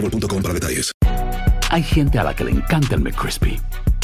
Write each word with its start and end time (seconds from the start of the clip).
boostmobile.com 0.00 0.42
para 0.42 0.54
detalles. 0.54 0.92
Hay 1.70 1.82
gente 1.82 2.18
a 2.18 2.24
la 2.24 2.34
que 2.34 2.44
le 2.44 2.52
encanta 2.52 2.94
el 2.94 3.00
McCrispy 3.00 3.60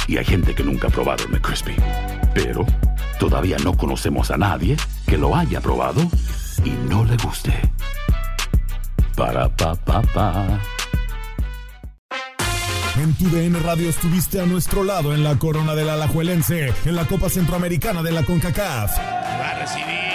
y 0.08 0.16
hay 0.16 0.24
gente 0.24 0.54
que 0.54 0.62
nunca 0.62 0.88
ha 0.88 0.90
probado 0.90 1.24
el 1.24 1.30
McCrispy. 1.30 1.76
Pero 2.34 2.66
todavía 3.18 3.56
no 3.58 3.76
conocemos 3.76 4.30
a 4.30 4.36
nadie 4.36 4.76
que 5.06 5.16
lo 5.16 5.36
haya 5.36 5.60
probado 5.60 6.02
y 6.64 6.70
no 6.88 7.04
le 7.04 7.16
guste. 7.16 7.52
Para 9.16 9.48
pa 9.48 9.74
pa 9.74 10.02
pa. 10.02 10.60
En 13.00 13.14
tu 13.14 13.30
DN 13.30 13.58
Radio 13.60 13.88
estuviste 13.88 14.40
a 14.40 14.46
nuestro 14.46 14.84
lado 14.84 15.14
en 15.14 15.24
la 15.24 15.38
corona 15.38 15.74
del 15.74 15.88
Alajuelense, 15.88 16.74
en 16.84 16.94
la 16.94 17.06
Copa 17.06 17.30
Centroamericana 17.30 18.02
de 18.02 18.12
la 18.12 18.22
CONCACAF. 18.22 18.98
Va 18.98 19.50
a 19.50 19.58
recibir 19.60 20.11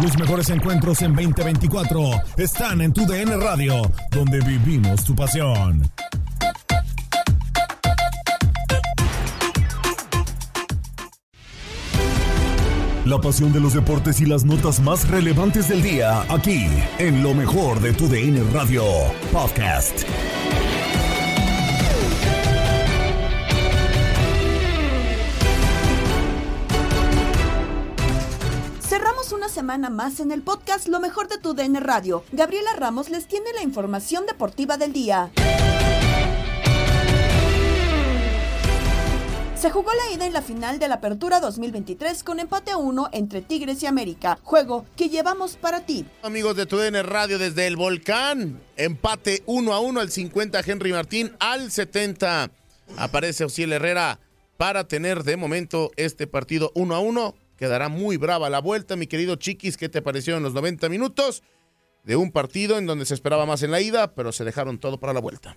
Los 0.00 0.16
mejores 0.16 0.48
encuentros 0.50 1.02
en 1.02 1.12
2024 1.12 2.10
están 2.36 2.80
en 2.80 2.92
tu 2.92 3.04
DN 3.04 3.36
Radio, 3.36 3.82
donde 4.12 4.38
vivimos 4.40 5.04
tu 5.04 5.14
pasión. 5.14 5.82
La 13.04 13.20
pasión 13.20 13.52
de 13.52 13.58
los 13.58 13.74
deportes 13.74 14.20
y 14.20 14.26
las 14.26 14.44
notas 14.44 14.80
más 14.80 15.08
relevantes 15.08 15.68
del 15.68 15.82
día, 15.82 16.22
aquí, 16.28 16.66
en 16.98 17.22
lo 17.22 17.34
mejor 17.34 17.80
de 17.80 17.92
tu 17.92 18.06
DN 18.06 18.40
Radio 18.52 18.84
Podcast. 19.32 20.04
Semana 29.58 29.90
más 29.90 30.20
en 30.20 30.30
el 30.30 30.42
podcast 30.42 30.86
Lo 30.86 31.00
mejor 31.00 31.26
de 31.26 31.36
tu 31.36 31.52
DN 31.52 31.80
Radio. 31.80 32.22
Gabriela 32.30 32.74
Ramos 32.76 33.10
les 33.10 33.26
tiene 33.26 33.52
la 33.56 33.62
información 33.64 34.24
deportiva 34.24 34.76
del 34.76 34.92
día. 34.92 35.32
Se 39.56 39.68
jugó 39.72 39.90
la 39.92 40.14
ida 40.14 40.26
en 40.26 40.32
la 40.32 40.42
final 40.42 40.78
de 40.78 40.86
la 40.86 40.94
Apertura 40.94 41.40
2023 41.40 42.22
con 42.22 42.38
empate 42.38 42.70
a 42.70 42.76
uno 42.76 43.08
entre 43.10 43.42
Tigres 43.42 43.82
y 43.82 43.86
América, 43.86 44.38
juego 44.44 44.86
que 44.94 45.08
llevamos 45.08 45.56
para 45.56 45.84
ti. 45.84 46.06
Amigos 46.22 46.54
de 46.54 46.66
TUDN 46.66 47.02
Radio 47.02 47.40
desde 47.40 47.66
el 47.66 47.74
volcán, 47.74 48.62
empate 48.76 49.42
1 49.46 49.72
a 49.72 49.80
1 49.80 49.98
al 49.98 50.10
50 50.12 50.60
Henry 50.64 50.92
Martín, 50.92 51.32
al 51.40 51.72
70 51.72 52.52
aparece 52.96 53.42
Ociel 53.42 53.72
Herrera 53.72 54.20
para 54.56 54.86
tener 54.86 55.24
de 55.24 55.36
momento 55.36 55.90
este 55.96 56.28
partido 56.28 56.70
1 56.76 56.94
a 56.94 57.00
1. 57.00 57.47
Quedará 57.58 57.88
muy 57.88 58.16
brava 58.16 58.48
la 58.48 58.60
vuelta, 58.60 58.96
mi 58.96 59.08
querido 59.08 59.34
Chiquis, 59.36 59.76
¿qué 59.76 59.88
te 59.88 60.00
pareció 60.00 60.36
en 60.36 60.44
los 60.44 60.54
90 60.54 60.88
minutos 60.88 61.42
de 62.04 62.16
un 62.16 62.30
partido 62.30 62.78
en 62.78 62.86
donde 62.86 63.04
se 63.04 63.14
esperaba 63.14 63.46
más 63.46 63.62
en 63.62 63.72
la 63.72 63.80
ida, 63.80 64.14
pero 64.14 64.30
se 64.30 64.44
dejaron 64.44 64.78
todo 64.78 64.98
para 64.98 65.12
la 65.12 65.20
vuelta? 65.20 65.56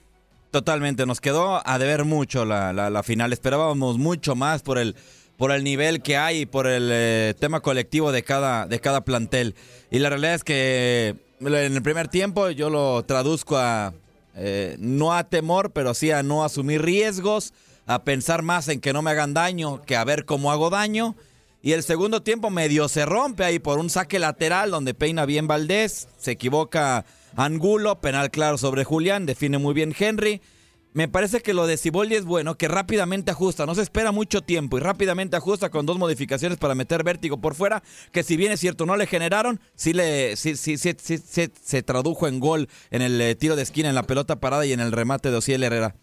Totalmente, 0.50 1.06
nos 1.06 1.22
quedó 1.22 1.66
a 1.66 1.80
deber 1.80 2.04
mucho 2.04 2.44
la, 2.44 3.02
final. 3.06 3.32
Esperábamos 3.32 4.00
mucho 4.00 4.36
más 4.36 4.64
por 4.64 4.80
el, 4.80 4.96
por 5.38 5.52
el 5.52 5.64
nivel 5.64 6.02
que 6.02 6.18
hay 6.18 6.42
y 6.42 6.46
por 6.46 6.68
el 6.68 6.90
eh, 6.92 7.36
tema 7.40 7.62
colectivo 7.62 8.12
de 8.12 8.24
cada, 8.24 8.66
de 8.66 8.80
cada 8.80 9.02
plantel. 9.02 9.56
Y 9.92 10.00
la 10.00 10.10
realidad 10.10 10.34
es 10.34 10.44
que 10.44 11.16
en 11.40 11.54
el 11.54 11.82
primer 11.82 12.08
tiempo 12.08 12.50
yo 12.50 12.70
lo 12.70 13.04
traduzco 13.04 13.58
a 13.58 13.94
eh, 14.36 14.76
no 14.80 15.14
a 15.14 15.24
temor, 15.26 15.72
pero 15.72 15.94
sí 15.94 16.12
a 16.12 16.24
no 16.24 16.44
asumir 16.44 16.82
riesgos, 16.82 17.54
a 17.86 18.04
pensar 18.04 18.42
más 18.42 18.68
en 18.70 18.80
que 18.80 18.92
no 18.92 19.02
me 19.02 19.12
hagan 19.12 19.34
daño 19.34 19.82
que 19.82 19.96
a 19.96 20.04
ver 20.04 20.26
cómo 20.26 20.52
hago 20.52 20.70
daño. 20.70 21.16
Y 21.62 21.74
el 21.74 21.84
segundo 21.84 22.24
tiempo 22.24 22.50
medio 22.50 22.90
se 22.90 23.06
rompe 23.06 23.44
ahí 23.44 23.60
por 23.60 23.78
un 23.78 23.90
saque 23.90 24.18
lateral 24.18 24.72
donde 24.72 24.96
peina 24.96 25.26
bien 25.26 25.48
Valdés, 25.48 26.08
se 26.18 26.32
equivoca 26.32 27.06
Angulo, 27.36 28.02
penal 28.02 28.32
claro 28.32 28.58
sobre 28.58 28.84
Julián, 28.84 29.28
define 29.28 29.60
muy 29.60 29.76
bien 29.76 29.94
Henry. 29.98 30.42
Me 30.94 31.08
parece 31.08 31.40
que 31.42 31.54
lo 31.54 31.68
de 31.68 31.78
Ciboldi 31.78 32.16
es 32.16 32.26
bueno, 32.26 32.58
que 32.58 32.68
rápidamente 32.68 33.32
ajusta, 33.32 33.66
no 33.66 33.76
se 33.76 33.82
espera 33.82 34.12
mucho 34.12 34.42
tiempo 34.42 34.78
y 34.78 34.82
rápidamente 34.82 35.38
ajusta 35.38 35.70
con 35.70 35.86
dos 35.86 35.98
modificaciones 35.98 36.58
para 36.58 36.76
meter 36.76 37.04
vértigo 37.04 37.40
por 37.40 37.56
fuera, 37.56 37.82
que 38.12 38.24
si 38.24 38.36
bien 38.36 38.52
es 38.52 38.60
cierto 38.60 38.86
no 38.86 38.98
le 38.98 39.08
generaron, 39.08 39.62
sí, 39.76 39.94
le, 39.94 40.36
sí, 40.36 40.58
sí, 40.58 40.78
sí, 40.78 40.96
se 40.98 41.84
tradujo 41.84 42.28
en 42.28 42.42
gol 42.42 42.68
en 42.90 43.04
el 43.04 43.22
eh, 43.22 43.36
tiro 43.36 43.56
de 43.56 43.62
esquina, 43.62 43.88
en 43.88 43.96
la 43.96 44.04
pelota 44.04 44.42
parada 44.42 44.66
y 44.66 44.74
en 44.74 44.82
el 44.82 44.92
remate 44.92 45.32
de 45.32 45.38
Ociel 45.38 45.64
Herrera. 45.64 45.96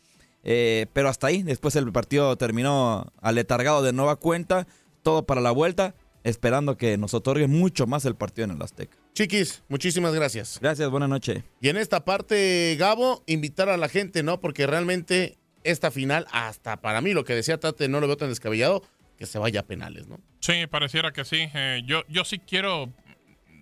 Eh, 0.44 0.86
pero 0.94 1.10
hasta 1.10 1.26
ahí, 1.26 1.42
después 1.42 1.76
el 1.76 1.92
partido 1.92 2.36
terminó 2.36 3.12
aletargado 3.20 3.82
de 3.82 3.92
nueva 3.92 4.16
cuenta, 4.16 4.66
todo 5.08 5.22
para 5.22 5.40
la 5.40 5.52
vuelta, 5.52 5.94
esperando 6.22 6.76
que 6.76 6.98
nos 6.98 7.14
otorgue 7.14 7.46
mucho 7.46 7.86
más 7.86 8.04
el 8.04 8.14
partido 8.14 8.44
en 8.44 8.50
el 8.50 8.60
Azteca. 8.60 8.94
Chiquis, 9.14 9.62
muchísimas 9.70 10.14
gracias. 10.14 10.58
Gracias, 10.60 10.90
buena 10.90 11.08
noche. 11.08 11.44
Y 11.62 11.70
en 11.70 11.78
esta 11.78 12.04
parte, 12.04 12.76
Gabo, 12.78 13.22
invitar 13.26 13.70
a 13.70 13.78
la 13.78 13.88
gente, 13.88 14.22
¿no? 14.22 14.38
Porque 14.38 14.66
realmente 14.66 15.38
esta 15.64 15.90
final, 15.90 16.26
hasta 16.30 16.82
para 16.82 17.00
mí, 17.00 17.14
lo 17.14 17.24
que 17.24 17.34
decía 17.34 17.58
Tate, 17.58 17.88
no 17.88 18.00
lo 18.00 18.06
veo 18.06 18.18
tan 18.18 18.28
descabellado, 18.28 18.82
que 19.16 19.24
se 19.24 19.38
vaya 19.38 19.60
a 19.60 19.62
penales, 19.62 20.08
¿no? 20.08 20.20
Sí, 20.40 20.66
pareciera 20.66 21.10
que 21.10 21.24
sí. 21.24 21.48
Eh, 21.54 21.80
yo, 21.86 22.02
yo 22.10 22.26
sí 22.26 22.38
quiero 22.38 22.92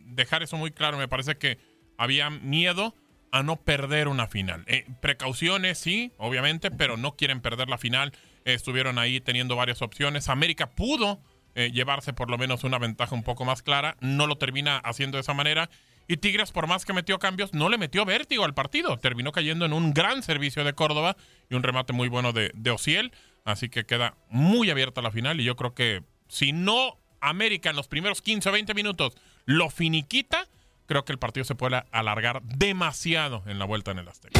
dejar 0.06 0.42
eso 0.42 0.56
muy 0.56 0.72
claro. 0.72 0.98
Me 0.98 1.06
parece 1.06 1.36
que 1.36 1.58
había 1.96 2.28
miedo 2.28 2.92
a 3.30 3.44
no 3.44 3.54
perder 3.54 4.08
una 4.08 4.26
final. 4.26 4.64
Eh, 4.66 4.84
precauciones, 5.00 5.78
sí, 5.78 6.10
obviamente, 6.16 6.72
pero 6.72 6.96
no 6.96 7.14
quieren 7.14 7.40
perder 7.40 7.68
la 7.68 7.78
final. 7.78 8.10
Eh, 8.44 8.54
estuvieron 8.54 8.98
ahí 8.98 9.20
teniendo 9.20 9.54
varias 9.54 9.80
opciones. 9.80 10.28
América 10.28 10.70
pudo 10.70 11.20
eh, 11.56 11.72
llevarse 11.72 12.12
por 12.12 12.30
lo 12.30 12.36
menos 12.36 12.64
una 12.64 12.78
ventaja 12.78 13.14
un 13.14 13.22
poco 13.22 13.46
más 13.46 13.62
clara. 13.62 13.96
No 14.00 14.26
lo 14.26 14.36
termina 14.36 14.76
haciendo 14.76 15.16
de 15.16 15.22
esa 15.22 15.32
manera. 15.34 15.70
Y 16.06 16.18
Tigres, 16.18 16.52
por 16.52 16.66
más 16.66 16.84
que 16.84 16.92
metió 16.92 17.18
cambios, 17.18 17.54
no 17.54 17.70
le 17.70 17.78
metió 17.78 18.04
vértigo 18.04 18.44
al 18.44 18.52
partido. 18.52 18.98
Terminó 18.98 19.32
cayendo 19.32 19.64
en 19.64 19.72
un 19.72 19.94
gran 19.94 20.22
servicio 20.22 20.64
de 20.64 20.74
Córdoba 20.74 21.16
y 21.48 21.54
un 21.54 21.62
remate 21.62 21.94
muy 21.94 22.08
bueno 22.08 22.34
de, 22.34 22.52
de 22.54 22.70
Ociel. 22.70 23.10
Así 23.46 23.70
que 23.70 23.86
queda 23.86 24.14
muy 24.28 24.68
abierta 24.68 25.00
la 25.00 25.10
final. 25.10 25.40
Y 25.40 25.44
yo 25.44 25.56
creo 25.56 25.74
que 25.74 26.03
si 26.28 26.53
no 26.53 26.98
América 27.22 27.70
en 27.70 27.76
los 27.76 27.88
primeros 27.88 28.20
15 28.20 28.50
o 28.50 28.52
20 28.52 28.74
minutos 28.74 29.16
lo 29.47 29.70
finiquita, 29.70 30.47
creo 30.84 31.06
que 31.06 31.12
el 31.12 31.18
partido 31.18 31.44
se 31.44 31.54
puede 31.54 31.82
alargar 31.91 32.42
demasiado 32.42 33.42
en 33.47 33.59
la 33.59 33.64
vuelta 33.64 33.92
en 33.92 33.98
el 34.00 34.09
Azteca. 34.09 34.38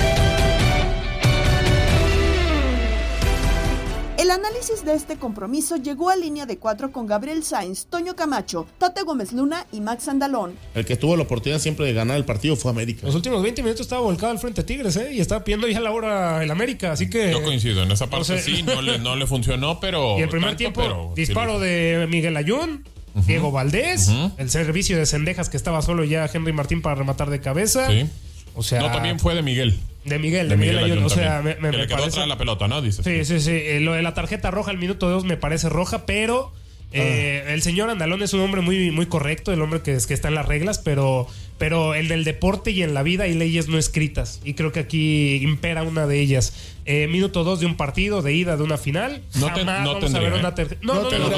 El 4.27 4.33
análisis 4.33 4.85
de 4.85 4.95
este 4.95 5.15
compromiso 5.19 5.77
llegó 5.77 6.11
a 6.11 6.17
línea 6.17 6.47
de 6.47 6.59
cuatro 6.59 6.91
con 6.91 7.07
Gabriel 7.07 7.45
Sainz, 7.45 7.87
Toño 7.87 8.17
Camacho, 8.17 8.67
Tate 8.77 9.03
Gómez 9.03 9.33
Luna 9.33 9.65
y 9.71 9.81
Max 9.81 10.09
Andalón. 10.09 10.57
El 10.75 10.85
que 10.85 10.97
tuvo 10.97 11.15
la 11.17 11.23
oportunidad 11.23 11.61
siempre 11.61 11.87
de 11.87 11.93
ganar 11.93 12.17
el 12.17 12.25
partido 12.25 12.57
fue 12.57 12.73
América. 12.73 13.07
Los 13.07 13.15
últimos 13.15 13.41
20 13.41 13.63
minutos 13.63 13.83
estaba 13.83 14.03
volcado 14.03 14.33
al 14.33 14.41
frente 14.41 14.63
de 14.63 14.67
Tigres, 14.67 14.97
¿eh? 14.97 15.11
Y 15.13 15.21
estaba 15.21 15.45
pidiendo 15.45 15.69
ya 15.69 15.79
la 15.79 15.93
hora 15.93 16.43
el 16.43 16.51
América, 16.51 16.91
así 16.91 17.09
que. 17.09 17.31
Yo 17.31 17.41
coincido, 17.45 17.85
en 17.85 17.93
esa 17.93 18.11
parte 18.11 18.23
o 18.23 18.25
sea- 18.25 18.43
sí, 18.43 18.65
no 18.65 18.83
le, 18.83 18.99
no 18.99 19.15
le 19.15 19.29
funcionó, 19.29 19.79
pero. 19.79 20.19
Y 20.19 20.23
el 20.23 20.29
primer 20.29 20.49
tanto, 20.49 20.59
tiempo, 20.59 20.81
pero 20.81 21.13
disparo 21.15 21.61
de 21.61 22.09
Miguel 22.11 22.37
Ayun, 22.37 22.85
Diego 23.29 23.53
Valdés, 23.53 24.11
el 24.39 24.51
servicio 24.51 24.99
de 24.99 25.07
Cendejas 25.07 25.49
que 25.49 25.57
estaba 25.57 25.83
solo 25.83 26.03
ya 26.03 26.29
Henry 26.35 26.53
Martín 26.53 26.83
para 26.83 26.97
rematar 26.97 27.31
de 27.31 27.41
cabeza. 27.41 27.89
Sí. 27.93 28.11
O 28.57 28.63
sea. 28.63 28.81
No, 28.81 28.91
también 28.91 29.21
fue 29.21 29.35
de 29.35 29.43
Miguel. 29.43 29.79
De 30.05 30.19
Miguel, 30.19 30.49
de, 30.49 30.57
Miguel, 30.57 30.79
Ayun. 30.79 31.05
O 31.05 31.09
sea, 31.09 31.43
me, 31.43 31.55
me, 31.57 31.71
que 31.71 31.77
le 31.77 31.83
me 31.83 31.87
quedó 31.87 31.97
parece. 31.99 32.09
atrás 32.17 32.29
la 32.29 32.39
pelota, 32.39 32.69
¿no? 32.69 32.81
Dices. 32.83 33.05
Sí, 33.05 33.25
sí, 33.25 33.41
sí. 33.41 33.51
Eh, 33.53 33.81
lo 33.81 33.93
de 33.93 34.03
la 34.03 34.15
tarjeta 34.15 34.51
roja 34.51 34.71
al 34.71 34.79
minuto 34.79 35.09
2 35.09 35.25
me 35.25 35.37
parece 35.37 35.69
roja, 35.69 36.07
pero 36.07 36.53
eh, 36.93 37.45
Ah. 37.47 37.53
el 37.53 37.63
señor 37.63 37.91
Andalón 37.91 38.23
es 38.23 38.33
un 38.33 38.41
hombre 38.41 38.61
muy, 38.61 38.91
muy 38.93 39.07
correcto, 39.07 39.53
el 39.53 39.61
hombre 39.61 39.83
que, 39.83 39.95
es- 39.95 40.07
que 40.07 40.15
está 40.15 40.29
en 40.29 40.35
las 40.37 40.47
reglas, 40.47 40.79
pero, 40.79 41.27
pero 41.59 41.95
el 41.97 42.23
deporte 42.23 42.71
y 42.71 42.85
en 42.85 42.95
la 42.95 43.03
vida 43.03 43.25
hay 43.25 43.35
leyes 43.35 43.67
no 43.67 43.77
escritas. 43.79 44.41
Y 44.45 44.55
creo 44.55 44.71
que 44.71 44.79
aquí 44.81 45.35
impera 45.43 45.83
una 45.83 46.07
de 46.07 46.21
ellas. 46.21 46.55
Eh, 46.85 47.09
minuto 47.09 47.43
2 47.43 47.59
de 47.59 47.67
un 47.67 47.77
partido, 47.77 48.23
de 48.23 48.33
ida 48.33 48.57
de 48.57 48.63
una 48.63 48.79
final. 48.79 49.23
No 49.35 49.47
ten- 49.53 49.67
Jamás 49.67 49.81
no 49.83 49.95
vamos 49.95 50.05
tendría, 50.05 50.29
a 50.29 50.31
ver 50.31 50.37
¿eh? 50.39 50.41
una 50.41 50.55
ter- 50.55 50.79
No 50.83 50.95
no 50.95 51.11
señor 51.11 51.35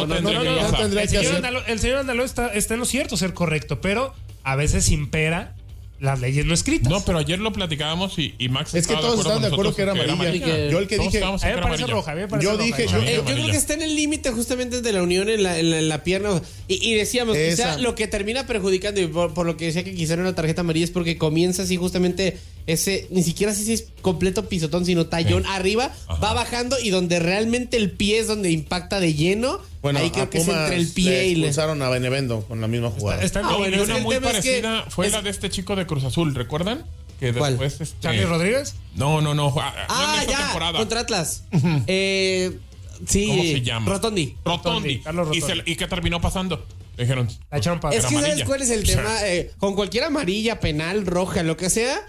hacer. 1.24 1.36
Andalón, 1.36 1.62
el 1.66 1.78
señor 1.78 1.96
Andalón 1.98 2.26
está, 2.26 2.48
está 2.52 2.74
en 2.74 2.80
lo 2.80 2.86
cierto 2.86 3.16
ser 3.16 3.32
correcto, 3.32 3.80
pero 3.80 4.14
a 4.44 4.54
veces 4.56 4.90
impera 4.90 5.54
las 6.00 6.20
leyes 6.20 6.46
no 6.46 6.54
escritas. 6.54 6.88
No, 6.90 7.04
pero 7.04 7.18
ayer 7.18 7.38
lo 7.40 7.52
platicábamos 7.52 8.18
y, 8.18 8.34
y 8.38 8.48
Max 8.48 8.72
Es 8.74 8.86
que 8.86 8.94
todos 8.94 9.10
con 9.10 9.18
estaban 9.20 9.42
de 9.42 9.48
acuerdo 9.48 9.70
nosotros 9.70 9.76
que 9.76 9.82
era 9.82 9.92
amarilla. 9.92 10.12
amarilla. 10.12 10.70
Yo 10.70 10.78
el 10.78 10.86
que 10.86 10.96
Todos 10.96 11.12
dije, 11.12 11.24
a 11.24 11.28
en 11.28 11.34
mí 11.34 11.40
que 11.40 11.46
me 11.46 11.52
era 11.52 11.62
parece 11.62 11.82
amarilla. 11.82 11.86
roja, 11.94 12.12
a 12.12 12.14
mí 12.14 12.20
me 12.20 12.28
parece 12.28 12.44
Yo 12.46 12.52
roja. 12.52 12.64
dije, 12.64 12.86
yo- 12.86 12.98
Eh, 13.02 13.14
yo 13.16 13.24
creo 13.24 13.46
que 13.50 13.56
está 13.56 13.74
en 13.74 13.82
el 13.82 13.96
límite 13.96 14.30
justamente 14.30 14.80
de 14.80 14.92
la 14.92 15.02
unión 15.02 15.28
en 15.28 15.42
la, 15.42 15.58
en 15.58 15.70
la, 15.70 15.78
en 15.80 15.88
la 15.88 16.04
pierna. 16.04 16.40
Y, 16.68 16.88
y 16.88 16.94
decíamos, 16.94 17.36
Esa. 17.36 17.64
quizá 17.74 17.78
lo 17.78 17.94
que 17.96 18.06
termina 18.06 18.46
perjudicando, 18.46 19.00
y 19.00 19.06
por, 19.08 19.34
por 19.34 19.46
lo 19.46 19.56
que 19.56 19.66
decía 19.66 19.82
que 19.82 19.94
quizá 19.94 20.12
era 20.12 20.22
una 20.22 20.34
tarjeta 20.34 20.60
amarilla, 20.60 20.84
es 20.84 20.90
porque 20.92 21.18
comienza 21.18 21.62
así 21.64 21.76
justamente 21.76 22.36
ese, 22.68 23.08
ni 23.10 23.22
siquiera 23.24 23.52
así 23.52 23.72
es 23.72 23.86
completo 24.02 24.48
pisotón, 24.48 24.84
sino 24.86 25.06
tallón 25.06 25.44
arriba, 25.46 25.92
va 26.22 26.34
bajando 26.34 26.76
y 26.78 26.90
donde 26.90 27.18
realmente 27.18 27.76
el 27.76 27.90
pie 27.90 28.18
es 28.20 28.28
donde 28.28 28.50
impacta 28.52 29.00
de 29.00 29.14
lleno. 29.14 29.58
bueno, 29.82 29.98
ahí 29.98 30.06
a 30.08 30.12
creo 30.12 30.30
que 30.30 30.38
es 30.38 30.46
entre 30.48 30.76
el 30.76 30.86
pie 30.88 31.10
le 31.10 31.26
y 31.28 31.34
le... 31.34 31.46
expulsaron 31.48 31.82
a 31.82 31.88
Benevendo 31.88 32.42
con 32.42 32.60
la 32.60 32.68
misma 32.68 32.90
jugada. 32.90 33.22
Está 33.22 33.40
en- 33.40 33.46
Ah, 33.46 33.50
No, 33.52 33.58
bueno, 33.58 33.76
y 33.76 33.80
una 33.80 33.98
muy 33.98 34.14
tema 34.14 34.30
es 34.30 34.36
que 34.44 34.60
parecida 34.60 34.84
fue 34.90 35.06
es- 35.08 35.12
la 35.12 35.22
de 35.22 35.30
este 35.30 35.50
chico 35.50 35.74
de 35.76 35.86
Cruz 35.86 36.04
Azul, 36.04 36.34
¿recuerdan? 36.34 36.84
Que 37.18 37.32
¿Cuál? 37.32 37.58
después 37.58 37.80
este, 37.80 38.00
Charlie 38.00 38.24
Rodríguez. 38.26 38.74
No, 38.94 39.20
no, 39.20 39.34
no. 39.34 39.52
ah, 39.60 39.74
no 39.76 39.84
Ah, 39.88 40.24
ya, 40.28 40.38
temporada. 40.38 40.78
contra 40.78 41.00
Atlas. 41.00 41.42
eh, 41.88 42.58
sí, 43.06 43.26
¿Cómo 43.28 43.42
se 43.42 43.60
llama? 43.62 43.90
Rotondi. 43.92 44.36
Rotondi. 44.44 44.90
¿Y, 44.90 45.02
Rotondi. 45.04 45.40
se- 45.40 45.62
¿Y 45.66 45.76
qué 45.76 45.86
terminó 45.88 46.20
pasando? 46.20 46.64
Dijeron. 46.96 47.28
La 47.50 47.58
echaron 47.58 47.80
para 47.80 47.96
Es 47.96 48.04
que 48.06 48.14
¿sabes 48.16 48.44
cuál 48.44 48.62
es 48.62 48.70
el 48.70 48.84
tema? 48.84 49.08
Eh, 49.24 49.52
con 49.58 49.74
cualquier 49.74 50.04
amarilla, 50.04 50.60
penal, 50.60 51.06
roja, 51.06 51.42
lo 51.42 51.56
que 51.56 51.70
sea, 51.70 52.00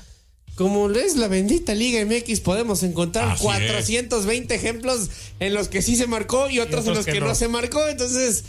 como 0.60 0.90
es 0.92 1.16
la 1.16 1.30
bendita 1.30 1.74
Liga 1.74 2.04
MX, 2.06 2.42
podemos 2.42 2.84
encontrar 2.84 3.30
Así 3.30 3.44
420 3.44 4.54
ejemplos 4.54 5.10
en 5.40 5.54
los 5.54 5.70
que 5.70 5.82
sí 5.82 5.96
se 5.96 6.06
marcó 6.06 6.50
y 6.50 6.60
otros, 6.60 6.84
en 6.86 6.92
otros 6.92 6.98
los 6.98 7.06
que, 7.06 7.14
que 7.14 7.20
no. 7.22 7.28
no. 7.28 7.36
se 7.36 7.48
marcó. 7.48 7.88
Entonces, 7.88 8.44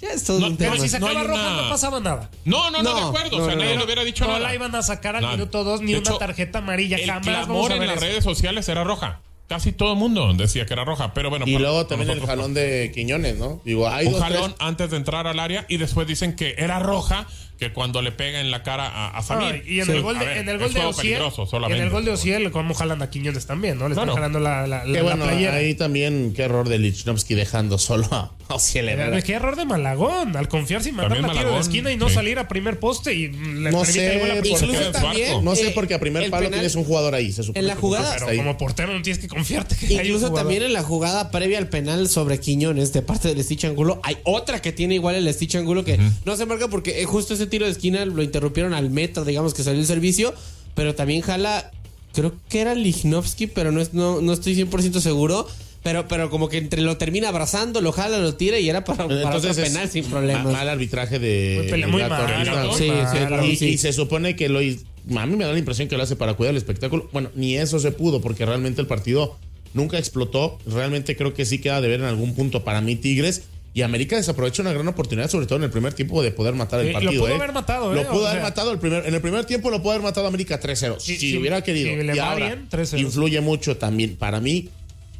ya 0.00 0.10
es 0.10 0.22
todo 0.24 0.38
No, 0.38 0.46
un 0.46 0.56
pero 0.56 0.70
tema. 0.72 0.82
Pero 0.82 0.88
si 0.94 0.98
no 1.00 1.06
sacaba 1.08 1.26
roja 1.26 1.50
una- 1.52 1.62
no 1.62 1.68
pasaba 1.68 2.00
nada. 2.00 2.30
No, 2.44 2.70
no, 2.70 2.82
no, 2.84 2.94
de 2.94 3.00
No, 3.00 3.08
acuerdo. 3.08 3.36
no, 3.38 3.42
o 3.42 3.46
sea, 3.46 3.54
no, 3.56 3.60
nadie 3.62 3.74
no. 3.74 3.80
le 3.80 3.84
hubiera 3.84 4.04
dicho 4.04 4.24
no 4.24 4.30
nada. 4.34 4.40
la 4.44 4.54
iban 4.54 4.74
a 4.76 4.82
sacar 4.82 5.16
al 5.16 5.22
Nada. 5.22 5.36
minuto 5.36 5.64
2 5.64 5.80
ni 5.80 5.92
De 5.92 5.98
una 5.98 6.08
hecho, 6.10 6.18
tarjeta 6.18 6.58
amarilla. 6.60 6.98
El 6.98 7.06
Jamás 7.10 7.24
clamor 7.26 7.72
en 7.72 7.86
las 7.86 7.96
eso. 7.96 8.06
redes 8.06 8.22
sociales 8.24 8.68
era 8.68 8.84
roja. 8.84 9.20
Casi 9.48 9.70
todo 9.72 9.92
el 9.92 9.98
mundo 9.98 10.32
decía 10.34 10.66
que 10.66 10.72
era 10.72 10.84
roja, 10.84 11.14
pero 11.14 11.30
bueno. 11.30 11.44
Y 11.48 11.52
para- 11.54 11.62
luego 11.64 11.86
también 11.86 12.10
el 12.10 12.20
jalón 12.24 12.52
de 12.54 12.90
Quiñones, 12.94 13.36
¿no? 13.38 13.60
Digo, 13.64 13.88
hay 13.88 14.06
un 14.06 14.12
dos, 14.14 14.22
jalón 14.22 14.54
tres- 14.54 14.56
antes 14.68 14.90
de 14.90 14.96
entrar 14.96 15.26
al 15.28 15.38
área 15.40 15.66
y 15.68 15.76
después 15.76 16.06
dicen 16.08 16.34
que 16.36 16.54
era 16.58 16.78
roja 16.80 17.26
que 17.58 17.72
cuando 17.72 18.02
le 18.02 18.12
pega 18.12 18.40
en 18.40 18.50
la 18.50 18.62
cara 18.62 18.86
a, 18.86 19.16
a 19.16 19.22
Samir. 19.22 19.62
Ah, 19.64 19.68
y 19.68 19.80
en 19.80 19.86
Sí. 19.86 19.92
el 19.92 20.02
gol 20.02 20.16
A 20.16 20.20
de, 20.20 20.26
ver, 20.26 20.36
en 20.38 20.48
el 20.50 20.56
es 20.56 20.62
gol 20.62 20.72
de 20.74 20.80
Ociel, 20.84 21.22
en 21.70 21.82
el 21.82 21.90
gol 21.90 22.04
de 22.04 22.10
Ociel, 22.12 22.50
como 22.50 22.74
jalan 22.74 23.00
a 23.02 23.08
Quiñones 23.10 23.46
también, 23.46 23.78
¿no? 23.78 23.88
Le 23.88 23.94
están 23.94 24.12
jalando 24.12 24.38
la, 24.40 24.66
la, 24.66 24.82
Que 24.84 24.90
la 24.92 25.02
bueno, 25.02 25.24
playera. 25.24 25.54
ahí 25.54 25.74
también 25.74 26.32
qué 26.34 26.42
error 26.42 26.68
de 26.68 26.78
Lichnowsky 26.78 27.34
dejando 27.34 27.78
solo 27.78 28.06
a 28.12 28.35
Ociel 28.54 28.88
Herrera. 28.88 29.20
Qué 29.22 29.32
error 29.32 29.56
de 29.56 29.64
Malagón, 29.64 30.36
al 30.36 30.48
confiar 30.48 30.82
sin 30.82 30.94
mandar 30.94 31.20
la 31.20 31.32
tiro 31.32 31.52
de 31.52 31.58
esquina 31.60 31.90
y 31.92 31.96
no 31.96 32.08
sí. 32.08 32.14
salir 32.14 32.38
a 32.38 32.46
primer 32.48 32.78
poste 32.78 33.12
y 33.14 33.28
le 33.28 33.70
No 33.70 33.84
sé, 33.84 34.40
Incluso- 34.44 34.92
también. 34.92 35.44
No 35.44 35.56
sé 35.56 35.68
eh, 35.68 35.72
porque 35.74 35.94
a 35.94 36.00
primer 36.00 36.30
palo 36.30 36.44
penal- 36.46 36.60
tienes 36.60 36.74
un 36.76 36.84
jugador 36.84 37.14
ahí. 37.14 37.32
Se 37.32 37.42
supone 37.42 37.60
En 37.60 37.66
la 37.66 37.74
que 37.74 37.80
jugada- 37.80 38.14
Pero 38.14 38.28
ahí. 38.28 38.36
como 38.36 38.56
portero 38.56 38.92
no 38.92 39.02
tienes 39.02 39.20
que 39.20 39.28
confiarte 39.28 39.74
que 39.76 39.86
hay 39.86 39.94
un 40.10 40.16
Incluso 40.16 40.32
también 40.32 40.62
en 40.62 40.72
la 40.72 40.82
jugada 40.82 41.30
previa 41.30 41.58
al 41.58 41.68
penal 41.68 42.08
sobre 42.08 42.38
Quiñones 42.38 42.92
de 42.92 43.02
parte 43.02 43.28
del 43.28 43.42
Stitch 43.42 43.64
Angulo, 43.64 44.00
hay 44.04 44.18
otra 44.24 44.62
que 44.62 44.72
tiene 44.72 44.94
igual 44.94 45.16
el 45.16 45.32
Stitch 45.34 45.56
Angulo 45.56 45.84
que 45.84 45.98
no 46.24 46.36
se 46.36 46.46
marca 46.46 46.68
porque 46.68 47.00
eh, 47.02 47.04
justo 47.04 47.34
ese 47.34 47.46
tiro 47.46 47.66
de 47.66 47.72
esquina 47.72 48.04
lo 48.04 48.22
interrumpieron 48.22 48.74
al 48.74 48.90
metro, 48.90 49.24
digamos 49.24 49.54
que 49.54 49.62
salió 49.64 49.80
el 49.80 49.86
servicio, 49.86 50.32
pero 50.74 50.94
también 50.94 51.20
jala, 51.22 51.70
creo 52.12 52.34
que 52.48 52.60
era 52.60 52.74
Lichnowsky, 52.74 53.48
pero 53.48 53.72
no, 53.72 53.80
es, 53.80 53.92
no, 53.92 54.20
no 54.20 54.32
estoy 54.32 54.54
100% 54.54 55.00
seguro. 55.00 55.48
Pero, 55.86 56.08
pero 56.08 56.30
como 56.30 56.48
que 56.48 56.58
entre 56.58 56.82
lo 56.82 56.96
termina 56.96 57.28
abrazando, 57.28 57.80
lo 57.80 57.92
jala, 57.92 58.18
lo 58.18 58.34
tira 58.34 58.58
y 58.58 58.68
era 58.68 58.84
para, 58.84 59.04
para 59.06 59.14
otro 59.14 59.22
Entonces 59.36 59.58
es 59.58 59.70
penal 59.72 59.88
sin 59.88 60.04
ma- 60.04 60.10
problemas. 60.10 60.52
Mal 60.52 60.68
arbitraje 60.68 61.18
de. 61.18 61.86
Muy 61.88 62.02
mal, 62.02 62.70
Sí, 62.76 62.90
sí, 63.12 63.56
sí. 63.56 63.64
Y, 63.68 63.78
se 63.78 63.92
supone 63.92 64.34
que 64.36 64.48
lo 64.48 64.58
a 64.58 65.26
mí 65.26 65.36
me 65.36 65.44
da 65.44 65.52
la 65.52 65.58
impresión 65.58 65.86
que 65.88 65.96
lo 65.96 66.02
hace 66.02 66.16
para 66.16 66.34
cuidar 66.34 66.50
el 66.50 66.56
espectáculo. 66.58 67.08
Bueno, 67.12 67.30
ni 67.36 67.56
eso 67.56 67.78
se 67.78 67.92
pudo 67.92 68.20
porque 68.20 68.44
realmente 68.44 68.80
el 68.80 68.86
partido 68.88 69.36
nunca 69.74 69.98
explotó. 69.98 70.58
Realmente 70.66 71.16
creo 71.16 71.32
que 71.34 71.44
sí 71.44 71.58
queda 71.60 71.80
de 71.80 71.88
ver 71.88 72.00
en 72.00 72.06
algún 72.06 72.34
punto 72.34 72.64
para 72.64 72.80
mí 72.80 72.96
Tigres. 72.96 73.42
Y 73.72 73.82
América 73.82 74.16
desaprovecha 74.16 74.62
una 74.62 74.72
gran 74.72 74.88
oportunidad, 74.88 75.28
sobre 75.30 75.44
todo 75.44 75.58
en 75.58 75.64
el 75.64 75.70
primer 75.70 75.92
tiempo, 75.92 76.22
de 76.22 76.32
poder 76.32 76.54
matar 76.54 76.80
el 76.80 76.86
Sí, 76.86 76.92
lo 76.94 76.98
partido. 77.00 77.22
pudo 77.24 77.32
¿eh? 77.32 77.36
haber 77.36 77.52
matado, 77.52 77.92
Lo 77.92 78.00
¿eh? 78.00 78.06
pudo 78.06 78.22
O 78.22 78.26
haber 78.26 78.40
sea- 78.40 78.48
matado 78.48 78.72
el 78.72 78.78
primer, 78.78 79.06
en 79.06 79.14
el 79.14 79.20
primer 79.20 79.44
tiempo 79.44 79.68
lo 79.70 79.82
pudo 79.82 79.90
haber 79.92 80.02
matado 80.02 80.26
América 80.26 80.58
3-0. 80.58 80.96
Sí, 80.98 81.18
si 81.18 81.36
hubiera 81.36 81.60
querido. 81.62 81.90
si 81.90 81.96
le 82.02 82.14
y 82.14 82.18
va 82.18 82.32
ahora 82.32 82.46
bien, 82.46 82.68
3-0. 82.70 82.98
influye 82.98 83.38
mucho 83.42 83.76
también. 83.76 84.16
Para 84.16 84.40
mí, 84.40 84.70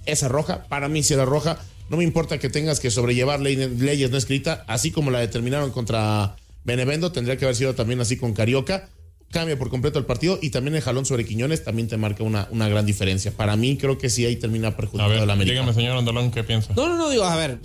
esa 0.06 0.28
roja, 0.28 0.64
para 0.64 0.88
mí 0.88 1.02
si 1.02 1.14
era 1.14 1.24
roja. 1.24 1.58
No 1.90 1.96
me 1.96 2.04
importa 2.04 2.38
que 2.38 2.48
tengas 2.48 2.80
que 2.80 2.90
sobrellevar 2.90 3.40
ley- 3.40 3.56
leyes 3.56 4.10
no 4.10 4.16
escritas, 4.16 4.60
así 4.66 4.90
como 4.90 5.10
la 5.10 5.20
determinaron 5.20 5.70
contra 5.70 6.34
Benevendo, 6.64 7.12
tendría 7.12 7.36
que 7.36 7.44
haber 7.44 7.54
sido 7.56 7.74
también 7.74 8.00
así 8.00 8.16
con 8.16 8.32
Carioca. 8.32 8.88
Cambia 9.30 9.58
por 9.58 9.70
completo 9.70 9.98
el 9.98 10.04
partido 10.04 10.38
y 10.42 10.50
también 10.50 10.74
el 10.76 10.82
jalón 10.82 11.04
sobre 11.04 11.24
Quiñones 11.24 11.62
también 11.64 11.86
te 11.88 11.96
marca 11.96 12.22
una, 12.24 12.48
una 12.50 12.68
gran 12.68 12.86
diferencia. 12.86 13.30
Para 13.32 13.56
mí, 13.56 13.76
creo 13.76 13.98
que 13.98 14.08
sí 14.10 14.24
ahí 14.24 14.36
termina 14.36 14.68
A 14.68 14.76
perjudicado 14.76 15.10
ver, 15.10 15.22
el 15.22 15.30
América. 15.30 15.52
dígame, 15.54 15.74
señor 15.74 15.96
Andalón, 15.96 16.30
¿qué 16.30 16.42
piensa? 16.44 16.72
No, 16.76 16.88
no, 16.88 16.96
no, 16.96 17.10
digo, 17.10 17.24
a 17.24 17.36
ver, 17.36 17.58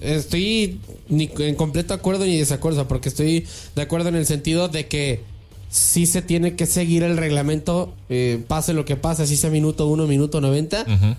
estoy 0.00 0.80
ni 1.08 1.30
en 1.38 1.54
completo 1.54 1.94
acuerdo 1.94 2.24
ni 2.24 2.38
desacuerdo, 2.38 2.86
porque 2.88 3.08
estoy 3.08 3.46
de 3.74 3.82
acuerdo 3.82 4.08
en 4.08 4.16
el 4.16 4.26
sentido 4.26 4.68
de 4.68 4.86
que 4.86 5.20
sí 5.70 6.06
se 6.06 6.22
tiene 6.22 6.54
que 6.54 6.66
seguir 6.66 7.02
el 7.02 7.16
reglamento, 7.16 7.94
eh, 8.08 8.42
pase 8.46 8.72
lo 8.72 8.84
que 8.84 8.96
pase, 8.96 9.24
así 9.24 9.36
sea 9.36 9.50
minuto 9.50 9.86
uno, 9.88 10.06
minuto 10.06 10.40
90. 10.40 10.82
Ujú. 10.82 11.16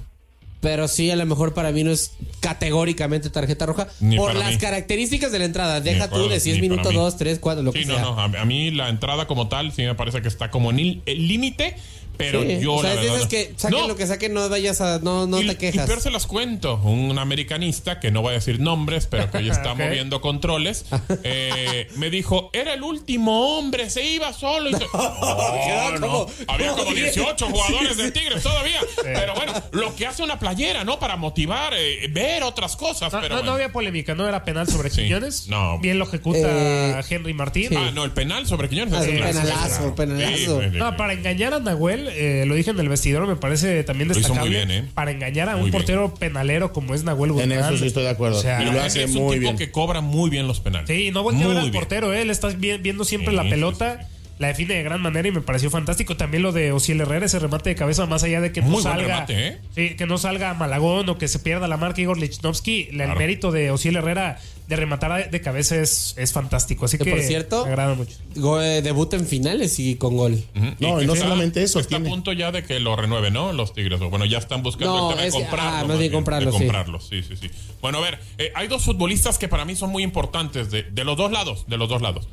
Pero 0.66 0.88
sí, 0.88 1.12
a 1.12 1.16
lo 1.16 1.28
mejor 1.28 1.54
para 1.54 1.72
mí 1.72 1.84
no 1.84 1.92
es 1.92 2.14
categóricamente 2.40 3.30
tarjeta 3.30 3.68
roja. 3.68 3.88
Ni 4.00 4.18
por 4.18 4.34
las 4.34 4.54
mí. 4.54 4.58
características 4.58 5.32
de 5.32 5.38
la 5.38 5.46
entrada. 5.46 5.80
Deja 5.80 6.10
tú 6.10 6.28
de 6.28 6.40
si 6.40 6.50
es 6.50 6.60
minuto 6.60 6.82
para 6.82 6.90
mí. 6.96 6.96
2, 6.98 7.18
3, 7.18 7.40
4, 7.40 7.62
lo 7.64 7.72
Sí, 7.72 7.80
que 7.82 7.86
no, 7.86 7.94
sea. 7.94 8.02
no. 8.04 8.20
A, 8.20 8.24
a 8.26 8.46
mí 8.46 8.72
la 8.72 8.90
entrada 8.90 9.28
como 9.28 9.48
tal 9.48 9.72
sí 9.74 9.84
me 9.84 9.94
parece 9.94 10.24
que 10.24 10.28
está 10.28 10.50
como 10.50 10.72
en 10.72 10.80
el 11.06 11.28
límite, 11.28 11.76
pero 12.18 12.42
Sí, 12.44 12.60
yo 12.62 12.74
o 12.76 12.82
sea, 12.82 12.94
la 12.94 12.96
es 12.96 13.02
verdad- 13.02 13.18
esas 13.18 13.30
que 13.30 13.54
saquen 13.58 13.80
No, 13.80 13.88
lo 13.88 13.96
que 13.96 14.08
saquen, 14.08 14.34
no 14.34 14.50
vayas 14.50 14.82
a. 14.82 15.00
No, 15.00 15.28
no 15.28 15.42
y, 15.42 15.48
te 15.48 15.54
y 15.54 15.56
quejas. 15.56 15.86
peor 15.88 16.02
se 16.02 16.12
las 16.12 16.26
cuento. 16.28 16.76
Un 16.84 17.18
americanista, 17.20 18.00
que 18.00 18.12
no 18.12 18.22
voy 18.22 18.32
a 18.32 18.34
decir 18.36 18.60
nombres, 18.60 19.08
pero 19.08 19.30
que 19.32 19.38
hoy 19.40 19.50
está 19.52 19.74
moviendo 19.74 20.22
controles, 20.22 20.86
eh, 21.24 21.88
me 21.96 22.10
dijo, 22.10 22.50
era 22.54 22.74
el 22.74 22.84
último 22.84 23.58
hombre, 23.58 23.90
se 23.90 24.04
iba 24.06 24.34
solo. 24.34 24.70
Y 24.70 24.74
se- 24.74 24.86
No, 24.96 25.92
no. 26.00 26.00
como- 26.08 26.28
Había 26.48 26.72
como 26.72 26.84
como 26.86 26.96
18 26.96 27.46
diez. 27.48 27.52
jugadores 27.52 27.96
Sí, 27.96 28.02
de 28.02 28.06
sí. 28.08 28.12
Tigres 28.12 28.44
todavía. 28.44 28.80
Pero 29.04 29.34
bueno, 29.36 29.54
lo 29.72 29.96
que 29.96 30.06
hace 30.08 30.24
una 30.24 30.40
playera, 30.40 30.84
¿no? 30.84 31.00
Para 31.00 31.16
motivar, 31.18 31.74
eh, 31.76 32.08
ver 32.10 32.44
otras 32.44 32.76
cosas. 32.76 33.12
No, 33.14 33.22
pero 33.22 33.36
no, 33.36 33.36
no 33.36 33.42
bueno. 33.44 33.54
había 33.54 33.72
polémica, 33.72 34.16
no 34.16 34.28
era 34.28 34.44
penal 34.44 34.68
sobre 34.68 34.90
Sí, 34.90 35.04
Quiñones. 35.04 35.48
no. 35.48 35.80
Bien 35.80 35.98
lo 36.00 36.06
ejecuta 36.06 36.40
Eh, 36.44 37.02
Henry 37.10 37.34
Martín. 37.34 37.70
sí. 37.70 37.76
Ah, 37.78 37.92
no, 37.94 38.04
el 38.04 38.12
penal 38.12 38.46
sobre 38.48 38.70
Quiñones. 38.70 38.94
Ah, 38.94 39.04
es 39.04 39.10
un 39.10 39.16
penalazo, 39.20 39.96
penalazo. 39.96 40.62
No, 40.74 40.98
para 40.98 41.14
engañar 41.14 41.54
a 41.54 41.60
Nahuel, 41.60 42.05
eh, 42.10 42.46
lo 42.46 42.56
dije 42.56 42.72
en 42.72 42.80
el 42.80 42.90
vestidor, 42.90 43.28
me 43.28 43.36
parece 43.36 43.84
también 43.84 44.08
Lo 44.08 44.14
hizo 44.18 44.22
destacable. 44.30 44.58
muy 44.58 44.66
bien, 44.68 44.86
¿eh? 44.86 44.90
Para 44.94 45.12
engañar 45.12 45.50
a 45.50 45.54
Muy 45.54 45.66
un 45.66 45.72
bien. 45.72 45.74
portero 45.74 46.14
penalero 46.14 46.72
como 46.74 46.94
es 46.96 47.04
Nahuel 47.04 47.32
Guzmán. 47.34 47.52
En 47.52 47.60
eso 47.60 47.78
sí 47.78 47.88
estoy 47.88 48.04
de 48.04 48.10
acuerdo. 48.10 48.38
O 48.38 48.42
sea, 48.42 48.62
Y 48.62 48.66
lo 48.72 48.82
hace 48.82 49.04
es 49.04 49.16
un 49.16 49.24
muy 49.24 49.36
tipo 49.38 49.42
bien. 49.42 49.58
que 49.58 49.72
cobra 49.72 50.02
muy 50.02 50.30
bien 50.30 50.48
los 50.48 50.60
penales. 50.60 50.88
Sí, 50.90 51.12
no 51.12 51.24
voltea 51.24 51.48
al 51.60 51.72
portero, 51.72 52.14
¿eh? 52.14 52.22
él 52.22 52.30
está 52.30 52.48
vi- 52.50 52.78
viendo 52.78 53.04
siempre 53.06 53.32
Sí, 53.32 53.36
la 53.36 53.44
pelota. 53.50 54.00
sí, 54.02 54.08
La 54.38 54.48
define 54.50 54.74
de 54.74 54.84
gran 54.84 55.02
manera 55.02 55.26
y 55.30 55.32
me 55.32 55.40
pareció 55.40 55.70
fantástico. 55.70 56.18
También 56.18 56.44
lo 56.44 56.52
de 56.52 56.74
Ociel 56.74 57.00
Herrera, 57.00 57.26
ese 57.26 57.40
remate 57.40 57.70
de 57.70 57.76
cabeza, 57.78 58.06
más 58.06 58.22
allá 58.24 58.42
de 58.42 58.52
que 58.52 58.60
no 58.62 58.68
Muy 58.68 58.84
salga. 58.84 59.08
remate, 59.08 59.48
¿eh? 59.48 59.58
Sí, 59.74 59.96
que 59.96 60.06
no 60.08 60.18
salga 60.18 60.54
Malagón 60.56 61.08
o 61.08 61.18
que 61.18 61.30
se 61.30 61.40
pierda 61.40 61.70
la 61.70 61.78
marca 61.78 62.02
Igor 62.02 62.18
Lichnowsky. 62.18 62.88
El 62.92 62.96
Claro. 62.98 63.16
mérito 63.16 63.52
de 63.54 63.72
Ociel 63.72 63.96
Herrera 63.96 64.38
de 64.68 64.76
rematar 64.76 65.30
de 65.30 65.42
cabeza 65.42 65.76
es, 65.76 66.16
es 66.18 66.34
fantástico. 66.34 66.86
Así 66.86 66.98
que, 66.98 67.04
Que, 67.06 67.12
por 67.12 67.20
cierto, 67.22 67.64
me 67.66 67.70
agrada 67.70 67.94
mucho. 67.96 68.16
Go- 68.36 68.62
eh, 68.62 68.82
debuta 68.82 69.16
en 69.16 69.28
finales 69.28 69.78
y 69.80 69.96
con 69.96 70.18
gol. 70.18 70.44
No, 70.80 71.02
y 71.02 71.06
no 71.06 71.14
está- 71.14 71.26
solamente 71.26 71.62
eso, 71.64 71.80
Está 71.80 71.90
tiene- 71.98 72.08
a 72.08 72.12
punto 72.12 72.34
ya 72.34 72.52
de 72.52 72.64
que 72.64 72.80
lo 72.80 72.96
renueve, 72.96 73.30
¿no? 73.32 73.54
Los 73.54 73.74
Tigres. 73.74 74.02
O 74.02 74.10
bueno, 74.10 74.26
ya 74.26 74.38
están 74.40 74.64
buscando 74.64 74.96
No, 74.98 75.04
el 75.10 75.16
tema 75.16 75.22
de 75.22 75.28
es 75.28 75.34
comprarlo. 75.36 75.78
ah, 75.78 75.84
más 75.86 76.00
bien 76.00 76.12
comprarlo, 76.12 76.52
de 76.52 76.58
sí. 76.58 76.64
comprarlo, 76.64 77.00
sí, 77.00 77.22
sí, 77.24 77.36
sí. 77.40 77.50
Bueno, 77.82 78.00
a 78.00 78.02
ver, 78.02 78.20
eh, 78.38 78.52
hay 78.56 78.68
dos 78.68 78.84
futbolistas 78.84 79.38
que 79.38 79.48
para 79.48 79.66
mí 79.66 79.76
son 79.76 79.92
muy 79.92 80.04
importantes 80.04 80.72
de, 80.72 80.84
de 80.84 81.04
los 81.04 81.16
dos 81.18 81.32
lados, 81.32 81.66
de 81.68 81.78
los 81.78 81.88
dos 81.88 82.02
lados. 82.02 82.28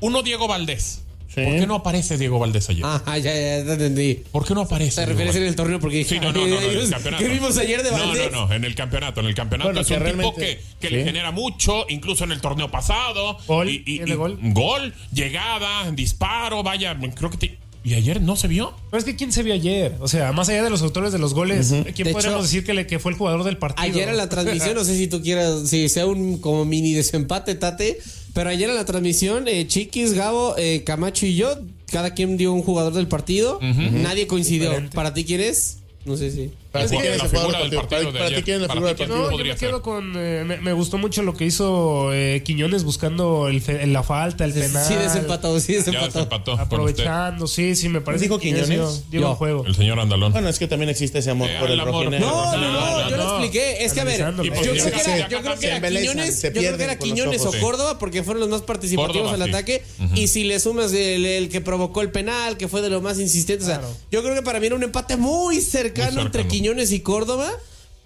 Uno, 0.00 0.22
Diego 0.22 0.48
Valdés. 0.48 1.03
Sí. 1.34 1.42
¿Por 1.42 1.56
qué 1.58 1.66
no 1.66 1.74
aparece 1.76 2.16
Diego 2.16 2.38
Valdés 2.38 2.68
ayer? 2.70 2.84
Ah, 2.86 3.02
ya, 3.18 3.34
ya, 3.34 3.64
ya 3.64 3.72
entendí. 3.72 4.22
¿Por 4.30 4.46
qué 4.46 4.54
no 4.54 4.60
aparece? 4.62 4.96
Te 5.00 5.06
Diego 5.06 5.18
refieres 5.18 5.36
en 5.42 5.48
el 5.48 5.56
torneo 5.56 5.80
porque 5.80 5.96
dije, 5.98 6.10
Sí, 6.14 6.20
no, 6.20 6.32
no, 6.32 6.46
no, 6.46 6.46
no, 6.46 6.60
en 6.60 6.70
el 6.70 6.80
"Ay, 6.84 6.90
campeonato. 6.90 7.24
¿Qué 7.24 7.28
vimos 7.30 7.58
ayer 7.58 7.82
de 7.82 7.90
Valdés? 7.90 8.30
No, 8.32 8.40
no, 8.42 8.46
no, 8.48 8.54
en 8.54 8.64
el 8.64 8.74
campeonato. 8.74 9.20
En 9.20 9.26
el 9.26 9.34
campeonato 9.34 9.68
Bueno, 9.68 9.80
es 9.80 9.86
que 9.88 9.94
un 9.94 10.04
tipo 10.04 10.34
que, 10.36 10.60
que 10.80 10.88
sí. 10.88 10.94
le 10.94 11.04
genera 11.04 11.30
mucho, 11.32 11.86
incluso 11.88 12.24
en 12.24 12.32
el 12.32 12.40
torneo 12.40 12.70
pasado. 12.70 13.38
Gol, 13.46 13.68
Y, 13.68 13.82
y- 13.86 13.96
tiene 13.98 14.12
y- 14.12 14.14
gol. 14.14 14.38
gol, 14.42 14.94
llegada, 15.12 15.90
disparo, 15.92 16.62
vaya, 16.62 16.96
creo 17.14 17.30
que 17.30 17.38
ti- 17.38 17.58
¿Y 17.86 17.92
ayer 17.92 18.22
no 18.22 18.34
se 18.34 18.48
vio? 18.48 18.72
Pero 18.90 18.98
es 18.98 19.04
que 19.04 19.14
¿quién 19.14 19.30
se 19.30 19.42
vio 19.42 19.52
ayer? 19.52 19.96
O 20.00 20.08
sea, 20.08 20.32
más 20.32 20.48
allá 20.48 20.62
de 20.64 20.70
los 20.70 20.80
autores 20.80 21.12
de 21.12 21.18
los 21.18 21.34
goles, 21.34 21.68
¿quién 21.68 21.82
De 21.84 22.12
podríamos 22.14 22.24
hecho, 22.24 22.42
decir 22.42 22.64
que, 22.64 22.72
le, 22.72 22.86
que 22.86 22.98
fue 22.98 23.12
el 23.12 23.18
jugador 23.18 23.44
del 23.44 23.58
partido? 23.58 23.82
Ayer 23.84 24.08
en 24.08 24.16
la 24.16 24.30
transmisión, 24.30 24.74
no 24.74 24.84
sé 24.84 24.96
si 24.96 25.06
tú 25.06 25.20
quieras, 25.20 25.68
si 25.68 25.90
sea 25.90 26.06
un 26.06 26.38
como 26.38 26.64
mini 26.64 26.94
desempate, 26.94 27.54
Tate, 27.56 27.98
pero 28.34 28.50
ayer 28.50 28.68
en 28.68 28.76
la 28.76 28.84
transmisión, 28.84 29.48
eh, 29.48 29.66
Chiquis, 29.66 30.12
Gabo, 30.12 30.56
eh, 30.58 30.82
Camacho 30.84 31.24
y 31.24 31.36
yo, 31.36 31.56
cada 31.90 32.14
quien 32.14 32.36
dio 32.36 32.52
un 32.52 32.62
jugador 32.62 32.92
del 32.92 33.08
partido. 33.08 33.58
Nadie 33.62 34.26
coincidió. 34.26 34.70
Diferente. 34.70 34.94
¿Para 34.94 35.14
ti 35.14 35.24
quién 35.24 35.40
es? 35.40 35.78
No 36.04 36.16
sé 36.16 36.30
si. 36.30 36.50
Para 36.74 36.86
ti, 36.88 36.96
La 36.96 37.00
¿quién 37.00 37.14
es 37.14 37.22
el 37.22 37.28
figura 37.28 37.58
del 37.60 37.70
partido? 37.70 38.12
Para 38.12 38.28
ti. 38.28 38.42
¿quién 38.42 38.56
es 38.56 38.60
la 38.62 38.66
Para 38.68 38.80
figura 38.80 38.88
del 38.88 38.96
ti, 38.96 39.04
¿quién 39.04 39.08
partido? 39.08 39.30
No, 39.30 39.38
yo 39.38 39.44
me 39.44 39.56
quedo 39.56 39.70
ser. 39.76 39.80
con. 39.80 40.12
eh, 40.16 40.44
me, 40.44 40.56
me 40.58 40.72
gustó 40.72 40.98
mucho 40.98 41.22
lo 41.22 41.34
que 41.36 41.44
hizo 41.46 42.12
eh, 42.12 42.42
Quiñones 42.44 42.82
buscando 42.84 43.46
el 43.48 43.62
fe- 43.62 43.86
la 43.86 44.02
falta, 44.02 44.44
el 44.44 44.52
penal. 44.52 44.84
Sí, 44.86 44.94
desempatado, 44.94 45.60
sí, 45.60 45.74
desempatado. 45.74 46.58
Aprovechando, 46.58 47.46
sí, 47.46 47.76
sí, 47.76 47.88
me 47.88 48.00
parece 48.00 48.24
dijo 48.24 48.38
que 48.38 48.48
Quiñones 48.48 49.04
buen 49.10 49.34
juego. 49.34 49.64
El 49.66 49.74
señor 49.74 50.00
Andalón. 50.00 50.32
Bueno, 50.32 50.48
es 50.48 50.58
que 50.58 50.66
también 50.66 50.90
existe 50.90 51.20
ese 51.20 51.30
amor 51.30 51.48
Eh, 51.48 51.56
por 51.60 51.68
el 51.68 51.74
el 51.74 51.80
amor 51.80 51.94
rojinegro. 52.06 52.26
No, 52.26 52.56
no, 52.56 52.60
no, 52.60 52.72
No, 53.02 53.10
yo 53.10 53.16
lo 53.16 53.24
no. 53.24 53.30
expliqué. 53.38 53.84
Es 53.84 53.92
que 53.92 54.00
a 54.00 54.04
ver, 54.04 54.18
yo 54.18 54.32
creo 54.42 54.62
que 54.62 54.78
era, 54.80 54.98
sí, 55.00 55.10
yo 55.30 55.40
creo 55.42 55.54
que 55.54 55.60
se 55.60 55.66
era 55.68 55.76
embelezan, 55.76 56.12
Quiñones, 56.14 56.34
yo 56.34 56.40
creo 56.40 56.52
que 56.52 56.58
pierden 56.60 56.80
era 56.80 56.94
los 56.94 57.04
Quiñones 57.04 57.40
o. 57.46 57.52
Córdoba 57.60 57.98
porque 58.00 58.22
fueron 58.24 58.40
los 58.40 58.48
más 58.48 58.62
participativos 58.62 59.32
al 59.32 59.42
ataque. 59.42 59.82
Y 60.14 60.26
si 60.28 60.42
le 60.44 60.58
sumas 60.58 60.92
el, 60.92 61.24
el 61.24 61.48
que 61.48 61.60
provocó 61.60 62.02
el 62.02 62.10
penal, 62.10 62.56
que 62.56 62.66
fue 62.68 62.82
de 62.82 62.90
lo 62.90 63.00
más 63.00 63.18
insistente. 63.20 63.62
O 63.64 63.66
sea, 63.66 63.78
Claro. 63.78 63.94
yo 64.10 64.22
creo 64.22 64.34
que 64.34 64.42
para 64.42 64.60
mí 64.60 64.66
era 64.66 64.74
un 64.76 64.82
empate 64.82 65.16
muy 65.16 65.60
cercano, 65.60 66.04
Muy 66.06 66.22
cercano. 66.22 66.26
entre 66.26 66.46
Quiñones 66.48 66.63
y 66.72 67.00
Córdoba. 67.00 67.50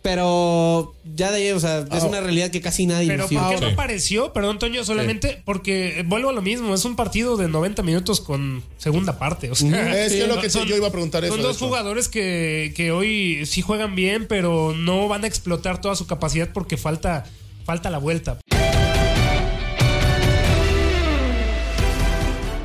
Pero 0.00 0.95
ya 1.17 1.33
de 1.33 1.38
ahí, 1.38 1.50
o 1.50 1.59
sea, 1.61 1.81
es 1.93 2.05
una 2.05 2.21
realidad 2.21 2.50
que 2.50 2.61
casi 2.61 2.87
nadie 2.87 3.09
Pero 3.09 3.27
dio. 3.27 3.41
¿por 3.41 3.50
qué 3.50 3.57
Sí. 3.59 3.65
no 3.65 3.71
apareció? 3.71 4.33
Perdón, 4.33 4.59
Toño, 4.61 4.85
solamente 4.85 5.43
porque 5.45 6.05
vuelvo 6.07 6.31
a 6.31 6.33
lo 6.33 6.41
mismo. 6.41 6.73
Es 6.73 6.85
un 6.85 6.95
partido 6.95 7.37
de 7.37 7.49
90 7.49 7.83
minutos 7.83 8.21
con 8.21 8.62
segunda 8.79 9.19
parte. 9.19 9.50
O 9.50 9.57
sea, 9.57 10.05
Es 10.05 10.12
que 10.12 10.27
lo 10.29 10.41
que 10.41 10.50
son- 10.50 10.67
yo 10.69 10.77
iba 10.77 10.87
a 10.87 10.93
preguntar 10.93 11.25
eso. 11.25 11.35
Son 11.35 11.43
dos 11.43 11.59
jugadores 11.59 12.09
que, 12.09 12.73
que 12.77 12.93
hoy 12.93 13.45
sí 13.45 13.61
juegan 13.61 13.97
bien, 13.97 14.27
pero 14.29 14.73
no 14.73 15.09
van 15.09 15.25
a 15.25 15.27
explotar 15.27 15.81
toda 15.81 15.97
su 15.97 16.07
capacidad 16.07 16.49
porque 16.55 16.77
falta, 16.77 17.25
falta 17.65 17.91
la 17.91 17.99
vuelta. 17.99 18.38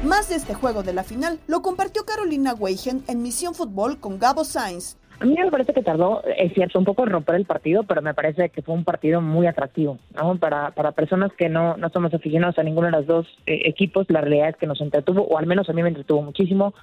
Más 0.05 0.29
de 0.29 0.35
este 0.35 0.53
juego 0.53 0.83
de 0.83 0.93
la 0.93 1.03
final 1.03 1.39
lo 1.47 1.61
compartió 1.61 2.05
Carolina 2.05 2.53
Weigen 2.53 3.03
en 3.07 3.23
Misión 3.23 3.55
Fútbol 3.55 3.99
con 3.99 4.19
Gabo 4.19 4.43
Sainz. 4.45 4.97
A 5.19 5.25
mí 5.25 5.35
me 5.37 5.51
parece 5.51 5.73
que 5.73 5.81
tardó, 5.81 6.23
es 6.37 6.53
cierto, 6.53 6.79
un 6.79 6.85
poco 6.85 7.03
en 7.03 7.11
romper 7.11 7.35
el 7.35 7.45
partido, 7.45 7.83
pero 7.83 8.01
me 8.01 8.13
parece 8.13 8.49
que 8.49 8.61
fue 8.61 8.75
un 8.75 8.83
partido 8.83 9.21
muy 9.21 9.47
atractivo, 9.47 9.97
¿no? 10.15 10.37
Para, 10.37 10.71
para 10.71 10.91
personas 10.91 11.31
que 11.33 11.49
no, 11.49 11.77
no 11.77 11.89
somos 11.89 12.13
aficionados 12.13 12.57
a 12.59 12.63
ninguno 12.63 12.87
de 12.87 12.91
los 12.91 13.05
dos 13.05 13.27
eh, 13.45 13.61
equipos, 13.65 14.05
la 14.09 14.21
realidad 14.21 14.49
es 14.49 14.57
que 14.57 14.67
nos 14.67 14.81
entretuvo, 14.81 15.21
o 15.23 15.37
al 15.37 15.45
menos 15.45 15.69
a 15.69 15.73
mí 15.73 15.81
me 15.81 15.89
entretuvo 15.89 16.21
muchísimo. 16.21 16.73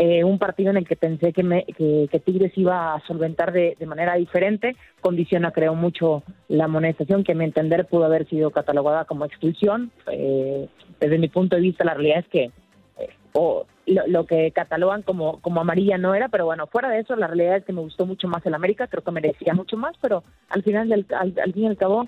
Eh, 0.00 0.22
un 0.22 0.38
partido 0.38 0.70
en 0.70 0.76
el 0.76 0.86
que 0.86 0.94
pensé 0.94 1.32
que, 1.32 1.42
me, 1.42 1.64
que, 1.64 2.22
Tigres 2.24 2.52
iba 2.56 2.94
a 2.94 3.00
solventar 3.06 3.50
de, 3.50 3.76
de 3.80 3.86
manera 3.86 4.14
diferente, 4.14 4.76
condiciona 5.00 5.50
creo 5.50 5.74
mucho 5.74 6.22
la 6.46 6.66
amonestación, 6.66 7.24
que 7.24 7.32
a 7.32 7.34
mi 7.34 7.44
entender 7.44 7.86
pudo 7.86 8.04
haber 8.04 8.28
sido 8.28 8.52
catalogada 8.52 9.06
como 9.06 9.24
expulsión. 9.24 9.90
Eh, 10.12 10.68
desde 11.00 11.18
mi 11.18 11.28
punto 11.28 11.56
de 11.56 11.62
vista, 11.62 11.84
la 11.84 11.94
realidad 11.94 12.20
es 12.20 12.28
que 12.28 12.44
eh, 12.44 13.08
o 13.32 13.66
lo, 13.88 14.06
lo 14.06 14.26
que 14.26 14.50
catalogan 14.52 15.02
como, 15.02 15.40
como 15.40 15.60
amarilla 15.60 15.98
no 15.98 16.14
era, 16.14 16.28
pero 16.28 16.44
bueno, 16.46 16.66
fuera 16.66 16.88
de 16.90 17.00
eso, 17.00 17.16
la 17.16 17.26
realidad 17.26 17.56
es 17.56 17.64
que 17.64 17.72
me 17.72 17.80
gustó 17.80 18.06
mucho 18.06 18.28
más 18.28 18.44
el 18.46 18.54
América, 18.54 18.86
creo 18.86 19.02
que 19.02 19.10
merecía 19.10 19.54
mucho 19.54 19.76
más, 19.76 19.94
pero 20.00 20.22
al 20.50 20.62
final, 20.62 20.88
del, 20.88 21.06
al, 21.16 21.34
al 21.42 21.52
fin 21.52 21.64
y 21.64 21.66
al 21.66 21.76
cabo, 21.76 22.06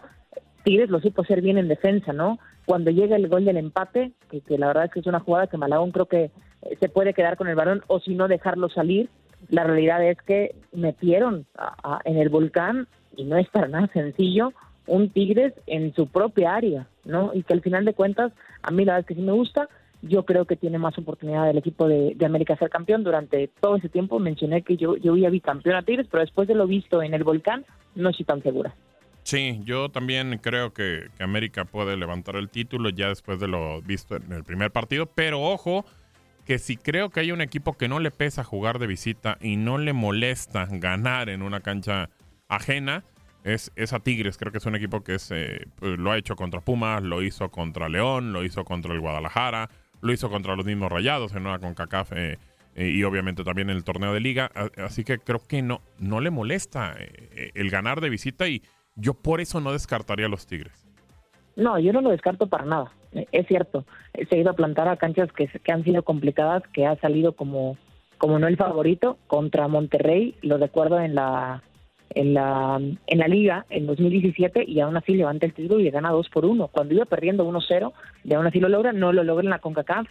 Tigres 0.65 0.91
lo 0.91 1.01
supo 1.01 1.23
hacer 1.23 1.41
bien 1.41 1.59
en 1.59 1.69
defensa, 1.69 2.13
¿no? 2.13 2.39
Cuando 2.67 2.91
llega 2.91 3.17
el 3.17 3.29
gol 3.29 3.45
del 3.45 3.57
empate, 3.57 4.13
que, 4.31 4.43
la 4.59 4.67
verdad 4.69 4.85
es 4.85 4.91
que 4.93 5.01
es 5.01 5.07
una 5.07 5.21
jugada 5.21 5.47
que 5.47 5.57
Malagón 5.57 5.91
creo 5.91 6.07
que 6.07 6.25
eh, 6.63 6.77
se 6.79 6.89
puede 6.89 7.15
quedar 7.15 7.37
con 7.37 7.49
el 7.49 7.57
balón 7.57 7.83
o 7.87 7.99
si 8.01 8.15
no 8.15 8.29
dejarlo 8.29 8.69
salir, 8.69 9.09
la 9.49 9.65
realidad 9.65 10.05
es 10.05 10.19
que 10.23 10.55
metieron 10.73 11.47
a- 11.57 12.01
en 12.05 12.19
el 12.19 12.29
volcán, 12.29 12.87
y 13.17 13.25
no 13.25 13.37
es 13.39 13.49
para 13.49 13.69
nada 13.69 13.89
sencillo, 13.93 14.53
un 14.87 15.09
Tigres 15.11 15.55
en 15.67 15.95
su 15.95 16.07
propia 16.09 16.55
área, 16.55 16.87
¿no? 17.05 17.31
Y 17.33 17.43
que 17.43 17.55
al 17.55 17.63
final 17.63 17.85
de 17.85 17.95
cuentas, 17.95 18.33
a 18.63 18.71
mí 18.71 18.85
la 18.85 18.93
verdad 18.95 19.01
es 19.01 19.07
que 19.07 19.15
sí 19.21 19.23
me 19.27 19.33
gusta, 19.33 19.69
yo 20.03 20.25
creo 20.25 20.47
que 20.47 20.57
tiene 20.57 20.79
más 20.79 20.97
oportunidad 20.99 21.49
el 21.51 21.59
equipo 21.59 21.89
de, 21.89 22.17
América 22.25 22.57
ser 22.57 22.71
campeón. 22.71 23.05
Durante 23.05 23.49
todo 23.61 23.77
ese 23.77 23.89
tiempo 23.89 24.19
mencioné 24.19 24.63
que 24.63 24.77
yo, 24.77 24.97
yo 24.97 25.17
ya 25.17 25.31
vi 25.31 25.41
campeón 25.41 25.77
a 25.77 25.83
Tigres, 25.83 26.07
pero 26.11 26.23
después 26.23 26.49
de 26.49 26.55
lo 26.55 26.67
visto 26.67 27.03
en 27.03 27.15
el 27.15 27.25
volcán, 27.25 27.65
no 27.95 28.11
estoy 28.11 28.27
tan 28.27 28.43
segura. 28.43 28.75
Sí, 29.23 29.61
yo 29.65 29.91
también 29.91 30.39
creo 30.43 30.73
que, 30.73 31.09
que 31.17 31.23
América 31.23 31.65
puede 31.65 31.97
levantar 31.97 32.37
el 32.37 32.49
título 32.49 32.89
ya 32.89 33.09
después 33.09 33.39
de 33.39 33.49
lo 33.49 33.83
visto 33.83 34.17
en 34.17 34.33
el 34.33 34.45
primer 34.45 34.71
partido, 34.71 35.07
pero 35.07 35.43
ojo 35.43 35.85
que 36.47 36.59
si 36.59 36.77
creo 36.77 37.11
que 37.11 37.21
hay 37.21 37.33
un 37.33 37.43
equipo 37.43 37.75
que 37.75 37.87
no 37.87 38.01
le 38.01 38.11
pesa 38.11 38.43
jugar 38.43 38.79
de 38.79 38.87
visita 38.87 39.37
y 39.41 39.57
no 39.57 39.79
le 39.79 39.93
molesta 39.93 40.67
ganar 40.71 41.29
en 41.29 41.43
una 41.43 41.61
cancha 41.61 42.09
ajena, 42.49 43.05
es, 43.45 43.73
es 43.77 43.93
a 43.93 44.01
Tigres. 44.01 44.37
Creo 44.37 44.53
que 44.53 44.59
es 44.59 44.67
un 44.67 44.75
equipo 44.75 45.03
que 45.03 45.15
es, 45.15 45.31
eh, 45.31 45.67
pues, 45.77 45.99
lo 45.99 46.11
ha 46.11 46.19
hecho 46.19 46.37
contra 46.37 46.61
Pumas, 46.61 47.03
lo 47.03 47.23
hizo 47.23 47.51
contra 47.51 47.89
León, 47.89 48.33
lo 48.33 48.45
hizo 48.45 48.65
contra 48.65 48.93
el 48.93 49.01
Guadalajara, 49.01 49.71
lo 50.01 50.13
hizo 50.13 50.31
contra 50.31 50.57
los 50.57 50.67
mismos 50.67 50.91
Rayados 50.91 51.35
en 51.35 51.47
una 51.47 51.59
CONCACAF 51.59 52.13
eh, 52.13 52.39
eh, 52.75 52.89
y 52.89 53.03
obviamente 53.05 53.45
también 53.45 53.71
en 53.71 53.77
el 53.77 53.85
torneo 53.85 54.15
de 54.15 54.21
liga. 54.21 54.51
Así 54.79 55.05
que 55.05 55.19
creo 55.19 55.41
que 55.47 55.63
no, 55.63 55.81
no 55.99 56.21
le 56.21 56.31
molesta 56.31 56.95
eh, 56.99 57.29
eh, 57.33 57.51
el 57.55 57.71
ganar 57.71 58.01
de 58.01 58.11
visita 58.11 58.49
y 58.49 58.63
yo 58.97 59.15
por 59.15 59.41
eso 59.41 59.61
no 59.61 59.73
descartaría 59.73 60.27
a 60.27 60.29
los 60.29 60.47
Tigres. 60.47 60.87
No, 61.57 61.79
yo 61.79 61.93
no 61.93 62.01
lo 62.01 62.11
descarto 62.11 62.47
para 62.47 62.65
nada. 62.65 62.93
Es 63.33 63.47
cierto, 63.49 63.85
se 64.15 64.35
ha 64.35 64.39
ido 64.39 64.51
a 64.51 64.55
plantar 64.55 64.89
a 64.89 64.97
canchas 64.97 65.33
que, 65.33 65.49
que 65.49 65.73
han 65.73 65.83
sido 65.83 66.05
complicadas, 66.05 66.63
que 66.73 66.87
ha 66.87 66.97
salido 67.01 67.33
como, 67.33 67.77
como 68.19 68.39
no 68.39 68.47
el 68.47 68.57
favorito 68.57 69.19
contra 69.27 69.67
Monterrey, 69.67 70.37
lo 70.43 70.59
recuerdo 70.59 71.01
en 71.01 71.17
la 71.17 71.63
en 72.15 72.35
la 72.35 72.81
en 73.07 73.19
la 73.19 73.29
liga 73.29 73.67
en 73.71 73.87
2017 73.87 74.65
y 74.67 74.81
aún 74.81 74.97
así 74.97 75.15
levanta 75.15 75.47
el 75.47 75.55
título 75.55 75.81
y 75.81 75.85
le 75.85 75.91
gana 75.91 76.11
2 76.11 76.29
por 76.31 76.45
1. 76.45 76.69
Cuando 76.69 76.95
iba 76.95 77.05
perdiendo 77.05 77.49
1-0, 77.49 77.93
y 78.25 78.35
aún 78.35 78.47
así 78.47 78.61
lo 78.61 78.69
logra, 78.69 78.93
no 78.93 79.13
lo 79.13 79.25
logra 79.25 79.45
en 79.45 79.51
la 79.51 79.59
CONCACAF, 79.59 80.09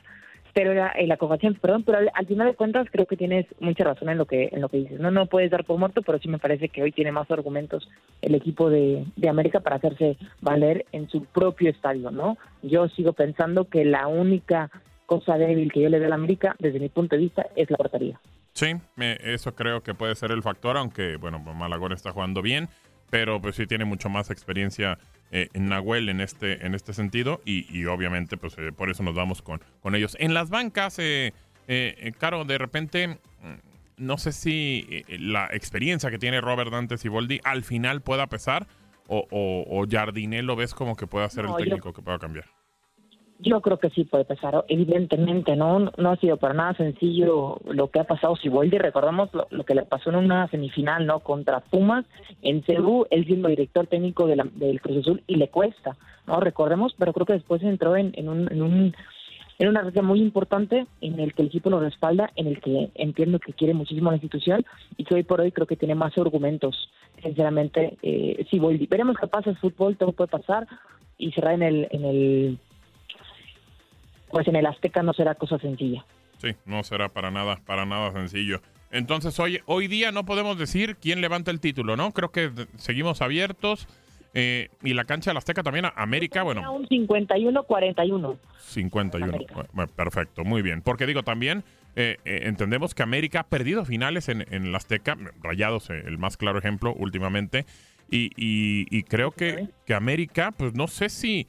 pero 0.54 0.72
era 0.72 0.92
en 0.96 1.10
la 1.10 1.18
CONCACAF, 1.18 1.60
perdón, 1.60 1.84
pero 1.84 1.98
al, 1.98 2.12
al 2.14 2.26
final 2.26 2.48
de 2.48 2.56
cuentas 2.56 2.88
creo 2.92 3.06
que 3.06 3.18
tienes 3.18 3.46
mucha 3.60 3.84
razón 3.84 4.10
en 4.10 4.18
lo 4.18 4.26
que 4.26 4.50
en 4.52 4.62
lo 4.62 4.70
que 4.70 4.78
dices. 4.78 5.00
No 5.00 5.12
no 5.12 5.26
puedes 5.26 5.52
dar 5.52 5.66
por 5.66 5.78
muerto, 5.78 6.02
pero 6.02 6.20
sí 6.20 6.28
me 6.30 6.40
parece 6.40 6.70
que 6.70 6.84
hoy 6.84 6.92
tiene 6.92 7.12
más 7.12 7.30
argumentos 7.32 7.90
el 8.22 8.36
equipo 8.36 8.70
de, 8.70 9.06
de 9.16 9.30
América 9.30 9.60
para 9.60 9.78
hacerse 9.78 10.18
valer 10.42 10.86
en 10.92 11.10
su 11.10 11.26
propio 11.26 11.70
estadio, 11.70 12.12
¿no? 12.12 12.38
Yo 12.62 12.88
sigo 12.90 13.14
pensando 13.14 13.66
que 13.66 13.86
la 13.86 14.08
única 14.08 14.70
cosa 15.06 15.38
débil 15.38 15.72
que 15.72 15.82
yo 15.82 15.90
le 15.90 15.98
veo 15.98 16.08
a 16.08 16.10
la 16.10 16.16
América, 16.16 16.56
desde 16.60 16.80
mi 16.80 16.90
punto 16.90 17.16
de 17.16 17.24
vista, 17.24 17.48
es 17.56 17.70
la 17.72 17.78
portería. 17.78 18.20
Sí, 18.60 18.76
me- 18.96 19.18
eso 19.22 19.56
creo 19.56 19.82
que 19.84 19.94
puede 19.94 20.16
ser 20.16 20.32
el 20.32 20.44
factor, 20.44 20.76
aunque, 20.78 21.16
bueno, 21.16 21.40
Malagón 21.40 21.94
está 21.94 22.12
jugando 22.12 22.42
bien, 22.42 22.68
pero 23.10 23.42
pues 23.42 23.56
sí 23.56 23.66
tiene 23.68 23.86
mucho 23.86 24.10
más 24.10 24.30
experiencia 24.30 24.98
eh, 25.32 25.48
en 25.54 25.70
Nahuel 25.70 26.10
en 26.10 26.20
este, 26.22 26.66
en 26.66 26.76
este 26.76 26.94
sentido 26.94 27.40
y, 27.46 27.66
y 27.76 27.86
obviamente 27.86 28.36
pues 28.36 28.58
eh, 28.58 28.72
por 28.72 28.90
eso 28.90 29.04
nos 29.04 29.16
vamos 29.16 29.42
con, 29.42 29.62
con 29.82 29.96
ellos. 29.96 30.18
En 30.20 30.34
las 30.34 30.50
bancas, 30.50 30.98
eh, 31.00 31.34
eh, 31.68 32.12
Caro, 32.18 32.44
de 32.46 32.58
repente, 32.58 33.08
mm, 33.08 33.18
no 33.98 34.18
sé 34.18 34.32
si 34.32 35.04
la 35.08 35.48
experiencia 35.52 36.10
que 36.12 36.18
tiene 36.20 36.42
Robert 36.42 36.72
Dante 36.72 36.98
Siboldi 36.98 37.40
al 37.44 37.64
final 37.64 38.02
pueda 38.02 38.28
pesar 38.28 38.68
o, 39.08 39.26
o, 39.32 39.66
o 39.70 39.86
Jardiné 39.90 40.42
lo 40.44 40.56
ves 40.56 40.74
como 40.74 40.96
que 40.96 41.08
pueda 41.08 41.30
ser 41.30 41.46
No, 41.46 41.58
el 41.58 41.64
yo- 41.66 41.70
técnico 41.70 41.94
que 41.94 42.02
pueda 42.02 42.20
cambiar. 42.20 42.46
Yo 43.42 43.62
creo 43.62 43.80
que 43.80 43.90
sí 43.92 44.04
puede 44.04 44.26
pasar, 44.26 44.66
evidentemente, 44.68 45.56
no 45.56 45.80
no 45.98 46.10
ha 46.12 46.18
sido 46.18 46.36
para 46.36 46.54
nada 46.54 46.74
sencillo 46.74 47.58
lo 47.72 47.88
que 47.90 48.02
ha 48.02 48.04
pasado 48.04 48.36
Siboldi, 48.36 48.78
recordamos 48.78 49.30
lo, 49.50 49.64
que 49.64 49.76
le 49.76 49.84
pasó 49.84 50.10
en 50.10 50.18
una 50.18 50.48
semifinal, 50.50 51.06
¿no? 51.06 51.22
Contra 51.22 51.62
Pumas, 51.62 52.06
en 52.42 52.64
Cebu, 52.64 53.06
él 53.12 53.26
siendo 53.26 53.48
director 53.48 53.88
técnico 53.88 54.28
de 54.28 54.36
la- 54.36 54.48
del 54.56 54.82
Cruz 54.82 54.98
Azul 54.98 55.24
y 55.26 55.36
le 55.36 55.48
cuesta, 55.48 55.96
¿no? 56.28 56.42
Recordemos, 56.42 56.94
pero 57.00 57.14
creo 57.14 57.26
que 57.26 57.34
después 57.34 57.64
entró 57.64 57.96
en, 57.96 58.12
en 58.16 58.28
un... 58.28 58.52
En 58.52 58.62
un 58.62 58.96
en 59.62 59.68
una 59.68 59.82
racha 59.82 60.02
muy 60.02 60.22
importante 60.22 60.86
en 61.02 61.20
el 61.20 61.34
que 61.34 61.42
el 61.42 61.50
equipo 61.50 61.70
lo 61.70 61.82
respalda, 61.82 62.32
en 62.38 62.48
el 62.48 62.62
que 62.62 62.92
entiendo 62.96 63.40
que 63.40 63.52
quiere 63.52 63.74
muchísimo 63.74 64.10
la 64.10 64.16
institución 64.16 64.66
y 64.96 65.04
que 65.04 65.16
hoy 65.16 65.24
por 65.24 65.42
hoy 65.42 65.52
creo 65.52 65.68
que 65.68 65.76
tiene 65.76 65.96
más 65.96 66.18
argumentos, 66.18 66.90
sinceramente, 67.22 67.98
eh, 68.02 68.46
Siboldi. 68.50 68.88
Veremos 68.88 69.18
qué 69.20 69.28
pasa, 69.28 69.52
es 69.52 69.60
fútbol, 69.60 69.98
todo 69.98 70.14
puede 70.14 70.30
pasar 70.30 70.66
y 71.18 71.34
cerrar 71.34 71.56
en 71.56 71.64
el, 71.64 71.88
en 71.92 72.06
el 72.06 72.58
pues 74.32 74.48
en 74.48 74.56
el 74.56 74.66
Azteca 74.66 75.04
no 75.04 75.14
será 75.14 75.36
cosa 75.36 75.58
sencilla. 75.60 76.06
Sí, 76.38 76.50
no 76.66 76.84
será 76.84 77.10
para 77.10 77.32
nada, 77.32 77.60
para 77.66 77.86
nada 77.86 78.12
sencillo. 78.14 78.62
Entonces 78.92 79.38
hoy, 79.40 79.60
hoy 79.66 79.88
día 79.88 80.12
no 80.12 80.26
podemos 80.26 80.58
decir 80.58 80.96
quién 80.96 81.22
levanta 81.22 81.52
el 81.52 81.60
título, 81.60 81.96
¿no? 81.96 82.12
Creo 82.12 82.32
que 82.32 82.50
seguimos 82.78 83.22
abiertos. 83.22 83.88
eh, 84.36 84.70
y 84.84 84.94
la 84.94 85.06
cancha 85.06 85.32
del 85.32 85.38
Azteca 85.38 85.64
también, 85.64 85.86
América, 85.96 86.44
bueno, 86.44 86.72
un 86.72 86.88
51-41. 86.88 88.38
51. 88.60 89.26
América. 89.34 89.66
Bueno, 89.74 89.92
perfecto, 89.96 90.44
muy 90.46 90.62
bien. 90.62 90.82
Porque 90.82 91.06
digo, 91.08 91.24
también 91.24 91.64
eh, 91.96 92.18
eh, 92.26 92.42
entendemos 92.44 92.94
que 92.94 93.04
América 93.04 93.42
ha 93.42 93.48
perdido 93.48 93.86
finales 93.86 94.30
en, 94.30 94.46
en 94.54 94.66
el 94.68 94.76
Azteca, 94.76 95.18
Rayados, 95.42 95.90
eh, 95.90 96.04
el 96.06 96.18
más 96.18 96.38
claro 96.38 96.60
ejemplo 96.60 96.94
últimamente. 96.94 97.66
Y, 98.12 98.32
y- 98.38 98.86
y 98.90 99.04
creo 99.04 99.32
que, 99.32 99.68
que 99.86 99.94
América, 99.94 100.52
pues 100.56 100.74
no 100.74 100.88
sé 100.88 101.10
si, 101.10 101.48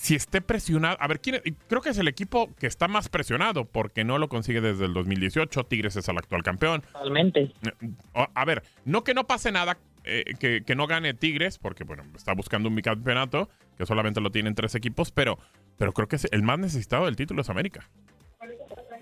si 0.00 0.14
esté 0.14 0.40
presionado. 0.40 0.96
A 0.98 1.06
ver, 1.08 1.20
¿quién, 1.20 1.42
creo 1.68 1.82
que 1.82 1.90
es 1.90 1.98
el 1.98 2.08
equipo 2.08 2.48
que 2.58 2.66
está 2.66 2.88
más 2.88 3.10
presionado 3.10 3.66
porque 3.66 4.02
no 4.02 4.16
lo 4.16 4.30
consigue 4.30 4.62
desde 4.62 4.86
el 4.86 4.94
2018. 4.94 5.64
Tigres 5.64 5.94
es 5.94 6.08
el 6.08 6.16
actual 6.16 6.42
campeón. 6.42 6.80
Totalmente. 6.90 7.52
A 8.14 8.44
ver, 8.46 8.62
no 8.86 9.04
que 9.04 9.12
no 9.12 9.26
pase 9.26 9.52
nada, 9.52 9.76
eh, 10.04 10.24
que, 10.38 10.62
que, 10.64 10.74
no 10.74 10.86
gane 10.86 11.12
Tigres, 11.12 11.58
porque 11.58 11.84
bueno, 11.84 12.04
está 12.16 12.32
buscando 12.32 12.70
un 12.70 12.76
bicampeonato, 12.76 13.50
que 13.76 13.84
solamente 13.84 14.22
lo 14.22 14.30
tienen 14.30 14.54
tres 14.54 14.74
equipos, 14.74 15.12
pero, 15.12 15.38
pero 15.76 15.92
creo 15.92 16.08
que 16.08 16.16
es 16.16 16.26
el 16.32 16.42
más 16.42 16.58
necesitado 16.58 17.04
del 17.04 17.16
título 17.16 17.42
es 17.42 17.50
América. 17.50 17.86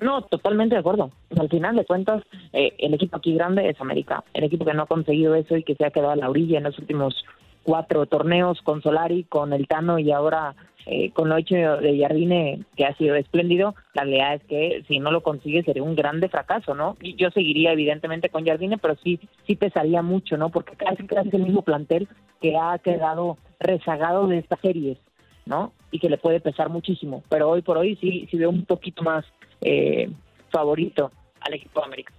No, 0.01 0.23
totalmente 0.23 0.75
de 0.75 0.81
acuerdo. 0.81 1.13
Al 1.39 1.49
final 1.49 1.77
de 1.77 1.85
cuentas, 1.85 2.25
eh, 2.53 2.75
el 2.77 2.95
equipo 2.95 3.19
aquí 3.19 3.35
grande 3.35 3.69
es 3.69 3.81
América. 3.81 4.25
El 4.35 4.43
equipo 4.43 4.65
que 4.65 4.75
no 4.75 4.83
ha 4.83 4.87
conseguido 4.87 5.37
eso 5.37 5.57
y 5.57 5.63
que 5.63 5.77
se 5.77 5.87
ha 5.87 5.93
quedado 5.93 6.11
a 6.11 6.17
la 6.17 6.29
orilla 6.29 6.59
en 6.59 6.65
los 6.65 6.79
últimos 6.81 7.25
cuatro 7.63 8.07
torneos 8.07 8.61
con 8.63 8.83
Solari, 8.83 9.25
con 9.25 9.53
el 9.53 9.69
Tano 9.69 10.01
y 10.01 10.11
ahora 10.11 10.57
eh, 10.91 11.11
con 11.11 11.29
lo 11.29 11.37
hecho 11.37 11.55
de 11.55 11.99
Jardine, 12.01 12.65
que 12.75 12.87
ha 12.87 12.97
sido 12.97 13.15
espléndido, 13.15 13.75
la 13.93 14.05
realidad 14.05 14.37
es 14.37 14.45
que 14.45 14.85
si 14.89 15.01
no 15.01 15.11
lo 15.11 15.23
consigue 15.23 15.63
sería 15.63 15.83
un 15.83 15.95
grande 15.95 16.31
fracaso, 16.31 16.75
¿no? 16.75 16.97
Y 17.03 17.15
yo 17.15 17.31
seguiría 17.31 17.73
evidentemente 17.73 18.31
con 18.31 18.47
Jardine, 18.47 18.79
pero 18.79 18.97
sí 19.05 19.21
sí 19.47 19.55
pesaría 19.55 20.01
mucho, 20.01 20.39
¿no? 20.39 20.49
Porque 20.49 20.77
casi 20.77 21.07
casi 21.07 21.29
el 21.35 21.43
mismo 21.43 21.61
plantel 21.61 22.09
que 22.41 22.57
ha 22.57 22.79
quedado 22.79 23.37
rezagado 23.61 24.29
de 24.29 24.39
estas 24.39 24.61
series, 24.61 24.97
¿no? 25.45 25.75
Y 25.91 25.99
que 25.99 26.09
le 26.09 26.17
puede 26.17 26.41
pesar 26.41 26.71
muchísimo. 26.71 27.23
Pero 27.29 27.51
hoy 27.51 27.61
por 27.61 27.77
hoy 27.77 27.97
sí, 28.01 28.27
sí 28.31 28.39
veo 28.39 28.49
un 28.49 28.65
poquito 28.65 29.03
más 29.03 29.27
eh, 29.61 30.11
favorito 30.51 31.13
al 31.41 31.53
equipo 31.53 31.81
de 31.81 31.87
América. 31.87 32.15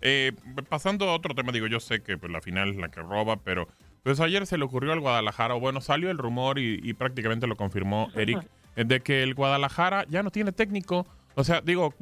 Eh, 0.00 0.32
pasando 0.70 1.10
a 1.10 1.14
otro 1.14 1.34
tema, 1.34 1.52
digo, 1.52 1.66
yo 1.66 1.78
sé 1.78 2.02
que 2.02 2.16
pues, 2.16 2.32
la 2.32 2.40
final 2.40 2.70
es 2.70 2.76
la 2.76 2.88
que 2.88 3.02
roba, 3.02 3.36
pero 3.36 3.68
pues 4.04 4.20
ayer 4.20 4.46
se 4.46 4.58
le 4.58 4.64
ocurrió 4.64 4.92
al 4.92 5.00
Guadalajara, 5.00 5.54
o 5.54 5.60
bueno, 5.60 5.80
salió 5.80 6.10
el 6.10 6.18
rumor 6.18 6.58
y, 6.58 6.92
prácticamente 6.92 7.46
lo 7.46 7.56
confirmó 7.56 8.10
Eric, 8.14 8.46
de 8.76 9.00
que 9.00 9.22
el 9.22 9.34
Guadalajara 9.34 10.04
ya 10.08 10.22
no 10.22 10.30
tiene 10.30 10.52
técnico. 10.52 11.06
O 11.36 11.42
sea, 11.42 11.62
digo, 11.62 11.94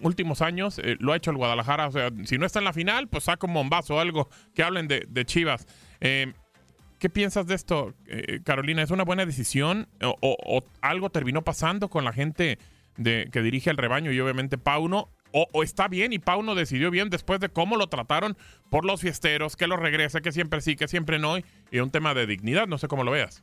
últimos 0.00 0.42
años 0.42 0.78
eh, 0.78 0.96
lo 0.98 1.12
ha 1.12 1.16
hecho 1.16 1.30
el 1.30 1.36
Guadalajara. 1.36 1.86
O 1.86 1.92
sea, 1.92 2.10
si 2.24 2.38
no 2.38 2.46
está 2.46 2.58
en 2.58 2.64
la 2.64 2.72
final, 2.72 3.06
pues 3.06 3.24
saca 3.24 3.46
un 3.46 3.52
bombazo 3.52 3.96
o 3.96 4.00
algo 4.00 4.28
que 4.54 4.62
hablen 4.62 4.88
de, 4.88 5.24
Chivas. 5.26 5.66
Eh, 6.00 6.32
¿Qué 6.98 7.10
piensas 7.10 7.46
de 7.46 7.54
esto, 7.54 7.94
eh, 8.06 8.40
Carolina? 8.44 8.82
¿Es 8.82 8.90
una 8.90 9.04
buena 9.04 9.26
decisión 9.26 9.88
o, 10.00 10.62
algo 10.80 11.10
terminó 11.10 11.42
pasando 11.42 11.90
con 11.90 12.04
la 12.04 12.12
gente 12.12 12.58
de, 12.96 13.28
que 13.30 13.42
dirige 13.42 13.70
el 13.70 13.76
rebaño 13.76 14.10
y 14.10 14.18
obviamente 14.20 14.56
Pauno? 14.56 15.10
O, 15.32 15.62
está 15.62 15.88
bien 15.88 16.12
y 16.12 16.18
Pauno 16.18 16.54
decidió 16.54 16.90
bien 16.90 17.08
después 17.08 17.40
de 17.40 17.48
cómo 17.48 17.76
lo 17.76 17.86
trataron 17.86 18.36
por 18.70 18.84
los 18.84 19.00
fiesteros, 19.00 19.56
que 19.56 19.66
lo 19.66 19.76
regrese, 19.76 20.20
que 20.20 20.32
siempre 20.32 20.60
sí, 20.60 20.76
que 20.76 20.88
siempre 20.88 21.18
no, 21.18 21.36
y 21.70 21.78
un 21.78 21.90
tema 21.90 22.14
de 22.14 22.26
dignidad, 22.26 22.66
no 22.66 22.78
sé 22.78 22.88
cómo 22.88 23.04
lo 23.04 23.12
veas. 23.12 23.42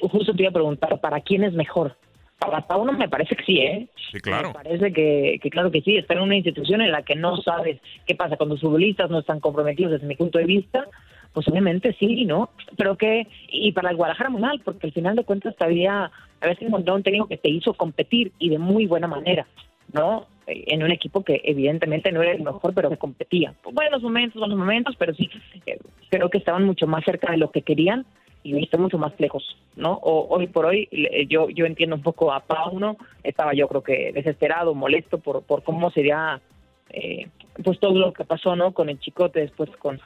Justo 0.00 0.34
te 0.34 0.42
iba 0.42 0.50
a 0.50 0.52
preguntar, 0.52 1.00
¿para 1.00 1.20
quién 1.20 1.44
es 1.44 1.54
mejor? 1.54 1.96
Para 2.38 2.66
Pauno 2.66 2.92
me 2.92 3.08
parece 3.08 3.36
que 3.36 3.44
sí, 3.44 3.58
¿eh? 3.58 3.88
Sí, 4.12 4.20
claro. 4.20 4.48
Me 4.48 4.54
parece 4.54 4.92
que, 4.92 5.40
claro 5.50 5.70
que 5.70 5.80
sí, 5.80 5.96
está 5.96 6.14
en 6.14 6.20
una 6.20 6.36
institución 6.36 6.82
en 6.82 6.92
la 6.92 7.02
que 7.02 7.14
no 7.14 7.38
sabes 7.38 7.80
qué 8.06 8.14
pasa 8.14 8.36
cuando 8.36 8.56
los 8.56 8.62
futbolistas 8.62 9.08
no 9.08 9.20
están 9.20 9.40
comprometidos 9.40 9.92
desde 9.92 10.06
mi 10.06 10.16
punto 10.16 10.38
de 10.38 10.44
vista, 10.44 10.86
pues 11.32 11.48
obviamente 11.48 11.96
sí, 11.98 12.24
¿no? 12.26 12.50
Pero 12.76 12.96
que, 12.96 13.26
y 13.48 13.72
para 13.72 13.90
el 13.90 13.96
Guadalajara 13.96 14.30
muy 14.30 14.42
mal, 14.42 14.60
porque 14.64 14.88
al 14.88 14.92
final 14.92 15.16
de 15.16 15.24
cuentas 15.24 15.56
todavía 15.56 16.10
a 16.40 16.46
veces 16.46 16.66
encontró 16.66 16.94
un 16.94 17.02
técnico 17.02 17.26
que 17.26 17.38
te 17.38 17.48
hizo 17.48 17.72
competir 17.74 18.32
y 18.38 18.50
de 18.50 18.58
muy 18.58 18.86
buena 18.86 19.08
manera, 19.08 19.46
¿no? 19.94 20.26
en 20.46 20.82
un 20.82 20.90
equipo 20.90 21.24
que 21.24 21.40
evidentemente 21.44 22.12
no 22.12 22.22
era 22.22 22.32
el 22.32 22.42
mejor, 22.42 22.74
pero 22.74 22.90
que 22.90 22.98
competía. 22.98 23.54
Buenos 23.72 24.02
momentos, 24.02 24.38
buenos 24.38 24.58
momentos, 24.58 24.94
pero 24.98 25.14
sí, 25.14 25.30
eh, 25.66 25.78
creo 26.10 26.28
que 26.28 26.38
estaban 26.38 26.64
mucho 26.64 26.86
más 26.86 27.04
cerca 27.04 27.32
de 27.32 27.38
lo 27.38 27.50
que 27.50 27.62
querían 27.62 28.04
y 28.42 28.52
visto 28.52 28.76
mucho 28.76 28.98
más 28.98 29.18
lejos, 29.18 29.56
¿no? 29.74 29.94
O, 29.94 30.26
hoy 30.28 30.48
por 30.48 30.66
hoy, 30.66 30.86
yo 31.28 31.48
yo 31.48 31.64
entiendo 31.64 31.96
un 31.96 32.02
poco 32.02 32.30
a 32.30 32.40
Pauno, 32.40 32.98
estaba 33.22 33.54
yo 33.54 33.66
creo 33.68 33.82
que 33.82 34.12
desesperado, 34.12 34.74
molesto 34.74 35.18
por, 35.18 35.42
por 35.44 35.62
cómo 35.62 35.90
sería, 35.90 36.42
eh, 36.90 37.28
pues 37.64 37.80
todo 37.80 37.98
lo 37.98 38.12
que 38.12 38.24
pasó, 38.24 38.54
¿no? 38.54 38.74
Con 38.74 38.90
el 38.90 39.00
Chicote, 39.00 39.40
después 39.40 39.70
con 39.78 39.98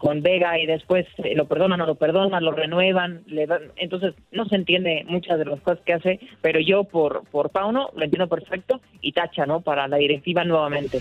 con 0.00 0.22
Vega 0.22 0.58
y 0.58 0.66
después 0.66 1.06
eh, 1.18 1.34
lo 1.36 1.46
perdonan 1.46 1.80
o 1.82 1.86
lo 1.86 1.94
perdonan, 1.94 2.42
lo 2.42 2.52
renuevan, 2.52 3.22
le 3.26 3.46
dan, 3.46 3.72
entonces 3.76 4.14
no 4.32 4.46
se 4.46 4.56
entiende 4.56 5.04
muchas 5.06 5.38
de 5.38 5.44
las 5.44 5.60
cosas 5.60 5.80
que 5.84 5.92
hace, 5.92 6.20
pero 6.40 6.58
yo 6.58 6.84
por 6.84 7.22
por 7.30 7.50
Pauno 7.50 7.90
lo 7.94 8.04
entiendo 8.04 8.26
perfecto 8.26 8.80
y 9.02 9.12
tacha, 9.12 9.44
¿no? 9.44 9.60
Para 9.60 9.86
la 9.88 9.98
directiva 9.98 10.42
nuevamente. 10.42 11.00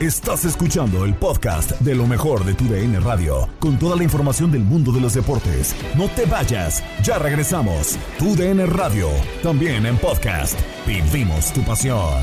Estás 0.00 0.44
escuchando 0.44 1.04
el 1.04 1.14
podcast 1.14 1.72
de 1.80 1.94
lo 1.94 2.06
mejor 2.06 2.44
de 2.44 2.54
tu 2.54 2.66
DN 2.66 3.00
Radio, 3.00 3.48
con 3.58 3.78
toda 3.80 3.96
la 3.96 4.04
información 4.04 4.52
del 4.52 4.62
mundo 4.62 4.92
de 4.92 5.00
los 5.00 5.14
deportes. 5.14 5.74
No 5.96 6.06
te 6.08 6.24
vayas, 6.26 6.84
ya 7.02 7.18
regresamos. 7.18 7.98
Tu 8.18 8.36
DN 8.36 8.64
Radio, 8.66 9.08
también 9.42 9.86
en 9.86 9.96
podcast. 9.96 10.56
Vivimos 10.86 11.52
tu 11.52 11.62
pasión. 11.62 12.22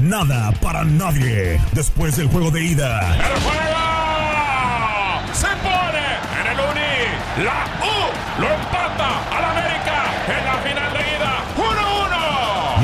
Nada 0.00 0.52
para 0.60 0.84
nadie. 0.84 1.60
Después 1.72 2.16
del 2.16 2.28
juego 2.28 2.50
de 2.50 2.62
ida. 2.62 3.16
¡El 3.16 3.40
juego! 3.42 3.76
Se 5.32 5.46
pone 5.46 6.06
en 6.40 6.46
el 6.52 6.60
Uni. 6.60 7.44
La 7.44 7.65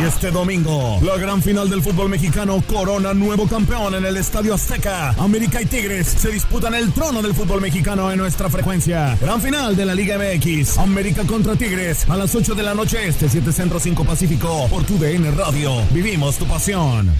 este 0.06 0.30
domingo, 0.30 0.98
la 1.02 1.16
gran 1.16 1.40
final 1.42 1.70
del 1.70 1.80
fútbol 1.80 2.08
mexicano 2.08 2.62
corona 2.66 3.14
nuevo 3.14 3.46
campeón 3.46 3.94
en 3.94 4.04
el 4.04 4.16
Estadio 4.16 4.54
Azteca. 4.54 5.10
América 5.10 5.62
y 5.62 5.66
Tigres 5.66 6.08
se 6.08 6.30
disputan 6.30 6.74
el 6.74 6.92
trono 6.92 7.22
del 7.22 7.34
fútbol 7.34 7.60
mexicano 7.60 8.10
en 8.10 8.18
nuestra 8.18 8.50
frecuencia. 8.50 9.16
Gran 9.20 9.40
final 9.40 9.76
de 9.76 9.84
la 9.84 9.94
Liga 9.94 10.18
MX. 10.18 10.78
América 10.78 11.24
contra 11.24 11.54
Tigres 11.54 12.08
a 12.08 12.16
las 12.16 12.34
8 12.34 12.54
de 12.54 12.62
la 12.62 12.74
noche 12.74 13.06
este 13.06 13.28
7 13.28 13.52
Centro 13.52 13.78
5 13.78 14.04
Pacífico 14.04 14.66
por 14.68 14.84
tu 14.84 14.98
DN 14.98 15.30
Radio. 15.30 15.72
Vivimos 15.92 16.36
tu 16.36 16.46
pasión. 16.46 17.12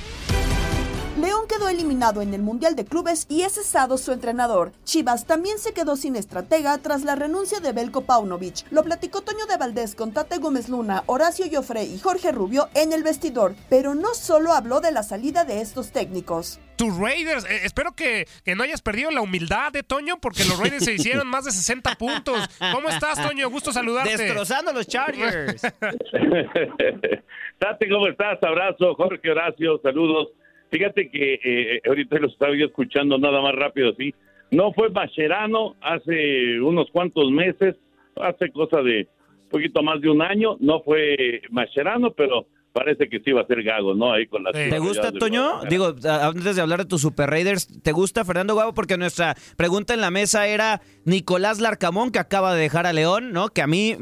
León 1.23 1.47
quedó 1.49 1.69
eliminado 1.69 2.21
en 2.21 2.35
el 2.35 2.43
Mundial 2.43 2.75
de 2.75 2.85
Clubes 2.85 3.27
y 3.29 3.43
es 3.43 3.53
cesado 3.53 3.97
su 3.97 4.11
entrenador. 4.11 4.73
Chivas 4.83 5.25
también 5.25 5.57
se 5.61 5.73
quedó 5.73 5.95
sin 5.95 6.17
estratega 6.17 6.77
tras 6.79 7.05
la 7.05 7.15
renuncia 7.15 7.61
de 7.61 7.71
Belko 7.73 8.01
Paunovic. 8.01 8.67
Lo 8.73 8.83
platicó 8.83 9.21
Toño 9.21 9.47
de 9.47 9.57
Valdés 9.57 9.95
con 9.95 10.13
Tate 10.13 10.39
Gómez 10.39 10.69
Luna, 10.69 11.05
Horacio 11.07 11.47
Joffre 11.49 11.85
y 11.85 12.01
Jorge 12.01 12.33
Rubio 12.33 12.71
en 12.75 12.93
el 12.93 13.05
vestidor, 13.05 13.55
pero 13.71 13.95
no 13.95 14.15
solo 14.15 14.53
habló 14.53 14.81
de 14.81 14.91
la 14.91 15.05
salida 15.05 15.45
de 15.45 15.61
estos 15.61 15.93
técnicos. 15.93 16.59
Tus 16.75 16.99
Raiders, 16.99 17.45
eh, 17.45 17.61
espero 17.63 17.93
que, 17.93 18.27
que, 18.45 18.57
no 18.57 18.65
hayas 18.65 18.83
perdido 18.83 19.13
la 19.13 19.21
humildad 19.21 19.71
de 19.71 19.85
Toño 19.85 20.19
porque 20.21 20.45
los 20.45 20.59
Raiders 20.59 20.85
se 20.85 20.95
hicieron 20.95 21.29
más 21.29 21.45
de 21.45 21.53
60 21.53 21.95
puntos. 21.95 22.51
¿Cómo 22.73 22.89
estás, 22.89 23.23
Toño? 23.23 23.49
Gusto 23.49 23.71
saludarte. 23.71 24.17
Destrozando 24.17 24.73
los 24.73 24.89
Chargers. 24.89 25.63
Tate, 27.61 27.89
¿cómo 27.89 28.09
estás? 28.09 28.43
Abrazo, 28.43 28.97
Jorge 28.97 29.31
Horacio, 29.31 29.79
saludos. 29.85 30.31
Fíjate 30.73 31.11
que 31.11 31.39
eh, 31.45 31.83
ahorita 31.87 32.19
lo 32.19 32.29
estaba 32.29 32.55
escuchando 32.57 33.19
nada 33.19 33.43
más 33.43 33.55
rápido 33.55 33.91
así. 33.91 34.15
No 34.51 34.73
fue 34.73 34.89
Bacherano 34.89 35.77
hace 35.83 36.59
unos 36.63 36.91
cuantos 36.91 37.31
meses, 37.31 37.77
hace 38.17 38.51
cosa 38.51 38.81
de 38.81 39.07
poquito 39.51 39.83
más 39.83 40.01
de 40.01 40.09
un 40.09 40.23
año, 40.23 40.57
no 40.61 40.81
fue 40.81 41.43
Mascherano, 41.51 42.13
pero 42.13 42.47
parece 42.73 43.09
que 43.09 43.21
sí 43.21 43.33
va 43.33 43.43
a 43.43 43.47
ser 43.47 43.63
Gago, 43.63 43.95
¿no? 43.95 44.13
Ahí 44.13 44.27
con 44.27 44.43
la 44.43 44.53
¿Te 44.53 44.79
gusta, 44.79 45.13
Toño? 45.13 45.61
Digo, 45.69 45.95
antes 46.05 46.57
de 46.57 46.63
hablar 46.63 46.81
de 46.81 46.87
tus 46.87 47.03
Super 47.03 47.31
Raiders, 47.31 47.69
¿te 47.83 47.93
gusta 47.93 48.25
Fernando 48.25 48.57
Gago? 48.57 48.75
Porque 48.75 48.97
nuestra 48.97 49.37
pregunta 49.57 49.95
en 49.95 50.01
la 50.01 50.11
mesa 50.11 50.47
era 50.47 50.81
Nicolás 51.05 51.61
Larcamón, 51.61 52.11
que 52.11 52.19
acaba 52.19 52.55
de 52.55 52.63
dejar 52.63 52.87
a 52.87 52.93
León, 52.93 53.33
¿no? 53.33 53.49
Que 53.49 53.63
a 53.63 53.67
mí, 53.67 53.97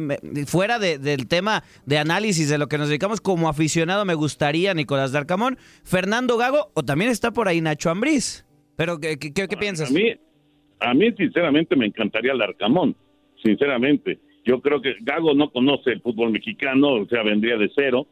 fuera 0.46 0.78
del 0.78 1.28
tema 1.28 1.64
de 1.84 1.98
análisis 1.98 2.48
de 2.48 2.58
lo 2.58 2.68
que 2.68 2.78
nos 2.78 2.88
dedicamos 2.88 3.20
como 3.20 3.48
aficionado, 3.48 4.04
me 4.04 4.14
gustaría 4.14 4.72
Nicolás 4.74 5.12
Larcamón. 5.12 5.58
Fernando 5.82 6.36
Gago, 6.36 6.70
o 6.74 6.82
también 6.84 7.10
está 7.10 7.32
por 7.32 7.48
ahí 7.48 7.60
Nacho 7.60 7.90
Ambriz. 7.90 8.46
Pero, 8.76 8.98
¿qué, 8.98 9.18
qué, 9.18 9.48
piensas? 9.58 9.90
A 9.90 9.92
mí, 9.92 10.14
a 10.80 10.94
mí, 10.94 11.12
sinceramente, 11.16 11.76
me 11.76 11.86
encantaría 11.86 12.32
Larcamón, 12.34 12.96
sinceramente. 13.42 14.20
Yo 14.44 14.60
creo 14.62 14.80
que 14.80 14.94
Gago 15.00 15.34
no 15.34 15.50
conoce 15.50 15.90
el 15.90 16.00
fútbol 16.00 16.30
mexicano, 16.30 16.94
o 16.94 17.06
sea, 17.06 17.22
vendría 17.22 17.58
de 17.58 17.70
cero 17.74 18.06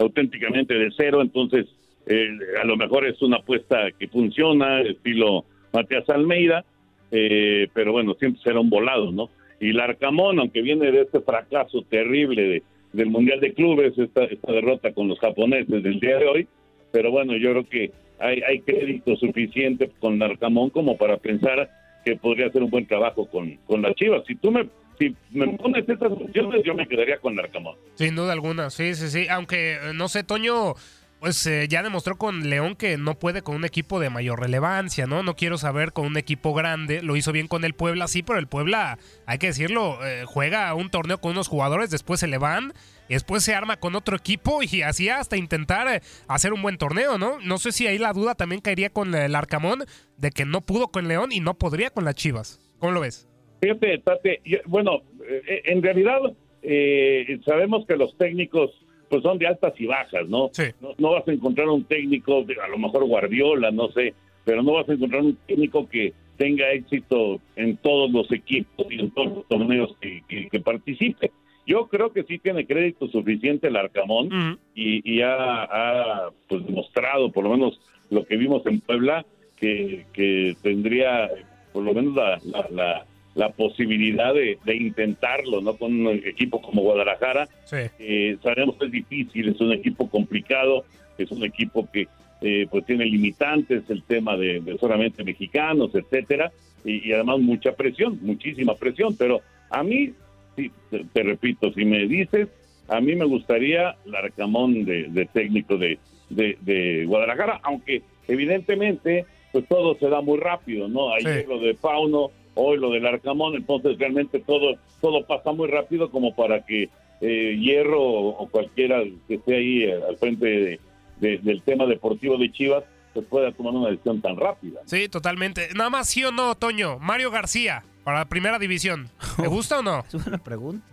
auténticamente 0.00 0.74
de 0.74 0.90
cero, 0.96 1.20
entonces 1.22 1.66
eh, 2.06 2.28
a 2.60 2.64
lo 2.64 2.76
mejor 2.76 3.06
es 3.06 3.20
una 3.22 3.36
apuesta 3.36 3.90
que 3.98 4.08
funciona, 4.08 4.80
estilo 4.80 5.44
Matías 5.72 6.08
Almeida, 6.08 6.64
eh, 7.12 7.68
pero 7.74 7.92
bueno, 7.92 8.14
siempre 8.18 8.42
será 8.42 8.60
un 8.60 8.70
volado, 8.70 9.12
¿no? 9.12 9.30
Y 9.60 9.70
el 9.70 9.80
Arcamón, 9.80 10.38
aunque 10.38 10.62
viene 10.62 10.90
de 10.90 11.02
este 11.02 11.20
fracaso 11.20 11.82
terrible 11.82 12.42
de, 12.42 12.62
del 12.94 13.10
Mundial 13.10 13.40
de 13.40 13.52
Clubes, 13.52 13.96
esta, 13.98 14.24
esta 14.24 14.52
derrota 14.52 14.92
con 14.92 15.08
los 15.08 15.18
japoneses 15.18 15.82
del 15.82 16.00
día 16.00 16.18
de 16.18 16.26
hoy, 16.26 16.48
pero 16.92 17.10
bueno, 17.10 17.36
yo 17.36 17.50
creo 17.50 17.68
que 17.68 17.92
hay, 18.18 18.40
hay 18.42 18.60
crédito 18.60 19.16
suficiente 19.16 19.90
con 20.00 20.22
Arcamón 20.22 20.70
como 20.70 20.96
para 20.96 21.18
pensar 21.18 21.68
que 22.04 22.16
podría 22.16 22.46
hacer 22.46 22.62
un 22.62 22.70
buen 22.70 22.86
trabajo 22.86 23.26
con, 23.26 23.56
con 23.66 23.82
las 23.82 23.94
Chivas. 23.94 24.22
Si 24.26 24.34
tú 24.36 24.50
me, 24.50 24.66
si 25.00 25.16
me 25.30 25.48
pones 25.56 25.88
estas 25.88 26.12
opciones, 26.12 26.62
yo 26.64 26.74
me 26.74 26.86
quedaría 26.86 27.18
con 27.18 27.38
Arcamón. 27.38 27.76
Sin 27.94 28.14
duda 28.14 28.34
alguna, 28.34 28.68
sí, 28.68 28.94
sí, 28.94 29.08
sí. 29.08 29.26
Aunque, 29.28 29.76
eh, 29.76 29.92
no 29.94 30.08
sé, 30.08 30.24
Toño, 30.24 30.74
pues 31.20 31.46
eh, 31.46 31.66
ya 31.68 31.82
demostró 31.82 32.18
con 32.18 32.50
León 32.50 32.76
que 32.76 32.98
no 32.98 33.18
puede 33.18 33.40
con 33.40 33.56
un 33.56 33.64
equipo 33.64 33.98
de 33.98 34.10
mayor 34.10 34.40
relevancia, 34.40 35.06
¿no? 35.06 35.22
No 35.22 35.36
quiero 35.36 35.56
saber 35.56 35.92
con 35.92 36.04
un 36.04 36.18
equipo 36.18 36.52
grande. 36.52 37.00
Lo 37.02 37.16
hizo 37.16 37.32
bien 37.32 37.48
con 37.48 37.64
el 37.64 37.72
Puebla, 37.72 38.08
sí, 38.08 38.22
pero 38.22 38.38
el 38.38 38.46
Puebla, 38.46 38.98
hay 39.24 39.38
que 39.38 39.46
decirlo, 39.46 40.06
eh, 40.06 40.24
juega 40.26 40.72
un 40.74 40.90
torneo 40.90 41.18
con 41.18 41.32
unos 41.32 41.48
jugadores, 41.48 41.88
después 41.88 42.20
se 42.20 42.26
le 42.26 42.36
van, 42.36 42.74
después 43.08 43.42
se 43.42 43.54
arma 43.54 43.78
con 43.78 43.94
otro 43.94 44.16
equipo 44.16 44.60
y 44.62 44.82
así 44.82 45.08
hasta 45.08 45.38
intentar 45.38 46.02
hacer 46.28 46.52
un 46.52 46.60
buen 46.60 46.76
torneo, 46.76 47.16
¿no? 47.16 47.38
No 47.40 47.56
sé 47.56 47.72
si 47.72 47.86
ahí 47.86 47.96
la 47.96 48.12
duda 48.12 48.34
también 48.34 48.60
caería 48.60 48.90
con 48.90 49.14
el 49.14 49.34
Arcamón 49.34 49.84
de 50.18 50.30
que 50.30 50.44
no 50.44 50.60
pudo 50.60 50.88
con 50.88 51.08
León 51.08 51.32
y 51.32 51.40
no 51.40 51.54
podría 51.54 51.88
con 51.88 52.04
las 52.04 52.16
Chivas. 52.16 52.60
¿Cómo 52.78 52.92
lo 52.92 53.00
ves? 53.00 53.29
Fíjate, 53.60 53.98
Tate, 53.98 54.40
yo- 54.44 54.58
bueno, 54.66 55.02
eh, 55.28 55.62
en 55.66 55.82
realidad 55.82 56.20
eh, 56.62 57.38
sabemos 57.44 57.86
que 57.86 57.96
los 57.96 58.16
técnicos 58.16 58.70
pues 59.08 59.22
son 59.22 59.38
de 59.38 59.46
altas 59.48 59.72
y 59.78 59.86
bajas, 59.86 60.28
¿no? 60.28 60.50
¿no? 60.80 60.94
no 60.98 61.10
vas 61.12 61.26
a 61.26 61.32
encontrar 61.32 61.68
un 61.68 61.82
técnico, 61.84 62.44
a 62.62 62.68
lo 62.68 62.78
mejor 62.78 63.04
Guardiola, 63.06 63.70
no 63.72 63.88
sé, 63.90 64.14
pero 64.44 64.62
no 64.62 64.74
vas 64.74 64.88
a 64.88 64.92
encontrar 64.92 65.22
un 65.22 65.36
técnico 65.48 65.88
que 65.88 66.12
tenga 66.36 66.70
éxito 66.72 67.40
en 67.56 67.76
todos 67.78 68.10
los 68.12 68.30
equipos 68.30 68.86
y 68.88 69.00
en 69.00 69.10
todos 69.10 69.34
los 69.38 69.48
torneos 69.48 69.96
que, 70.00 70.22
que- 70.28 70.48
que 70.48 70.60
participe. 70.60 71.32
Yo 71.66 71.88
creo 71.88 72.12
que 72.12 72.22
sí 72.24 72.38
tiene 72.38 72.66
crédito 72.66 73.08
suficiente 73.08 73.66
el 73.68 73.76
Arcamón 73.76 74.58
y, 74.74 75.02
y 75.16 75.22
ha, 75.22 75.64
ha, 75.64 76.30
pues, 76.48 76.64
demostrado, 76.64 77.30
por 77.32 77.44
lo 77.44 77.50
menos 77.50 77.80
lo 78.10 78.24
que 78.24 78.36
vimos 78.36 78.64
en 78.66 78.80
Puebla, 78.80 79.26
que, 79.56 80.06
que 80.12 80.56
tendría 80.62 81.28
por 81.72 81.82
lo 81.84 81.92
menos 81.94 82.14
la, 82.14 82.40
la, 82.44 82.68
la- 82.70 83.06
la 83.34 83.50
posibilidad 83.50 84.34
de, 84.34 84.58
de 84.64 84.76
intentarlo, 84.76 85.60
¿no? 85.60 85.76
Con 85.76 86.06
un 86.06 86.08
equipo 86.24 86.60
como 86.60 86.82
Guadalajara. 86.82 87.48
Sí. 87.64 87.76
Eh, 87.98 88.36
sabemos 88.42 88.76
que 88.76 88.86
es 88.86 88.92
difícil, 88.92 89.48
es 89.48 89.60
un 89.60 89.72
equipo 89.72 90.08
complicado, 90.08 90.84
es 91.16 91.30
un 91.30 91.44
equipo 91.44 91.88
que 91.92 92.08
eh, 92.42 92.66
pues 92.70 92.84
tiene 92.86 93.04
limitantes, 93.04 93.84
el 93.88 94.02
tema 94.02 94.36
de, 94.36 94.60
de 94.60 94.78
solamente 94.78 95.22
mexicanos, 95.22 95.94
etcétera, 95.94 96.50
y, 96.84 97.08
y 97.08 97.12
además 97.12 97.40
mucha 97.40 97.72
presión, 97.72 98.18
muchísima 98.22 98.74
presión, 98.74 99.14
pero 99.16 99.42
a 99.68 99.82
mí, 99.82 100.12
sí, 100.56 100.70
te, 100.90 101.04
te 101.04 101.22
repito, 101.22 101.72
si 101.72 101.84
me 101.84 102.06
dices, 102.06 102.48
a 102.88 103.00
mí 103.00 103.14
me 103.14 103.24
gustaría 103.24 103.94
el 104.04 104.14
arcamón 104.14 104.84
de, 104.84 105.04
de 105.04 105.26
técnico 105.26 105.76
de, 105.76 105.98
de, 106.28 107.04
Guadalajara, 107.06 107.60
aunque 107.62 108.02
evidentemente 108.26 109.24
pues 109.52 109.66
todo 109.68 109.96
se 109.98 110.08
da 110.08 110.20
muy 110.20 110.38
rápido, 110.38 110.88
¿no? 110.88 111.12
Ayer 111.12 111.46
lo 111.48 111.58
de 111.58 111.74
Pauno, 111.74 112.30
hoy 112.54 112.78
lo 112.78 112.90
del 112.90 113.06
Arcamón, 113.06 113.54
entonces 113.56 113.98
realmente 113.98 114.40
todo 114.40 114.76
todo 115.00 115.24
pasa 115.26 115.52
muy 115.52 115.68
rápido 115.68 116.10
como 116.10 116.34
para 116.34 116.64
que 116.64 116.88
eh, 117.22 117.56
Hierro 117.60 118.00
o 118.02 118.48
cualquiera 118.48 119.02
que 119.28 119.34
esté 119.34 119.56
ahí 119.56 119.82
eh, 119.84 119.98
al 120.08 120.16
frente 120.16 120.46
de- 120.46 120.80
de- 121.20 121.38
del 121.38 121.62
tema 121.62 121.84
deportivo 121.86 122.36
de 122.38 122.50
Chivas 122.50 122.84
pues 123.12 123.26
pueda 123.26 123.50
tomar 123.52 123.74
una 123.74 123.90
decisión 123.90 124.20
tan 124.20 124.36
rápida. 124.36 124.80
Sí, 124.86 125.08
totalmente. 125.08 125.68
Nada 125.74 125.90
más 125.90 126.08
sí 126.08 126.22
o 126.24 126.30
no, 126.32 126.54
Toño. 126.54 126.98
Mario 127.00 127.30
García, 127.32 127.82
para 128.04 128.20
la 128.20 128.24
primera 128.26 128.58
división. 128.58 129.08
¿Te 129.36 129.46
gusta 129.48 129.80
o 129.80 129.82
no? 129.82 130.04
Es 130.06 130.14
una 130.26 130.38
pregunta. 130.38 130.86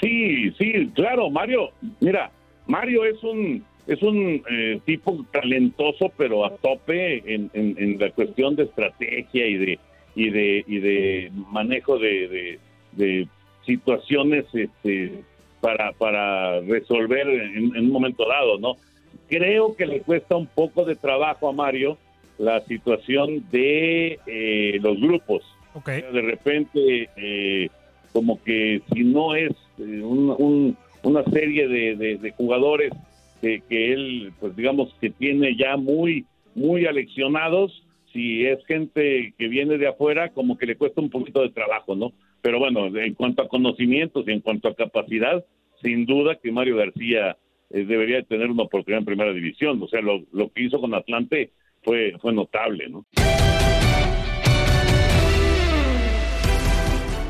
Sí, 0.00 0.50
sí, 0.58 0.90
claro, 0.94 1.30
Mario. 1.30 1.70
Mira, 2.00 2.30
Mario 2.66 3.04
es 3.04 3.22
un 3.22 3.64
es 3.86 4.00
un 4.02 4.42
eh, 4.48 4.80
tipo 4.84 5.24
talentoso, 5.32 6.12
pero 6.16 6.44
a 6.44 6.54
tope 6.56 7.18
en, 7.34 7.50
en- 7.54 7.74
en 7.76 7.98
la 7.98 8.10
cuestión 8.12 8.54
de 8.56 8.64
estrategia 8.64 9.46
y 9.46 9.54
de 9.56 9.78
y 10.14 10.30
de 10.30 10.64
y 10.66 10.78
de 10.78 11.30
manejo 11.50 11.98
de, 11.98 12.28
de- 12.28 12.58
de 12.92 13.28
situaciones 13.66 14.44
este, 14.52 15.12
para 15.60 15.92
para 15.92 16.60
resolver 16.60 17.28
en, 17.28 17.76
en 17.76 17.84
un 17.84 17.90
momento 17.90 18.26
dado, 18.28 18.58
¿no? 18.58 18.76
Creo 19.28 19.76
que 19.76 19.86
le 19.86 20.00
cuesta 20.00 20.36
un 20.36 20.46
poco 20.46 20.84
de 20.84 20.96
trabajo 20.96 21.48
a 21.48 21.52
Mario 21.52 21.96
la 22.38 22.60
situación 22.62 23.44
de 23.52 24.18
eh, 24.26 24.78
los 24.82 24.98
grupos. 25.00 25.42
O 25.74 26.00
sea, 26.00 26.10
De 26.10 26.22
repente, 26.22 27.08
eh, 27.16 27.68
como 28.12 28.42
que 28.42 28.82
si 28.92 29.04
no 29.04 29.36
es 29.36 29.52
eh, 29.78 30.00
un- 30.02 30.34
un- 30.38 30.76
una 31.02 31.22
serie 31.24 31.68
de, 31.68 31.94
de- 31.96 32.16
de 32.16 32.30
jugadores 32.32 32.92
que, 33.40 33.62
que 33.68 33.92
él, 33.92 34.32
pues 34.40 34.56
digamos, 34.56 34.92
que 35.00 35.10
tiene 35.10 35.54
ya 35.56 35.76
muy, 35.76 36.24
muy 36.54 36.86
aleccionados, 36.86 37.82
si 38.12 38.46
es 38.46 38.64
gente 38.66 39.34
que 39.38 39.48
viene 39.48 39.78
de 39.78 39.88
afuera, 39.88 40.30
como 40.30 40.58
que 40.58 40.66
le 40.66 40.76
cuesta 40.76 41.00
un 41.00 41.10
poquito 41.10 41.42
de 41.42 41.50
trabajo, 41.50 41.94
¿no? 41.94 42.12
Pero 42.42 42.58
bueno, 42.58 42.86
en 42.86 43.14
cuanto 43.14 43.42
a 43.42 43.48
conocimientos 43.48 44.24
y 44.26 44.32
en 44.32 44.40
cuanto 44.40 44.68
a 44.68 44.74
capacidad, 44.74 45.44
sin 45.82 46.06
duda 46.06 46.38
que 46.42 46.52
Mario 46.52 46.76
García 46.76 47.36
eh, 47.70 47.84
debería 47.84 48.16
de 48.16 48.24
tener 48.24 48.50
una 48.50 48.64
oportunidad 48.64 49.00
en 49.00 49.06
primera 49.06 49.32
división. 49.32 49.82
O 49.82 49.88
sea, 49.88 50.00
lo, 50.00 50.22
lo 50.32 50.50
que 50.52 50.62
hizo 50.62 50.80
con 50.80 50.94
Atlante 50.94 51.50
fue, 51.82 52.14
fue 52.20 52.32
notable, 52.32 52.88
¿no? 52.88 53.06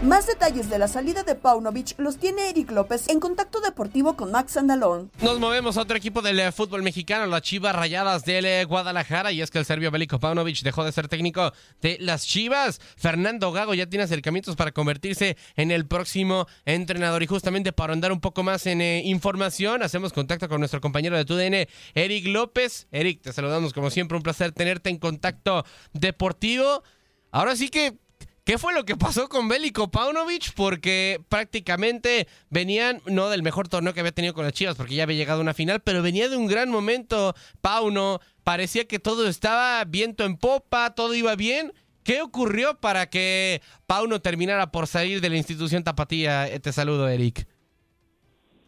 Más 0.02 0.26
detalles 0.26 0.70
de 0.70 0.78
la 0.78 0.88
salida 0.88 1.24
de 1.24 1.34
Paunovic 1.34 1.94
los 1.98 2.16
tiene 2.16 2.48
Eric 2.48 2.70
López 2.70 3.06
en 3.10 3.20
contacto 3.20 3.60
deportivo 3.60 4.16
con 4.16 4.32
Max 4.32 4.56
Andalón. 4.56 5.10
Nos 5.20 5.38
movemos 5.38 5.76
a 5.76 5.82
otro 5.82 5.94
equipo 5.94 6.22
del 6.22 6.40
eh, 6.40 6.52
fútbol 6.52 6.82
mexicano, 6.82 7.26
las 7.26 7.42
Chivas 7.42 7.74
Rayadas 7.74 8.24
del 8.24 8.46
eh, 8.46 8.64
Guadalajara, 8.64 9.30
y 9.30 9.42
es 9.42 9.50
que 9.50 9.58
el 9.58 9.66
serbio 9.66 9.90
Bélico 9.90 10.18
Paunovic 10.18 10.62
dejó 10.62 10.84
de 10.84 10.92
ser 10.92 11.08
técnico 11.08 11.52
de 11.82 11.98
las 12.00 12.26
Chivas. 12.26 12.80
Fernando 12.96 13.52
Gago 13.52 13.74
ya 13.74 13.90
tiene 13.90 14.04
acercamientos 14.04 14.56
para 14.56 14.72
convertirse 14.72 15.36
en 15.54 15.70
el 15.70 15.86
próximo 15.86 16.46
entrenador. 16.64 17.22
Y 17.22 17.26
justamente 17.26 17.74
para 17.74 17.92
andar 17.92 18.10
un 18.10 18.22
poco 18.22 18.42
más 18.42 18.64
en 18.64 18.80
eh, 18.80 19.02
información, 19.04 19.82
hacemos 19.82 20.14
contacto 20.14 20.48
con 20.48 20.60
nuestro 20.60 20.80
compañero 20.80 21.18
de 21.18 21.26
TUDN, 21.26 21.68
Eric 21.94 22.26
López. 22.26 22.88
Eric, 22.90 23.20
te 23.20 23.34
saludamos 23.34 23.74
como 23.74 23.90
siempre, 23.90 24.16
un 24.16 24.22
placer 24.22 24.52
tenerte 24.52 24.88
en 24.88 24.96
contacto 24.96 25.62
deportivo. 25.92 26.84
Ahora 27.32 27.54
sí 27.54 27.68
que 27.68 27.98
¿Qué 28.44 28.59
fue 28.59 28.74
lo 28.74 28.85
que 28.85 28.96
pasó 28.96 29.29
con 29.29 29.48
Bélico 29.48 29.90
Paunovic? 29.90 30.55
Porque 30.55 31.20
prácticamente 31.29 32.26
venían, 32.48 33.00
no 33.07 33.29
del 33.29 33.42
mejor 33.42 33.68
torneo 33.68 33.92
que 33.92 34.00
había 34.00 34.12
tenido 34.12 34.35
con 34.35 34.44
las 34.44 34.55
Chivas, 34.55 34.76
porque 34.76 34.94
ya 34.94 35.03
había 35.03 35.16
llegado 35.16 35.40
a 35.40 35.42
una 35.42 35.55
final, 35.55 35.81
pero 35.81 36.03
venía 36.03 36.29
de 36.29 36.37
un 36.37 36.46
gran 36.46 36.70
momento. 36.70 37.35
Pauno, 37.61 38.18
parecía 38.42 38.87
que 38.87 38.98
todo 38.98 39.29
estaba 39.29 39.85
viento 39.85 40.24
en 40.24 40.37
popa, 40.37 40.94
todo 40.94 41.14
iba 41.14 41.37
bien. 41.37 41.72
¿Qué 42.03 42.22
ocurrió 42.22 42.79
para 42.81 43.11
que 43.11 43.61
Pauno 43.87 44.20
terminara 44.20 44.72
por 44.72 44.87
salir 44.87 45.20
de 45.20 45.29
la 45.29 45.37
institución 45.37 45.85
tapatía? 45.85 46.48
Eh, 46.48 46.59
Te 46.59 46.72
saludo, 46.72 47.09
Eric. 47.09 47.46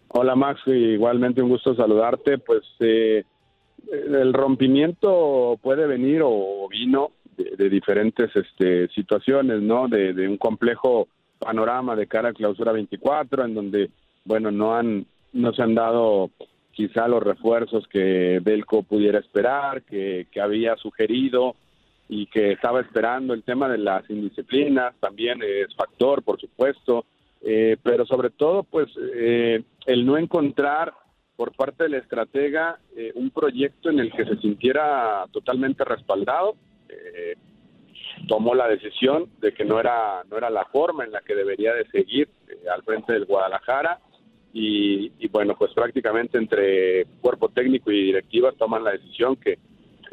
Hola 0.08 0.37
Max, 0.37 0.61
igualmente 0.66 1.40
un 1.40 1.48
gusto 1.48 1.74
saludarte. 1.74 2.37
Pues 2.37 2.62
eh, 2.80 3.24
el 3.90 4.35
rompimiento 4.35 5.58
puede 5.62 5.87
venir 5.87 6.20
o 6.22 6.68
vino 6.68 7.12
de, 7.36 7.68
diferentes 7.68 8.30
este, 8.34 8.88
situaciones, 8.88 9.60
¿no? 9.60 9.88
De, 9.88 10.12
de 10.12 10.28
un 10.28 10.36
complejo 10.36 11.08
panorama 11.38 11.96
de 11.96 12.06
cara 12.06 12.30
a 12.30 12.32
clausura 12.32 12.72
24, 12.72 13.44
en 13.44 13.54
donde, 13.54 13.90
bueno, 14.24 14.50
no 14.50 14.74
han, 14.74 15.06
no 15.32 15.52
se 15.52 15.62
han 15.62 15.74
dado 15.74 16.30
quizá 16.72 17.06
los 17.08 17.22
refuerzos 17.22 17.86
que 17.88 18.40
Belco 18.42 18.82
pudiera 18.82 19.18
esperar, 19.18 19.82
que, 19.82 20.26
que 20.30 20.40
había 20.40 20.76
sugerido 20.76 21.54
y 22.08 22.26
que 22.26 22.52
estaba 22.52 22.80
esperando. 22.80 23.34
El 23.34 23.42
tema 23.42 23.68
de 23.68 23.78
las 23.78 24.08
indisciplinas 24.10 24.94
también 25.00 25.40
es 25.42 25.74
factor, 25.74 26.22
por 26.22 26.40
supuesto, 26.40 27.04
eh, 27.42 27.76
pero 27.82 28.06
sobre 28.06 28.30
todo, 28.30 28.62
pues, 28.62 28.88
eh, 29.14 29.62
el 29.86 30.06
no 30.06 30.16
encontrar 30.16 30.92
por 31.36 31.52
parte 31.52 31.84
del 31.84 31.94
estratega 31.94 32.78
eh, 32.96 33.12
un 33.14 33.30
proyecto 33.30 33.90
en 33.90 33.98
el 33.98 34.12
que 34.12 34.24
se 34.24 34.36
sintiera 34.36 35.26
totalmente 35.32 35.84
respaldado. 35.84 36.54
Eh, 36.92 37.37
tomó 38.26 38.55
la 38.55 38.68
decisión 38.68 39.28
de 39.40 39.52
que 39.52 39.64
no 39.64 39.81
era 39.81 40.22
no 40.31 40.37
era 40.37 40.50
la 40.50 40.64
forma 40.66 41.05
en 41.05 41.12
la 41.12 41.20
que 41.20 41.35
debería 41.35 41.74
de 41.74 41.87
seguir 41.88 42.28
eh, 42.48 42.68
al 42.72 42.83
frente 42.83 43.12
del 43.12 43.24
Guadalajara. 43.24 44.00
Y, 44.55 45.11
bueno 45.28 45.57
pues 45.59 45.72
prácticamente 45.72 46.37
entre 46.37 47.07
cuerpo 47.22 47.48
técnico 47.48 47.90
y 47.90 48.02
directivas 48.02 48.55
toman 48.57 48.85
la 48.85 48.92
decisión 48.92 49.37
que, 49.37 49.59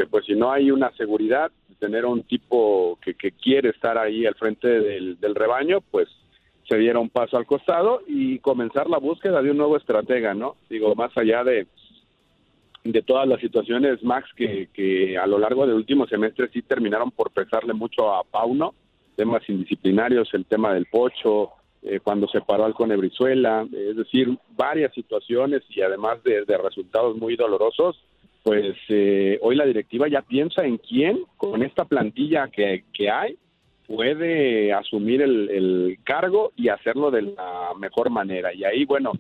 pues 0.09 0.25
si 0.25 0.33
no 0.33 0.49
hay 0.49 0.71
una 0.71 0.95
seguridad 0.95 1.51
tener 1.77 2.05
un 2.05 2.23
tipo 2.23 2.97
que, 3.01 3.15
que 3.15 3.31
quiere 3.31 3.69
estar 3.69 3.97
ahí 3.97 4.25
al 4.25 4.35
frente 4.35 4.67
del, 4.67 5.19
del 5.19 5.35
rebaño 5.35 5.81
pues 5.81 6.07
se 6.69 6.77
diera 6.77 6.99
un 6.99 7.09
paso 7.09 7.35
al 7.35 7.45
costado 7.45 8.01
y 8.07 8.39
comenzar 8.39 8.89
la 8.89 8.97
búsqueda 8.97 9.41
de 9.41 9.51
un 9.51 9.57
nuevo 9.57 9.75
estratega 9.75 10.33
no 10.33 10.55
digo 10.69 10.95
más 10.95 11.11
allá 11.17 11.43
de 11.43 11.67
de 12.83 13.01
todas 13.01 13.27
las 13.27 13.41
situaciones, 13.41 14.01
Max, 14.03 14.29
que, 14.35 14.69
que 14.73 15.17
a 15.17 15.27
lo 15.27 15.37
largo 15.37 15.65
del 15.67 15.75
último 15.75 16.07
semestre 16.07 16.49
sí 16.53 16.61
terminaron 16.61 17.11
por 17.11 17.31
pesarle 17.31 17.73
mucho 17.73 18.13
a 18.13 18.23
Pauno. 18.23 18.73
temas 19.15 19.47
indisciplinarios, 19.49 20.33
el 20.33 20.45
tema 20.45 20.73
del 20.73 20.85
pocho, 20.85 21.51
eh, 21.81 21.99
cuando 22.01 22.27
se 22.27 22.41
paró 22.41 22.65
al 22.65 22.73
Conebrizuela, 22.73 23.67
es 23.71 23.95
decir, 23.95 24.37
varias 24.55 24.93
situaciones 24.93 25.61
y 25.69 25.81
además 25.81 26.23
de, 26.23 26.45
de 26.45 26.57
resultados 26.57 27.17
muy 27.17 27.35
dolorosos, 27.35 28.01
pues 28.43 28.75
eh, 28.87 29.37
hoy 29.41 29.55
la 29.55 29.65
directiva 29.65 30.07
ya 30.07 30.21
piensa 30.21 30.65
en 30.65 30.77
quién 30.77 31.23
con 31.37 31.61
esta 31.63 31.85
plantilla 31.85 32.47
que, 32.47 32.85
que 32.93 33.09
hay 33.09 33.37
puede 33.87 34.71
asumir 34.71 35.21
el, 35.21 35.49
el 35.49 35.97
cargo 36.03 36.51
y 36.55 36.69
hacerlo 36.69 37.11
de 37.11 37.23
la 37.23 37.71
mejor 37.77 38.09
manera. 38.09 38.53
Y 38.53 38.63
ahí, 38.63 38.85
bueno, 38.85 39.13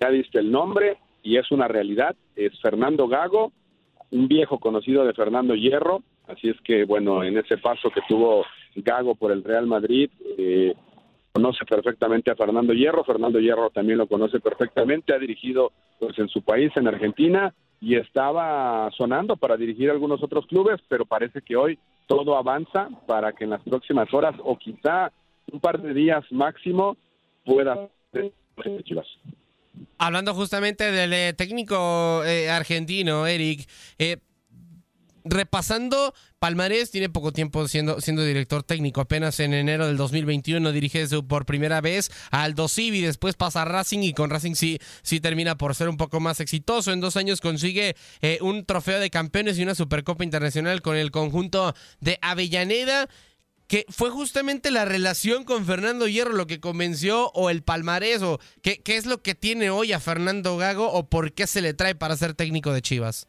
ya 0.00 0.10
diste 0.10 0.40
el 0.40 0.50
nombre 0.50 0.98
y 1.26 1.38
es 1.38 1.50
una 1.50 1.66
realidad, 1.66 2.14
es 2.36 2.52
Fernando 2.60 3.08
Gago, 3.08 3.50
un 4.12 4.28
viejo 4.28 4.60
conocido 4.60 5.04
de 5.04 5.12
Fernando 5.12 5.56
Hierro, 5.56 6.04
así 6.28 6.48
es 6.48 6.56
que, 6.60 6.84
bueno, 6.84 7.24
en 7.24 7.36
ese 7.36 7.58
paso 7.58 7.90
que 7.90 8.00
tuvo 8.08 8.44
Gago 8.76 9.16
por 9.16 9.32
el 9.32 9.42
Real 9.42 9.66
Madrid, 9.66 10.08
eh, 10.38 10.72
conoce 11.32 11.64
perfectamente 11.64 12.30
a 12.30 12.36
Fernando 12.36 12.72
Hierro, 12.72 13.02
Fernando 13.02 13.40
Hierro 13.40 13.70
también 13.70 13.98
lo 13.98 14.06
conoce 14.06 14.38
perfectamente, 14.38 15.12
ha 15.12 15.18
dirigido 15.18 15.72
pues 15.98 16.16
en 16.20 16.28
su 16.28 16.42
país, 16.42 16.70
en 16.76 16.86
Argentina, 16.86 17.52
y 17.80 17.96
estaba 17.96 18.88
sonando 18.96 19.36
para 19.36 19.56
dirigir 19.56 19.90
algunos 19.90 20.22
otros 20.22 20.46
clubes, 20.46 20.80
pero 20.86 21.06
parece 21.06 21.42
que 21.42 21.56
hoy 21.56 21.76
todo 22.06 22.36
avanza 22.36 22.88
para 23.08 23.32
que 23.32 23.42
en 23.42 23.50
las 23.50 23.62
próximas 23.62 24.14
horas 24.14 24.36
o 24.44 24.56
quizá 24.56 25.10
un 25.50 25.58
par 25.58 25.82
de 25.82 25.92
días 25.92 26.24
máximo 26.30 26.96
pueda 27.44 27.88
ser 28.12 28.32
Chivas. 28.84 29.08
Hablando 29.98 30.34
justamente 30.34 30.90
del 30.92 31.12
eh, 31.12 31.32
técnico 31.32 32.22
eh, 32.24 32.50
argentino, 32.50 33.26
Eric, 33.26 33.66
eh, 33.98 34.18
repasando 35.24 36.14
Palmarés, 36.38 36.90
tiene 36.90 37.08
poco 37.08 37.32
tiempo 37.32 37.66
siendo, 37.66 38.00
siendo 38.00 38.22
director 38.22 38.62
técnico. 38.62 39.00
Apenas 39.00 39.40
en 39.40 39.54
enero 39.54 39.86
del 39.86 39.96
2021 39.96 40.70
dirige 40.72 41.06
por 41.26 41.46
primera 41.46 41.80
vez 41.80 42.10
a 42.30 42.42
Aldo 42.42 42.68
Civi, 42.68 43.00
después 43.00 43.36
pasa 43.36 43.62
a 43.62 43.64
Racing 43.64 44.00
y 44.00 44.12
con 44.12 44.30
Racing 44.30 44.54
sí, 44.54 44.78
sí 45.02 45.18
termina 45.18 45.56
por 45.56 45.74
ser 45.74 45.88
un 45.88 45.96
poco 45.96 46.20
más 46.20 46.40
exitoso. 46.40 46.92
En 46.92 47.00
dos 47.00 47.16
años 47.16 47.40
consigue 47.40 47.96
un 48.42 48.66
trofeo 48.66 49.00
de 49.00 49.10
campeones 49.10 49.58
y 49.58 49.62
una 49.62 49.74
Supercopa 49.74 50.24
Internacional 50.24 50.82
con 50.82 50.96
el 50.96 51.10
conjunto 51.10 51.74
de 52.00 52.18
Avellaneda 52.20 53.08
que 53.68 53.84
fue 53.88 54.10
justamente 54.10 54.70
la 54.70 54.84
relación 54.84 55.44
con 55.44 55.64
Fernando 55.64 56.06
Hierro 56.06 56.32
lo 56.32 56.46
que 56.46 56.60
convenció 56.60 57.30
o 57.34 57.50
el 57.50 57.62
palmarés 57.62 58.22
o 58.22 58.38
qué, 58.62 58.80
qué 58.82 58.96
es 58.96 59.06
lo 59.06 59.18
que 59.18 59.34
tiene 59.34 59.70
hoy 59.70 59.92
a 59.92 60.00
Fernando 60.00 60.56
Gago 60.56 60.90
o 60.92 61.08
por 61.08 61.32
qué 61.32 61.46
se 61.46 61.62
le 61.62 61.74
trae 61.74 61.94
para 61.94 62.16
ser 62.16 62.34
técnico 62.34 62.72
de 62.72 62.82
Chivas. 62.82 63.28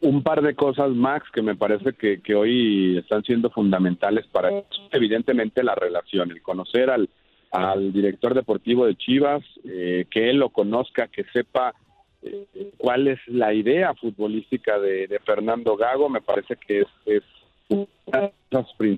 un 0.00 0.22
par 0.22 0.42
de 0.42 0.54
cosas, 0.54 0.90
Max, 0.90 1.26
que 1.32 1.42
me 1.42 1.56
parece 1.56 1.94
que, 1.94 2.20
que 2.20 2.34
hoy 2.34 2.98
están 2.98 3.22
siendo 3.22 3.50
fundamentales 3.50 4.26
para. 4.26 4.50
Evidentemente 4.92 5.62
la 5.62 5.74
relación, 5.74 6.30
el 6.30 6.42
conocer 6.42 6.90
al, 6.90 7.08
al 7.50 7.92
director 7.92 8.34
deportivo 8.34 8.86
de 8.86 8.96
Chivas, 8.96 9.42
eh, 9.64 10.06
que 10.10 10.28
él 10.28 10.38
lo 10.38 10.50
conozca, 10.50 11.08
que 11.08 11.24
sepa 11.32 11.74
eh, 12.22 12.46
cuál 12.76 13.08
es 13.08 13.18
la 13.26 13.54
idea 13.54 13.94
futbolística 13.94 14.78
de, 14.78 15.06
de 15.06 15.18
Fernando 15.20 15.76
Gago, 15.76 16.08
me 16.08 16.20
parece 16.20 16.56
que 16.56 16.80
es, 17.06 17.22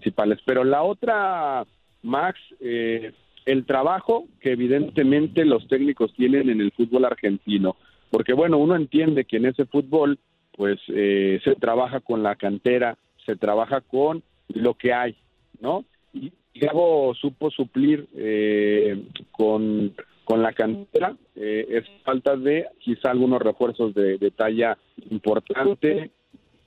principales. 0.06 0.38
Pero 0.44 0.64
la 0.64 0.82
otra, 0.82 1.66
Max, 2.02 2.38
eh, 2.60 3.12
el 3.44 3.64
trabajo 3.64 4.26
que 4.40 4.52
evidentemente 4.52 5.44
los 5.44 5.66
técnicos 5.68 6.12
tienen 6.14 6.48
en 6.48 6.60
el 6.60 6.72
fútbol 6.72 7.04
argentino, 7.04 7.76
porque 8.10 8.32
bueno, 8.32 8.58
uno 8.58 8.76
entiende 8.76 9.24
que 9.24 9.38
en 9.38 9.46
ese 9.46 9.66
fútbol 9.66 10.18
pues 10.56 10.78
eh, 10.88 11.40
se 11.44 11.54
trabaja 11.56 12.00
con 12.00 12.22
la 12.22 12.36
cantera, 12.36 12.96
se 13.24 13.36
trabaja 13.36 13.80
con 13.80 14.22
lo 14.48 14.74
que 14.74 14.92
hay, 14.92 15.16
¿no? 15.60 15.84
Y 16.14 16.32
Gago 16.54 17.14
supo 17.14 17.50
suplir 17.50 18.08
eh, 18.16 19.02
con, 19.32 19.92
con 20.24 20.42
la 20.42 20.52
cantera, 20.52 21.14
eh, 21.34 21.66
es 21.68 21.84
falta 22.04 22.36
de 22.36 22.66
quizá 22.78 23.10
algunos 23.10 23.42
refuerzos 23.42 23.92
de, 23.94 24.16
de 24.16 24.30
talla 24.30 24.78
importante 25.10 26.10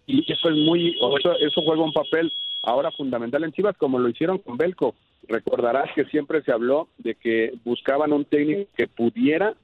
y 0.06 0.32
eso 0.32 0.50
es 0.50 0.56
muy, 0.56 0.96
eso, 1.20 1.38
eso 1.40 1.62
juega 1.64 1.84
un 1.84 1.94
papel 1.94 2.32
ahora 2.64 2.92
fundamental 2.92 3.44
en 3.44 3.52
Chivas 3.52 3.78
como 3.78 4.00
lo 4.00 4.10
hicieron 4.10 4.40
con 4.40 4.58
Belco. 4.58 4.96
Recordarás 5.28 5.90
que 5.94 6.06
siempre 6.06 6.42
se 6.44 6.52
habló 6.52 6.88
de 6.98 7.16
que 7.16 7.54
buscaban 7.64 8.14
un 8.14 8.26
técnico 8.26 8.70
que 8.76 8.88
pudiera 8.88 9.56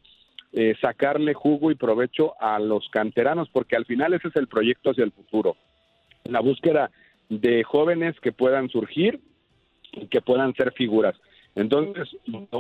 eh, 0.54 0.76
sacarle 0.80 1.34
jugo 1.34 1.72
y 1.72 1.76
provecho 1.76 2.34
a 2.40 2.60
los 2.60 2.88
canteranos, 2.90 3.50
porque 3.50 3.76
al 3.76 3.86
final 3.86 4.14
ese 4.14 4.30
es 4.30 4.36
el 4.36 4.48
proyecto 4.48 4.92
hacia 4.92 5.04
el 5.04 5.12
futuro. 5.12 5.58
La 6.24 6.40
búsqueda 6.40 6.92
de 7.30 7.64
jóvenes 7.64 8.20
que 8.22 8.32
puedan 8.32 8.70
surgir 8.70 9.20
y 9.94 10.08
que 10.08 10.22
puedan 10.22 10.54
ser 10.54 10.72
figuras. 10.74 11.16
Entonces, 11.56 12.10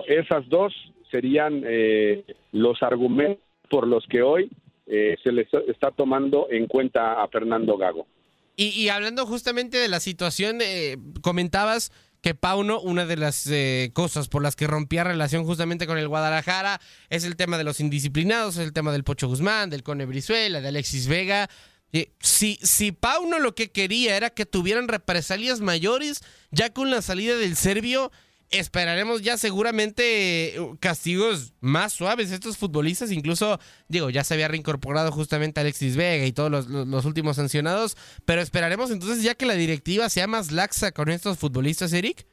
esas 0.07 0.47
dos 0.49 0.73
serían 1.11 1.63
eh, 1.65 2.23
los 2.51 2.81
argumentos 2.81 3.43
por 3.69 3.87
los 3.87 4.05
que 4.07 4.21
hoy 4.21 4.49
eh, 4.87 5.15
se 5.23 5.31
les 5.31 5.47
está 5.67 5.91
tomando 5.91 6.47
en 6.49 6.67
cuenta 6.67 7.21
a 7.21 7.27
Fernando 7.27 7.77
Gago. 7.77 8.07
Y, 8.55 8.67
y 8.67 8.89
hablando 8.89 9.25
justamente 9.25 9.77
de 9.77 9.87
la 9.87 9.99
situación, 9.99 10.59
eh, 10.61 10.97
comentabas 11.21 11.91
que 12.25 12.33
Pauno, 12.33 12.79
una 12.79 13.05
de 13.05 13.17
las 13.17 13.45
eh, 13.45 13.91
cosas 13.93 14.29
por 14.29 14.41
las 14.41 14.55
que 14.55 14.65
rompía 14.65 15.03
relación 15.03 15.45
justamente 15.45 15.85
con 15.85 15.99
el 15.99 16.07
Guadalajara, 16.07 16.81
es 17.11 17.23
el 17.23 17.35
tema 17.35 17.59
de 17.59 17.63
los 17.63 17.79
indisciplinados, 17.79 18.57
es 18.57 18.63
el 18.63 18.73
tema 18.73 18.91
del 18.91 19.03
Pocho 19.03 19.27
Guzmán, 19.27 19.69
del 19.69 19.83
Cone 19.83 20.07
Brizuela, 20.07 20.59
de 20.59 20.69
Alexis 20.69 21.05
Vega. 21.05 21.49
Eh, 21.93 22.13
si, 22.19 22.57
si 22.63 22.91
Pauno 22.91 23.37
lo 23.37 23.53
que 23.53 23.71
quería 23.71 24.17
era 24.17 24.31
que 24.31 24.47
tuvieran 24.47 24.87
represalias 24.87 25.61
mayores, 25.61 26.21
ya 26.49 26.73
con 26.73 26.89
la 26.89 27.03
salida 27.03 27.37
del 27.37 27.55
serbio, 27.55 28.11
esperaremos 28.51 29.21
ya 29.21 29.37
seguramente 29.37 30.55
eh, 30.55 30.59
castigos 30.79 31.53
más 31.61 31.93
suaves. 31.93 32.31
Estos 32.31 32.57
futbolistas, 32.57 33.11
incluso, 33.11 33.59
digo, 33.87 34.09
ya 34.09 34.23
se 34.23 34.33
había 34.33 34.47
reincorporado 34.47 35.11
justamente 35.11 35.59
Alexis 35.59 35.97
Vega 35.97 36.25
y 36.25 36.31
todos 36.31 36.51
los, 36.51 36.67
los- 36.67 37.05
últimos 37.05 37.35
sancionados, 37.35 37.95
pero 38.25 38.41
esperaremos 38.41 38.91
entonces 38.91 39.23
ya 39.23 39.35
que 39.35 39.45
la 39.45 39.53
directiva 39.55 40.09
sea 40.09 40.27
más 40.27 40.51
laxa 40.51 40.91
con 40.91 41.09
estos 41.09 41.37
futbolistas, 41.37 41.93
Eric. 41.93 42.25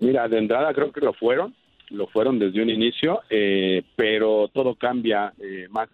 Mira, 0.00 0.28
de 0.28 0.38
entrada 0.38 0.72
creo 0.72 0.92
que 0.92 1.00
lo 1.00 1.12
fueron, 1.12 1.54
lo 1.90 2.06
fueron 2.06 2.38
desde 2.38 2.62
un 2.62 2.70
inicio, 2.70 3.20
eh, 3.28 3.82
pero 3.96 4.48
todo 4.52 4.74
cambia, 4.76 5.32
eh, 5.38 5.66
Max, 5.70 5.92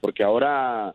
porque 0.00 0.22
ahora 0.22 0.94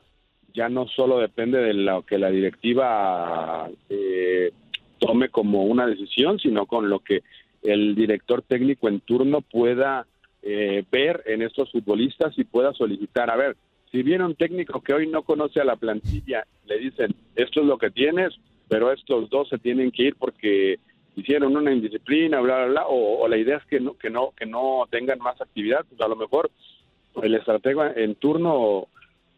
ya 0.53 0.69
no 0.69 0.87
solo 0.87 1.19
depende 1.19 1.57
de 1.59 1.73
lo 1.73 2.05
que 2.05 2.17
la 2.17 2.29
directiva 2.31 3.69
eh, 3.89 4.51
tome 4.99 5.27
como 5.29 5.63
una 5.65 5.85
decisión, 5.85 6.39
sino 6.39 6.65
con 6.65 6.89
lo 6.89 6.99
que 7.01 7.23
el 7.65 7.95
director 7.95 8.41
técnico 8.41 8.87
en 8.87 8.99
turno 9.01 9.41
pueda 9.41 10.05
eh, 10.41 10.83
ver 10.91 11.23
en 11.25 11.41
estos 11.41 11.71
futbolistas 11.71 12.37
y 12.37 12.43
pueda 12.43 12.73
solicitar. 12.73 13.29
A 13.29 13.35
ver, 13.35 13.55
si 13.91 14.03
viene 14.03 14.25
un 14.25 14.35
técnico 14.35 14.81
que 14.81 14.93
hoy 14.93 15.07
no 15.07 15.23
conoce 15.23 15.59
a 15.59 15.65
la 15.65 15.75
plantilla, 15.75 16.45
le 16.65 16.77
dicen, 16.79 17.15
esto 17.35 17.61
es 17.61 17.65
lo 17.65 17.77
que 17.77 17.91
tienes, 17.91 18.33
pero 18.67 18.91
estos 18.91 19.29
dos 19.29 19.49
se 19.49 19.57
tienen 19.57 19.91
que 19.91 20.03
ir 20.03 20.15
porque 20.15 20.79
hicieron 21.15 21.55
una 21.55 21.71
indisciplina, 21.71 22.41
bla, 22.41 22.57
bla, 22.57 22.65
bla, 22.67 22.85
o, 22.87 23.27
la 23.27 23.37
idea 23.37 23.57
es 23.57 23.65
que 23.65 23.79
no, 23.79 23.97
que 23.97 24.09
no, 24.09 24.33
que 24.37 24.45
no 24.45 24.85
tengan 24.89 25.19
más 25.19 25.39
actividad, 25.39 25.85
pues 25.87 26.01
a 26.01 26.07
lo 26.07 26.15
mejor 26.15 26.51
el 27.23 27.35
estratega 27.35 27.93
en 27.95 28.15
turno 28.15 28.87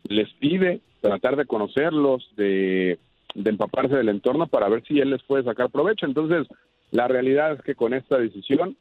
les 0.09 0.31
pide 0.33 0.81
tratar 1.01 1.35
de 1.35 1.45
conocerlos, 1.45 2.27
de, 2.35 2.97
de 3.35 3.49
empaparse 3.49 3.95
del 3.95 4.09
entorno 4.09 4.47
para 4.47 4.69
ver 4.69 4.83
si 4.87 4.99
él 4.99 5.11
les 5.11 5.21
puede 5.23 5.43
sacar 5.43 5.69
provecho. 5.69 6.05
Entonces, 6.05 6.47
la 6.91 7.07
realidad 7.07 7.53
es 7.53 7.61
que 7.61 7.75
con 7.75 7.93
esta 7.93 8.17
decisión 8.17 8.77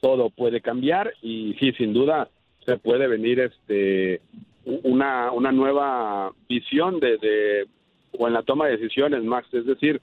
todo 0.00 0.30
puede 0.30 0.60
cambiar 0.60 1.12
y 1.22 1.54
sí, 1.60 1.72
sin 1.72 1.92
duda 1.92 2.28
se 2.64 2.78
puede 2.78 3.06
venir 3.06 3.40
este 3.40 4.20
una, 4.64 5.30
una 5.30 5.52
nueva 5.52 6.32
visión 6.48 6.98
de, 7.00 7.18
de 7.18 7.66
o 8.18 8.26
en 8.26 8.34
la 8.34 8.42
toma 8.42 8.66
de 8.66 8.78
decisiones, 8.78 9.22
Max. 9.24 9.48
Es 9.52 9.66
decir, 9.66 10.00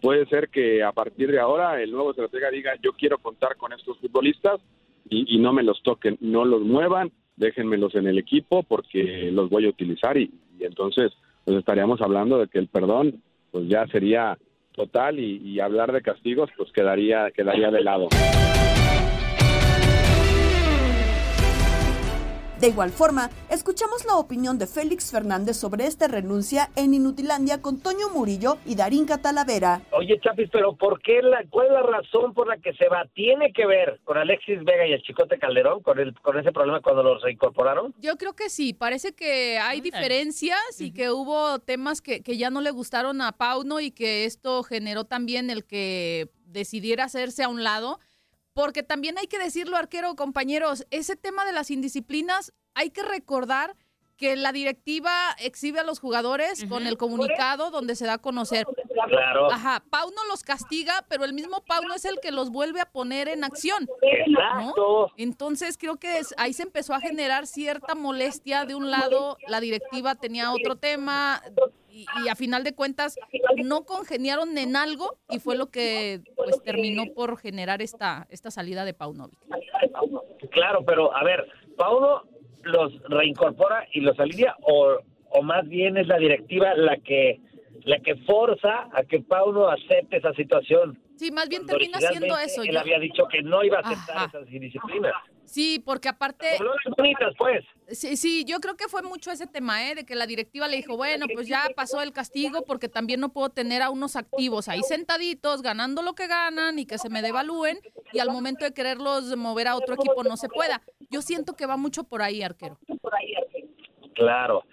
puede 0.00 0.26
ser 0.26 0.48
que 0.50 0.82
a 0.82 0.92
partir 0.92 1.30
de 1.30 1.40
ahora 1.40 1.82
el 1.82 1.90
nuevo 1.90 2.10
estratega 2.10 2.50
diga 2.50 2.72
yo 2.82 2.92
quiero 2.92 3.18
contar 3.18 3.56
con 3.56 3.72
estos 3.72 3.98
futbolistas 3.98 4.60
y, 5.08 5.34
y 5.34 5.38
no 5.38 5.52
me 5.52 5.62
los 5.62 5.82
toquen, 5.82 6.18
no 6.20 6.44
los 6.44 6.62
muevan, 6.62 7.10
déjenmelos 7.36 7.94
en 7.94 8.06
el 8.06 8.18
equipo 8.18 8.62
porque 8.62 9.30
los 9.32 9.48
voy 9.48 9.66
a 9.66 9.70
utilizar 9.70 10.16
y, 10.16 10.30
y 10.58 10.64
entonces 10.64 11.12
pues 11.44 11.56
estaríamos 11.56 12.00
hablando 12.00 12.38
de 12.38 12.48
que 12.48 12.58
el 12.58 12.68
perdón 12.68 13.22
pues 13.50 13.68
ya 13.68 13.86
sería 13.86 14.36
total 14.74 15.18
y, 15.18 15.36
y 15.38 15.60
hablar 15.60 15.92
de 15.92 16.02
castigos 16.02 16.50
pues 16.56 16.70
quedaría 16.72 17.30
quedaría 17.30 17.70
de 17.70 17.82
lado. 17.82 18.08
De 22.60 22.68
igual 22.68 22.90
forma, 22.90 23.30
escuchamos 23.50 24.04
la 24.06 24.16
opinión 24.16 24.58
de 24.58 24.68
Félix 24.68 25.10
Fernández 25.10 25.56
sobre 25.56 25.86
esta 25.86 26.06
renuncia 26.06 26.70
en 26.76 26.94
Inutilandia 26.94 27.60
con 27.60 27.80
Toño 27.80 28.08
Murillo 28.14 28.58
y 28.64 28.76
Darín 28.76 29.06
Catalavera. 29.06 29.82
Oye, 29.90 30.20
Chapis, 30.20 30.48
pero 30.52 30.76
¿por 30.76 31.02
qué 31.02 31.20
la, 31.20 31.44
¿cuál 31.50 31.66
es 31.66 31.72
la 31.72 31.82
razón 31.82 32.32
por 32.32 32.46
la 32.46 32.56
que 32.58 32.72
se 32.74 32.88
va? 32.88 33.06
¿Tiene 33.12 33.52
que 33.52 33.66
ver 33.66 34.00
con 34.04 34.16
Alexis 34.16 34.62
Vega 34.64 34.86
y 34.86 34.92
el 34.92 35.02
Chicote 35.02 35.38
Calderón, 35.38 35.82
con, 35.82 35.98
el, 35.98 36.14
con 36.20 36.38
ese 36.38 36.52
problema 36.52 36.80
cuando 36.80 37.02
los 37.02 37.22
reincorporaron? 37.22 37.92
Yo 37.98 38.16
creo 38.16 38.34
que 38.34 38.48
sí, 38.48 38.72
parece 38.72 39.14
que 39.14 39.58
hay 39.58 39.80
diferencias 39.80 40.80
y 40.80 40.92
que 40.92 41.10
hubo 41.10 41.58
temas 41.58 42.00
que, 42.00 42.22
que 42.22 42.36
ya 42.36 42.50
no 42.50 42.60
le 42.60 42.70
gustaron 42.70 43.20
a 43.20 43.32
Pauno 43.32 43.80
y 43.80 43.90
que 43.90 44.26
esto 44.26 44.62
generó 44.62 45.04
también 45.04 45.50
el 45.50 45.64
que 45.64 46.28
decidiera 46.46 47.04
hacerse 47.04 47.42
a 47.42 47.48
un 47.48 47.64
lado. 47.64 47.98
Porque 48.54 48.84
también 48.84 49.18
hay 49.18 49.26
que 49.26 49.38
decirlo, 49.38 49.76
arquero, 49.76 50.14
compañeros, 50.14 50.86
ese 50.90 51.16
tema 51.16 51.44
de 51.44 51.52
las 51.52 51.70
indisciplinas, 51.72 52.52
hay 52.74 52.90
que 52.90 53.02
recordar 53.02 53.74
que 54.16 54.36
la 54.36 54.52
directiva 54.52 55.10
exhibe 55.40 55.80
a 55.80 55.82
los 55.82 55.98
jugadores 55.98 56.64
con 56.68 56.86
el 56.86 56.96
comunicado 56.96 57.72
donde 57.72 57.96
se 57.96 58.06
da 58.06 58.12
a 58.14 58.18
conocer. 58.18 58.64
Claro. 59.08 59.50
Ajá, 59.50 59.82
Pauno 59.90 60.24
los 60.28 60.44
castiga, 60.44 61.04
pero 61.08 61.24
el 61.24 61.32
mismo 61.32 61.64
Pauno 61.64 61.94
es 61.94 62.04
el 62.04 62.20
que 62.20 62.30
los 62.30 62.50
vuelve 62.50 62.80
a 62.80 62.86
poner 62.86 63.26
en 63.26 63.42
acción. 63.42 63.88
Exacto. 64.02 65.10
Entonces 65.16 65.76
creo 65.76 65.96
que 65.96 66.18
es- 66.18 66.32
ahí 66.38 66.52
se 66.52 66.62
empezó 66.62 66.94
a 66.94 67.00
generar 67.00 67.48
cierta 67.48 67.96
molestia. 67.96 68.64
De 68.66 68.76
un 68.76 68.88
lado, 68.88 69.36
la 69.48 69.58
directiva 69.58 70.14
tenía 70.14 70.52
otro 70.52 70.76
tema 70.76 71.42
y, 71.94 72.06
y 72.24 72.28
a 72.28 72.34
final 72.34 72.64
de 72.64 72.74
cuentas 72.74 73.16
no 73.64 73.84
congeniaron 73.84 74.58
en 74.58 74.74
algo 74.74 75.16
y 75.30 75.38
fue 75.38 75.56
lo 75.56 75.70
que 75.70 76.22
pues 76.36 76.60
terminó 76.64 77.04
por 77.14 77.38
generar 77.38 77.80
esta, 77.82 78.26
esta 78.30 78.50
salida 78.50 78.84
de 78.84 78.94
Paunovic. 78.94 79.38
Claro, 80.50 80.84
pero 80.84 81.14
a 81.16 81.22
ver, 81.22 81.46
¿Pauno 81.76 82.22
los 82.64 82.92
reincorpora 83.08 83.86
y 83.92 84.00
los 84.00 84.18
alinea 84.18 84.56
o, 84.62 84.96
o 85.30 85.42
más 85.42 85.68
bien 85.68 85.96
es 85.96 86.08
la 86.08 86.18
directiva 86.18 86.74
la 86.74 86.96
que 86.98 87.40
la 87.84 87.98
que 88.00 88.16
forza 88.24 88.88
a 88.92 89.02
que 89.04 89.20
Pauno 89.20 89.68
acepte 89.68 90.16
esa 90.16 90.32
situación? 90.34 90.98
Sí, 91.16 91.30
más 91.30 91.48
bien 91.48 91.62
Cuando 91.62 91.78
termina 91.78 91.98
siendo 92.00 92.36
eso. 92.38 92.62
Él 92.62 92.72
yo- 92.72 92.80
había 92.80 92.98
dicho 92.98 93.24
que 93.30 93.42
no 93.42 93.62
iba 93.62 93.78
a 93.78 93.80
aceptar 93.82 94.16
Ajá. 94.16 94.38
esas 94.38 94.52
indisciplinas. 94.52 95.12
Sí, 95.44 95.82
porque 95.84 96.08
aparte... 96.08 96.46
Las 96.52 96.96
bonitas, 96.96 97.34
pues. 97.38 97.64
Sí, 97.88 98.16
sí, 98.16 98.44
yo 98.46 98.60
creo 98.60 98.76
que 98.76 98.88
fue 98.88 99.02
mucho 99.02 99.30
ese 99.30 99.46
tema, 99.46 99.88
¿eh? 99.90 99.94
De 99.94 100.06
que 100.06 100.14
la 100.14 100.26
directiva 100.26 100.68
le 100.68 100.76
dijo, 100.76 100.96
bueno, 100.96 101.26
pues 101.32 101.46
ya 101.46 101.66
pasó 101.76 102.00
el 102.00 102.12
castigo 102.12 102.64
porque 102.66 102.88
también 102.88 103.20
no 103.20 103.32
puedo 103.32 103.50
tener 103.50 103.82
a 103.82 103.90
unos 103.90 104.16
activos 104.16 104.68
ahí 104.68 104.80
sentaditos, 104.82 105.62
ganando 105.62 106.02
lo 106.02 106.14
que 106.14 106.26
ganan 106.26 106.78
y 106.78 106.86
que 106.86 106.98
se 106.98 107.10
me 107.10 107.20
devalúen 107.20 107.78
y 108.12 108.20
al 108.20 108.30
momento 108.30 108.64
de 108.64 108.72
quererlos 108.72 109.36
mover 109.36 109.68
a 109.68 109.76
otro 109.76 109.94
equipo 109.94 110.24
no 110.24 110.36
se 110.36 110.48
pueda. 110.48 110.82
Yo 111.10 111.20
siento 111.20 111.54
que 111.54 111.66
va 111.66 111.76
mucho 111.76 112.04
por 112.04 112.22
ahí, 112.22 112.42
arquero. 112.42 112.78
Claro, 114.14 114.64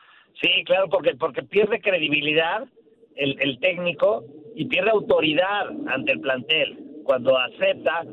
sí, 0.41 0.63
claro, 0.65 0.87
porque 0.89 1.15
porque 1.15 1.43
pierde 1.43 1.81
credibilidad 1.81 2.65
el, 3.15 3.39
el 3.41 3.59
técnico 3.59 4.23
y 4.55 4.65
pierde 4.65 4.91
autoridad 4.91 5.69
ante 5.87 6.13
el 6.13 6.21
plantel 6.21 6.79
cuando 7.03 7.37
acepta 7.37 8.03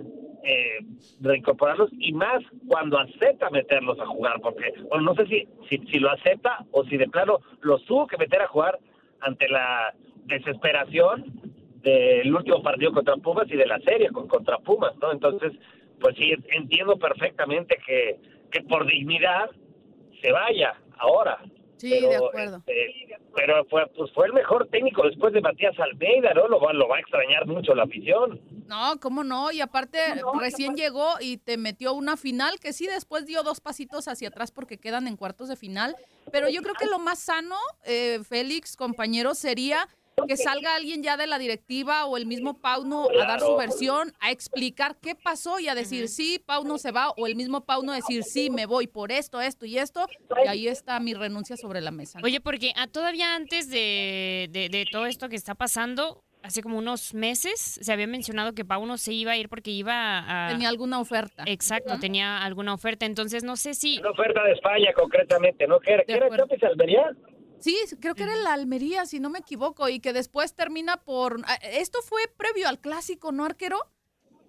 eh, 0.43 0.79
reincorporarlos 1.21 1.91
y 1.99 2.13
más 2.13 2.43
cuando 2.67 2.99
acepta 2.99 3.51
meterlos 3.51 3.99
a 4.01 4.07
jugar, 4.07 4.41
porque 4.41 4.73
bueno, 4.89 5.05
no 5.05 5.15
sé 5.15 5.27
si, 5.27 5.49
si, 5.69 5.79
si 5.91 5.99
lo 5.99 6.11
acepta 6.11 6.65
o 6.71 6.85
si 6.85 6.97
de 6.97 7.09
plano 7.09 7.39
los 7.61 7.85
tuvo 7.85 8.07
que 8.07 8.17
meter 8.17 8.43
a 8.43 8.49
jugar 8.49 8.79
ante 9.21 9.49
la 9.49 9.95
desesperación 10.27 11.25
del 11.83 12.35
último 12.35 12.63
partido 12.63 12.93
contra 12.93 13.17
Pumas 13.17 13.47
y 13.51 13.57
de 13.57 13.67
la 13.67 13.79
serie 13.81 14.11
con, 14.11 14.29
contra 14.29 14.59
Pumas, 14.59 14.97
¿no? 15.01 15.13
Entonces, 15.13 15.53
pues 16.01 16.17
sí, 16.17 16.33
entiendo 16.51 16.97
perfectamente 16.97 17.79
que, 17.87 18.19
que 18.51 18.63
por 18.63 18.87
dignidad 18.87 19.51
se 20.21 20.33
vaya 20.33 20.75
ahora. 20.99 21.39
Sí, 21.79 21.91
Pero, 21.91 22.09
de 22.09 22.17
acuerdo. 22.17 22.57
este, 22.67 23.17
pero 23.35 23.65
fue, 23.67 23.87
pues 23.97 24.11
fue 24.13 24.27
el 24.27 24.33
mejor 24.33 24.69
técnico 24.69 25.05
después 25.05 25.33
de 25.33 25.41
Matías 25.41 25.79
Almeida, 25.79 26.35
¿no? 26.35 26.49
Lo 26.49 26.61
va, 26.61 26.73
lo 26.73 26.89
va 26.89 26.97
a 26.97 27.01
extrañar 27.01 27.47
mucho 27.47 27.75
la 27.75 27.85
afición. 27.85 28.41
No, 28.67 28.99
cómo 29.01 29.23
no, 29.23 29.53
y 29.53 29.61
aparte 29.61 29.99
recién 30.41 30.75
llegó 30.75 31.07
y 31.21 31.39
te 31.39 31.57
metió 31.57 31.93
una 31.93 32.17
final 32.17 32.59
que 32.59 32.73
sí 32.73 32.87
después 32.87 33.27
dio 33.27 33.43
dos 33.45 33.61
pasitos 33.61 34.09
hacia 34.09 34.29
atrás 34.29 34.51
porque 34.51 34.79
quedan 34.79 35.07
en 35.07 35.17
cuartos 35.17 35.49
de 35.49 35.57
final, 35.57 35.97
pero 36.33 36.49
yo 36.49 36.63
creo 36.63 36.75
que 36.75 36.87
lo 36.87 36.99
más 36.99 37.21
sano, 37.21 37.57
eh, 37.85 38.21
Félix, 38.29 38.77
compañeros, 38.77 39.39
sería 39.39 39.89
que 40.27 40.37
salga 40.37 40.75
alguien 40.75 41.03
ya 41.03 41.17
de 41.17 41.27
la 41.27 41.39
directiva 41.39 42.07
o 42.07 42.17
el 42.17 42.27
mismo 42.27 42.61
Pauno 42.61 43.09
a 43.11 43.27
dar 43.27 43.41
su 43.41 43.57
versión, 43.57 44.13
a 44.21 44.31
explicar 44.31 44.97
qué 45.01 45.15
pasó 45.15 45.59
y 45.61 45.69
a 45.69 45.75
decir 45.75 46.09
sí, 46.09 46.43
Pauno 46.45 46.79
se 46.79 46.91
va, 46.91 47.11
o 47.11 47.27
el 47.27 47.37
mismo 47.37 47.65
Pauno 47.65 47.93
decir 47.93 48.25
sí, 48.25 48.51
me 48.51 48.67
voy 48.67 48.87
por 48.87 49.13
esto, 49.13 49.41
esto 49.41 49.67
y 49.67 49.79
esto, 49.79 50.07
y 50.45 50.49
ahí 50.49 50.69
está 50.69 50.99
mi 51.01 51.15
renuncia 51.15 51.57
sobre 51.57 51.81
la 51.81 51.91
mesa. 51.91 52.19
Oye, 52.23 52.41
porque 52.41 52.73
ah, 52.77 52.87
todavía 52.87 53.35
antes 53.35 53.71
de, 53.71 54.49
de- 54.51 54.69
de 54.69 54.87
todo 54.91 55.07
esto 55.07 55.29
que 55.29 55.37
está 55.37 55.55
pasando, 55.55 56.23
hace 56.43 56.63
como 56.63 56.79
unos 56.79 57.15
meses, 57.15 57.79
se 57.83 57.93
había 57.93 58.07
mencionado 58.07 58.53
que 58.55 58.65
Pauno 58.65 58.97
se 58.97 59.13
iba 59.13 59.33
a 59.33 59.37
ir 59.37 59.49
porque 59.49 59.71
iba 59.73 60.47
a... 60.47 60.49
Tenía 60.51 60.69
alguna 60.69 61.01
oferta. 61.01 61.43
Exacto, 61.47 61.99
tenía 61.99 62.39
alguna 62.43 62.73
oferta. 62.75 63.07
Entonces, 63.07 63.43
no 63.45 63.57
sé 63.57 63.75
si... 63.75 63.99
Una 63.99 64.11
oferta 64.11 64.45
de 64.45 64.53
España 64.53 64.93
concretamente, 64.95 65.67
¿no? 65.67 65.81
¿Qué 65.81 65.95
era, 65.95 66.05
¿qué 66.05 66.13
era 66.15 66.29
Almería? 66.69 67.11
Sí, 67.61 67.77
creo 68.01 68.15
que 68.15 68.23
era 68.25 68.37
la 68.37 68.53
Almería, 68.53 69.05
si 69.07 69.21
no 69.21 69.31
me 69.31 69.39
equivoco, 69.41 69.89
y 69.89 70.01
que 70.01 70.13
después 70.13 70.55
termina 70.55 70.97
por... 70.99 71.41
ah, 71.47 71.55
Esto 71.63 72.01
fue 72.03 72.23
previo 72.37 72.69
al 72.69 72.79
clásico, 72.81 73.33
¿no, 73.33 73.45
arquero? 73.45 73.79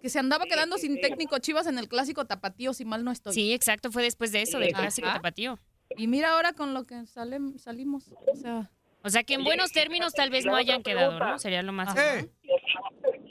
Que 0.02 0.10
se 0.10 0.20
andaba 0.20 0.46
quedando 0.46 0.78
sin 0.78 1.02
técnico 1.02 1.40
Chivas 1.40 1.68
en 1.68 1.78
el 1.78 1.88
clásico 1.90 2.26
tapatío, 2.26 2.74
si 2.74 2.86
mal 2.86 3.04
no 3.04 3.12
estoy. 3.12 3.34
Sí, 3.34 3.54
exacto, 3.54 3.92
fue 3.92 4.04
después 4.04 4.32
de 4.32 4.42
eso, 4.44 4.60
del 4.60 4.74
clásico 4.74 5.08
tapatío. 5.08 5.60
Y 5.98 6.08
mira 6.08 6.32
ahora 6.34 6.54
con 6.54 6.74
lo 6.74 6.86
que 6.86 7.06
sale, 7.08 7.40
salimos. 7.58 8.10
O 8.32 8.36
sea, 8.36 8.70
O 9.04 9.10
sea 9.10 9.24
que 9.24 9.34
en 9.34 9.44
buenos 9.44 9.72
términos 9.72 10.14
tal 10.14 10.30
vez 10.30 10.46
no 10.46 10.56
hayan 10.56 10.84
quedado, 10.84 11.18
¿no? 11.20 11.40
Sería 11.40 11.64
lo 11.64 11.74
más... 11.74 11.94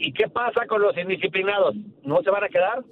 ¿Y 0.01 0.13
qué 0.13 0.29
pasa 0.29 0.67
con 0.69 0.81
los 0.83 0.97
indisciplinados? 0.97 1.75
¿No 2.03 2.23
se 2.23 2.31
van 2.31 2.45
a 2.45 2.49
quedar? 2.49 2.85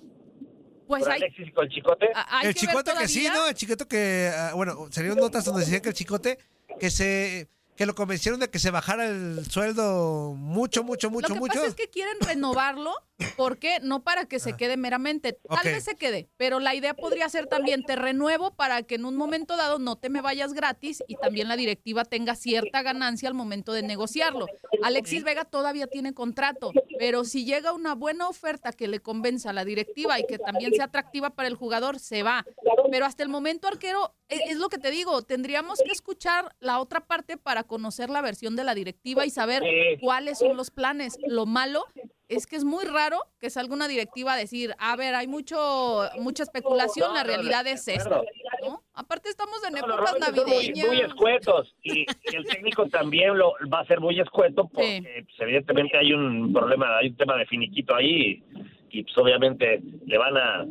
Pues 0.87 1.03
¿Por 1.03 1.13
hay- 1.13 1.23
Alexis 1.23 1.49
y 1.49 1.53
con 1.53 1.65
el 1.65 1.71
Chicote? 1.71 2.07
el 2.45 2.55
chicote 2.55 2.93
que 2.99 3.09
sí, 3.09 3.29
¿no? 3.33 3.47
El 3.49 3.55
chicote 3.55 3.87
que, 3.87 4.31
ah, 4.33 4.53
bueno, 4.55 4.87
salieron 4.91 5.19
notas 5.19 5.45
donde 5.45 5.61
decían 5.61 5.81
que 5.81 5.89
el 5.89 5.95
chicote 5.95 6.39
que 6.79 6.91
se 6.91 7.49
que 7.77 7.87
lo 7.87 7.95
convencieron 7.95 8.41
de 8.41 8.49
que 8.49 8.59
se 8.59 8.71
bajara 8.71 9.07
el 9.07 9.45
sueldo 9.51 10.35
mucho, 10.35 10.83
mucho, 10.83 11.11
mucho, 11.11 11.29
lo 11.29 11.35
que 11.35 11.41
mucho. 11.41 11.55
pasa 11.55 11.67
es 11.67 11.75
que 11.75 11.89
quieren 11.91 12.19
renovarlo, 12.21 12.95
porque 13.37 13.79
no 13.83 14.03
para 14.03 14.25
que 14.25 14.39
se 14.39 14.57
quede 14.57 14.79
meramente, 14.79 15.35
tal 15.35 15.65
vez 15.65 15.85
se 15.85 15.95
quede, 15.95 16.29
pero 16.39 16.59
la 16.59 16.75
idea 16.75 16.95
podría 16.95 17.29
ser 17.29 17.47
también 17.47 17.85
te 17.85 17.95
renuevo 17.95 18.55
para 18.55 18.83
que 18.83 18.95
en 18.95 19.05
un 19.05 19.17
momento 19.17 19.57
dado 19.57 19.79
no 19.79 19.97
te 19.97 20.09
me 20.09 20.23
vayas 20.23 20.55
gratis 20.55 21.05
y 21.07 21.17
también 21.17 21.49
la 21.49 21.57
directiva 21.57 22.05
tenga 22.05 22.35
cierta 22.35 22.83
ganancia 22.83 23.29
al 23.29 23.35
momento 23.35 23.75
de 23.75 23.83
negociarlo. 23.83 24.47
Alexis 24.83 25.23
Vega 25.23 25.45
todavía 25.45 25.87
tiene 25.87 26.15
contrato, 26.15 26.73
pero 26.99 27.25
si 27.25 27.45
llega 27.45 27.75
una 27.75 27.95
buena 27.95 28.29
oferta 28.29 28.73
que 28.73 28.89
le 28.89 29.01
convenza 29.01 29.51
a 29.51 29.53
la 29.53 29.67
directiva 29.67 30.19
y 30.19 30.27
que 30.27 30.39
también 30.39 30.73
sea 30.73 30.87
atractiva 30.87 31.31
para 31.31 31.49
el 31.49 31.57
jugador, 31.57 31.99
se 31.99 32.23
va. 32.23 32.47
Pero 32.91 33.07
hasta 33.07 33.23
el 33.23 33.29
momento, 33.29 33.69
arquero, 33.69 34.15
e- 34.29 34.51
es 34.51 34.59
lo 34.59 34.69
que 34.69 34.79
te 34.79 34.91
digo, 34.91 35.23
tendríamos 35.23 35.81
que 35.85 35.93
escuchar 35.93 36.55
la 36.61 36.81
otra 36.81 37.01
parte 37.07 37.37
para 37.37 37.63
conocer 37.65 38.11
la 38.11 38.23
versión 38.23 38.57
de 38.57 38.65
la 38.65 38.75
directiva 38.75 39.25
y 39.27 39.31
saber 39.31 39.63
Sí. 39.63 39.99
cuáles 40.01 40.39
son 40.39 40.57
los 40.57 40.71
planes. 40.71 41.19
Lo 41.27 41.47
malo 41.47 41.85
es 42.29 42.47
que 42.47 42.57
es 42.57 42.65
muy 42.65 42.85
raro 42.85 43.21
que 43.39 43.51
salga 43.51 43.73
una 43.75 43.87
directiva 43.87 44.33
a 44.33 44.37
decir, 44.37 44.75
a 44.79 44.97
ver, 44.97 45.15
hay 45.15 45.29
mucho 45.29 46.03
mucha 46.19 46.43
especulación, 46.43 47.15
la 47.15 47.23
No, 47.23 47.31
no, 47.31 47.35
realidad 47.37 47.67
es 47.69 47.87
esta. 47.87 48.23
¿no? 48.63 48.83
Aparte 48.95 49.29
estamos 49.29 49.63
en 49.65 49.75
No, 49.75 49.79
épocas 49.79 50.13
muy, 50.13 50.21
navideñas. 50.21 50.87
muy 50.89 51.01
escuetos 51.03 51.75
y, 51.85 52.01
y 52.01 52.37
el 52.37 52.45
técnico 52.47 52.89
también 52.89 53.37
lo 53.39 53.53
va 53.73 53.81
a 53.81 53.87
ser 53.87 54.01
muy 54.01 54.19
escueto 54.19 54.67
porque 54.69 55.25
pues, 55.25 55.41
evidentemente 55.41 55.97
hay 55.99 56.13
un 56.13 56.53
problema, 56.53 56.97
hay 56.99 57.09
un 57.09 57.17
tema 57.17 57.37
de 57.37 57.47
finiquito 57.47 57.95
ahí 57.95 58.43
y, 58.91 58.99
y, 58.99 59.03
pues 59.05 59.17
obviamente 59.19 59.81
le 60.07 60.19
van 60.19 60.37
a, 60.37 60.67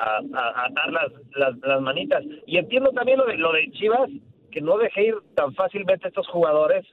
a, 0.00 0.18
a- 0.34 0.48
a 0.62 0.66
atar 0.66 0.92
las, 0.92 1.12
las, 1.36 1.56
las 1.58 1.80
manitas. 1.80 2.22
Y 2.46 2.56
entiendo 2.58 2.90
también 2.92 3.18
lo 3.18 3.26
de, 3.26 3.36
lo 3.36 3.52
de 3.52 3.70
Chivas, 3.72 4.08
que 4.50 4.60
no 4.60 4.78
deje 4.78 5.04
ir 5.08 5.14
tan 5.36 5.54
fácilmente 5.54 6.06
a 6.06 6.08
estos 6.08 6.26
jugadores 6.26 6.84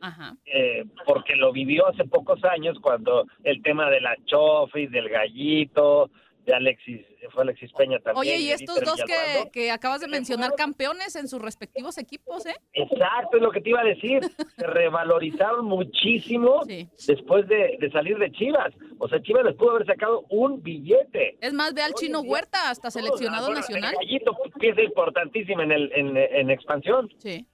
eh, 0.45 0.85
porque 1.07 1.35
lo 1.35 1.51
vivió 1.51 1.87
hace 1.87 2.03
pocos 2.05 2.43
años 2.43 2.77
cuando 2.79 3.25
el 3.43 3.63
tema 3.63 3.89
de 3.89 3.99
la 4.01 4.15
Chofis, 4.25 4.91
del 4.91 5.09
Gallito, 5.09 6.11
de 6.47 6.55
Alexis, 6.55 7.01
fue 7.31 7.43
Alexis 7.43 7.71
Peña 7.73 7.99
también. 7.99 8.17
Oye, 8.19 8.37
y 8.37 8.49
estos 8.51 8.75
Dieter 8.75 8.85
dos 8.85 9.03
que, 9.05 9.51
que 9.51 9.69
acabas 9.71 9.99
de 9.99 10.07
mencionar, 10.07 10.51
campeones 10.55 11.15
en 11.17 11.27
sus 11.27 11.41
respectivos 11.41 11.97
equipos, 11.97 12.45
¿eh? 12.45 12.55
Exacto, 12.73 13.35
es 13.37 13.43
lo 13.43 13.51
que 13.51 13.59
te 13.59 13.69
iba 13.69 13.81
a 13.81 13.83
decir. 13.83 14.21
Se 14.55 14.65
revalorizaron 14.65 15.65
muchísimo 15.65 16.61
después 17.05 17.47
de, 17.49 17.77
de 17.79 17.91
salir 17.91 18.17
de 18.17 18.31
Chivas. 18.31 18.73
O 18.97 19.09
sea, 19.09 19.21
Chivas 19.21 19.43
les 19.43 19.55
pudo 19.55 19.71
haber 19.71 19.85
sacado 19.85 20.23
un 20.29 20.63
billete. 20.63 21.37
Es 21.41 21.53
más, 21.53 21.73
ve 21.73 21.81
al 21.81 21.93
chino 21.93 22.21
Huerta, 22.21 22.69
hasta 22.69 22.89
seleccionado 22.89 23.47
Bueno, 23.47 23.59
nacional. 23.59 23.93
el 23.99 24.07
Gallito, 24.07 24.37
pieza 24.57 24.81
importantísima 24.81 25.63
en, 25.63 25.71
el, 25.73 25.91
en, 25.93 26.15
en 26.15 26.49
expansión. 26.49 27.09
Sí. 27.17 27.45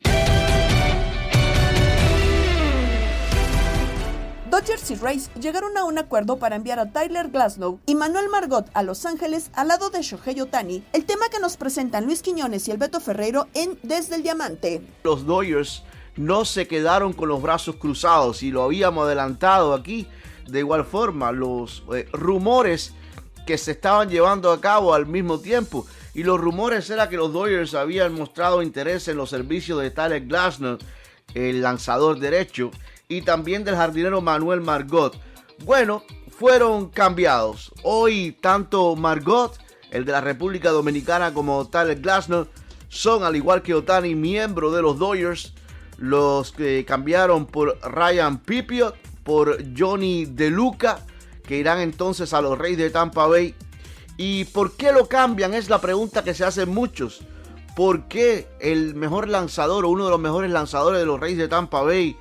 Dodgers 4.54 4.92
y 4.92 4.96
Rays 4.98 5.32
llegaron 5.34 5.76
a 5.80 5.84
un 5.84 5.98
acuerdo 5.98 6.38
para 6.38 6.56
enviar 6.56 6.78
a 6.78 6.92
Tyler 6.92 7.30
Glasnow 7.30 7.80
y 7.88 7.96
Manuel 7.96 8.30
Margot 8.30 8.70
a 8.76 8.84
Los 8.84 9.04
Ángeles 9.08 9.50
al 9.56 9.70
lado 9.70 9.90
de 9.90 10.04
Shohei 10.04 10.40
Otani, 10.42 10.84
el 10.94 11.06
tema 11.06 11.28
que 11.30 11.40
nos 11.40 11.58
presentan 11.58 12.06
Luis 12.06 12.22
Quiñones 12.22 12.68
y 12.68 12.72
el 12.72 12.78
Beto 12.78 13.00
Ferreiro 13.00 13.48
en 13.56 13.80
Desde 13.82 14.14
el 14.14 14.22
Diamante. 14.22 14.84
Los 15.04 15.26
Dodgers 15.26 15.82
no 16.18 16.46
se 16.46 16.68
quedaron 16.68 17.14
con 17.14 17.30
los 17.30 17.42
brazos 17.42 17.78
cruzados 17.78 18.44
y 18.44 18.52
lo 18.52 18.62
habíamos 18.62 19.08
adelantado 19.08 19.74
aquí. 19.74 20.08
De 20.48 20.60
igual 20.60 20.86
forma, 20.86 21.32
los 21.32 21.82
eh, 21.92 22.08
rumores 22.14 22.94
que 23.48 23.58
se 23.58 23.72
estaban 23.72 24.08
llevando 24.08 24.52
a 24.52 24.62
cabo 24.62 24.94
al 24.94 25.08
mismo 25.08 25.40
tiempo. 25.40 25.88
Y 26.14 26.22
los 26.22 26.40
rumores 26.40 26.88
era 26.92 27.10
que 27.10 27.18
los 27.18 27.34
Dodgers 27.34 27.74
habían 27.74 28.14
mostrado 28.14 28.62
interés 28.62 29.08
en 29.08 29.18
los 29.18 29.32
servicios 29.32 29.82
de 29.82 29.90
Tyler 29.90 30.28
Glasnow, 30.28 30.78
el 31.34 31.64
lanzador 31.64 32.20
derecho, 32.20 32.70
y 33.18 33.22
también 33.22 33.64
del 33.64 33.76
jardinero 33.76 34.22
Manuel 34.22 34.62
Margot. 34.62 35.16
Bueno, 35.66 36.04
fueron 36.30 36.90
cambiados. 36.90 37.72
Hoy 37.84 38.36
tanto 38.42 38.96
Margot, 38.96 39.58
el 39.92 40.06
de 40.06 40.12
la 40.12 40.22
República 40.22 40.72
Dominicana, 40.72 41.34
como 41.34 41.68
Tyler 41.68 42.00
Glasnow 42.00 42.48
son, 42.90 43.24
al 43.24 43.36
igual 43.36 43.62
que 43.62 43.74
Otani, 43.74 44.16
miembros 44.16 44.74
de 44.76 44.82
los 44.82 45.00
Dodgers. 45.00 45.54
Los 45.98 46.52
que 46.52 46.84
cambiaron 46.86 47.46
por 47.46 47.80
Ryan 47.82 48.40
Pipiot, 48.40 48.96
por 49.24 49.58
Johnny 49.78 50.26
DeLuca, 50.26 51.00
que 51.48 51.58
irán 51.58 51.80
entonces 51.80 52.34
a 52.34 52.42
los 52.42 52.58
Reyes 52.58 52.80
de 52.80 52.90
Tampa 52.90 53.28
Bay. 53.28 53.56
¿Y 54.18 54.46
por 54.46 54.76
qué 54.76 54.92
lo 54.92 55.08
cambian? 55.08 55.54
Es 55.54 55.70
la 55.70 55.82
pregunta 55.82 56.24
que 56.24 56.34
se 56.34 56.46
hacen 56.46 56.70
muchos. 56.70 57.22
¿Por 57.76 58.08
qué 58.08 58.48
el 58.60 58.96
mejor 58.96 59.28
lanzador 59.30 59.86
o 59.86 59.90
uno 59.90 60.06
de 60.06 60.12
los 60.12 60.20
mejores 60.20 60.52
lanzadores 60.52 61.00
de 61.00 61.06
los 61.06 61.20
Reyes 61.20 61.40
de 61.40 61.48
Tampa 61.48 61.82
Bay 61.82 62.18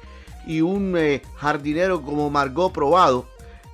y 0.47 0.61
un 0.61 0.97
eh, 0.97 1.23
jardinero 1.37 2.03
como 2.03 2.31
Margot 2.31 2.73
probado? 2.73 3.27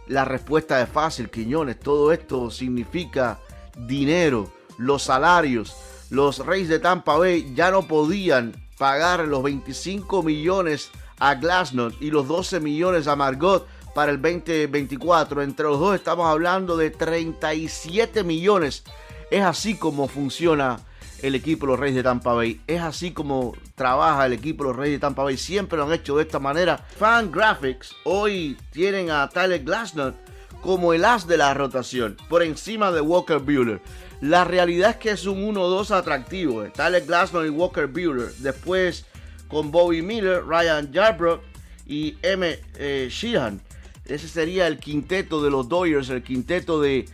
La 0.06 0.24
respuesta 0.24 0.80
es 0.80 0.88
fácil, 0.88 1.30
Quiñones. 1.30 1.78
Todo 1.78 2.12
esto 2.12 2.50
significa 2.50 3.38
dinero, 3.76 4.50
los 4.78 5.02
salarios. 5.02 5.76
Los 6.10 6.44
Reyes 6.44 6.68
de 6.68 6.78
Tampa 6.78 7.16
Bay 7.18 7.52
ya 7.54 7.70
no 7.70 7.86
podían 7.86 8.54
pagar 8.78 9.26
los 9.26 9.42
25 9.42 10.22
millones 10.22 10.90
a 11.18 11.34
Glasnow 11.34 11.92
y 12.00 12.10
los 12.10 12.26
12 12.26 12.60
millones 12.60 13.06
a 13.06 13.16
Margot 13.16 13.66
para 13.94 14.12
el 14.12 14.22
2024. 14.22 15.42
Entre 15.42 15.66
los 15.66 15.78
dos 15.78 15.94
estamos 15.94 16.26
hablando 16.26 16.76
de 16.76 16.90
37 16.90 18.24
millones. 18.24 18.84
Es 19.30 19.42
así 19.42 19.76
como 19.76 20.08
funciona 20.08 20.80
el 21.22 21.34
equipo 21.34 21.66
de 21.66 21.72
los 21.72 21.80
Reyes 21.80 21.96
de 21.96 22.02
Tampa 22.02 22.32
Bay. 22.32 22.60
Es 22.66 22.80
así 22.80 23.12
como 23.12 23.54
trabaja 23.74 24.26
el 24.26 24.32
equipo 24.32 24.64
de 24.64 24.70
los 24.70 24.76
Reyes 24.76 24.96
de 24.96 25.00
Tampa 25.00 25.24
Bay. 25.24 25.36
Siempre 25.36 25.78
lo 25.78 25.84
han 25.84 25.92
hecho 25.92 26.16
de 26.16 26.22
esta 26.22 26.38
manera. 26.38 26.84
Fan 26.98 27.30
Graphics 27.30 27.94
hoy 28.04 28.56
tienen 28.70 29.10
a 29.10 29.28
Tyler 29.28 29.62
Glasnow 29.62 30.14
como 30.62 30.92
el 30.92 31.04
as 31.04 31.26
de 31.26 31.36
la 31.36 31.54
rotación 31.54 32.16
por 32.28 32.42
encima 32.42 32.90
de 32.90 33.00
Walker 33.00 33.38
Buehler. 33.38 33.80
La 34.20 34.44
realidad 34.44 34.90
es 34.90 34.96
que 34.96 35.10
es 35.10 35.26
un 35.26 35.44
1-2 35.54 35.92
atractivo. 35.92 36.64
Eh. 36.64 36.72
Tyler 36.74 37.04
y 37.46 37.48
Walker 37.50 37.86
Buehler. 37.86 38.32
Después 38.38 39.04
con 39.48 39.70
Bobby 39.70 40.02
Miller, 40.02 40.44
Ryan 40.44 40.92
Yarbrough 40.92 41.40
y 41.86 42.16
M. 42.22 42.58
Eh, 42.76 43.08
Sheehan. 43.10 43.60
Ese 44.04 44.26
sería 44.26 44.66
el 44.66 44.78
quinteto 44.78 45.42
de 45.42 45.50
los 45.50 45.68
Dodgers, 45.68 46.08
el 46.08 46.22
quinteto 46.22 46.80
de, 46.80 47.06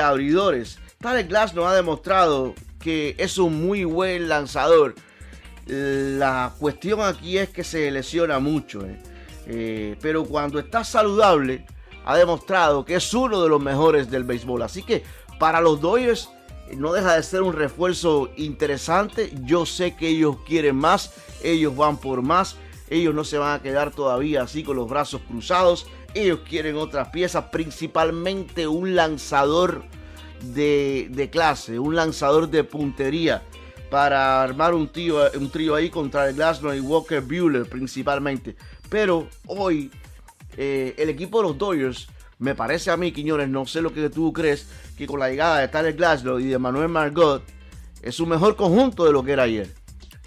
abridores. 0.00 0.78
Tyler 1.00 1.26
Glasnow 1.26 1.66
ha 1.66 1.74
demostrado 1.74 2.54
que 2.78 3.14
es 3.18 3.38
un 3.38 3.66
muy 3.66 3.84
buen 3.84 4.28
lanzador. 4.28 4.94
La 5.66 6.52
cuestión 6.58 7.00
aquí 7.00 7.38
es 7.38 7.48
que 7.48 7.64
se 7.64 7.90
lesiona 7.90 8.38
mucho. 8.38 8.86
Eh. 8.86 8.98
Eh, 9.46 9.96
pero 10.00 10.24
cuando 10.24 10.58
está 10.58 10.84
saludable, 10.84 11.66
ha 12.04 12.16
demostrado 12.16 12.84
que 12.84 12.94
es 12.94 13.14
uno 13.14 13.42
de 13.42 13.48
los 13.48 13.60
mejores 13.60 14.10
del 14.10 14.24
béisbol. 14.24 14.62
Así 14.62 14.82
que 14.82 15.02
para 15.38 15.60
los 15.60 15.80
Dodgers 15.80 16.30
no 16.74 16.92
deja 16.92 17.16
de 17.16 17.22
ser 17.22 17.42
un 17.42 17.52
refuerzo 17.52 18.30
interesante. 18.36 19.32
Yo 19.42 19.66
sé 19.66 19.96
que 19.96 20.08
ellos 20.08 20.36
quieren 20.46 20.76
más, 20.76 21.12
ellos 21.42 21.76
van 21.76 21.96
por 21.96 22.22
más, 22.22 22.56
ellos 22.90 23.14
no 23.14 23.24
se 23.24 23.38
van 23.38 23.58
a 23.58 23.62
quedar 23.62 23.90
todavía 23.90 24.42
así 24.42 24.62
con 24.62 24.76
los 24.76 24.88
brazos 24.88 25.20
cruzados. 25.28 25.86
Ellos 26.14 26.40
quieren 26.48 26.76
otras 26.76 27.08
piezas, 27.08 27.46
principalmente 27.52 28.66
un 28.66 28.94
lanzador 28.94 29.84
de, 30.42 31.28
clase, 31.30 31.78
un 31.78 31.94
lanzador 31.94 32.48
de 32.48 32.64
puntería 32.64 33.42
para 33.90 34.42
armar 34.42 34.74
un 34.74 34.88
trío, 34.88 35.18
un 35.38 35.50
trío 35.50 35.74
ahí 35.74 35.90
contra 35.90 36.28
el 36.28 36.34
Glasnow 36.34 36.74
y 36.74 36.80
Walker 36.80 37.20
Buehler 37.20 37.68
principalmente. 37.68 38.56
Pero 38.88 39.28
hoy 39.46 39.90
eh, 40.56 40.94
el 40.98 41.08
equipo 41.08 41.38
de 41.38 41.48
los 41.48 41.58
Dodgers 41.58 42.08
me 42.38 42.54
parece 42.54 42.90
a 42.90 42.96
mí, 42.96 43.12
Quiñones, 43.12 43.48
no 43.48 43.66
sé 43.66 43.80
lo 43.80 43.92
que 43.92 44.10
tú 44.10 44.32
crees, 44.32 44.68
que 44.96 45.06
con 45.06 45.20
la 45.20 45.30
llegada 45.30 45.60
de 45.60 45.68
Tyler 45.68 45.94
Glasgow 45.94 46.38
y 46.38 46.46
de 46.46 46.58
Manuel 46.58 46.88
Margot 46.88 47.42
es 48.02 48.20
un 48.20 48.28
mejor 48.28 48.56
conjunto 48.56 49.04
de 49.04 49.12
lo 49.12 49.22
que 49.22 49.32
era 49.32 49.44
ayer. 49.44 49.68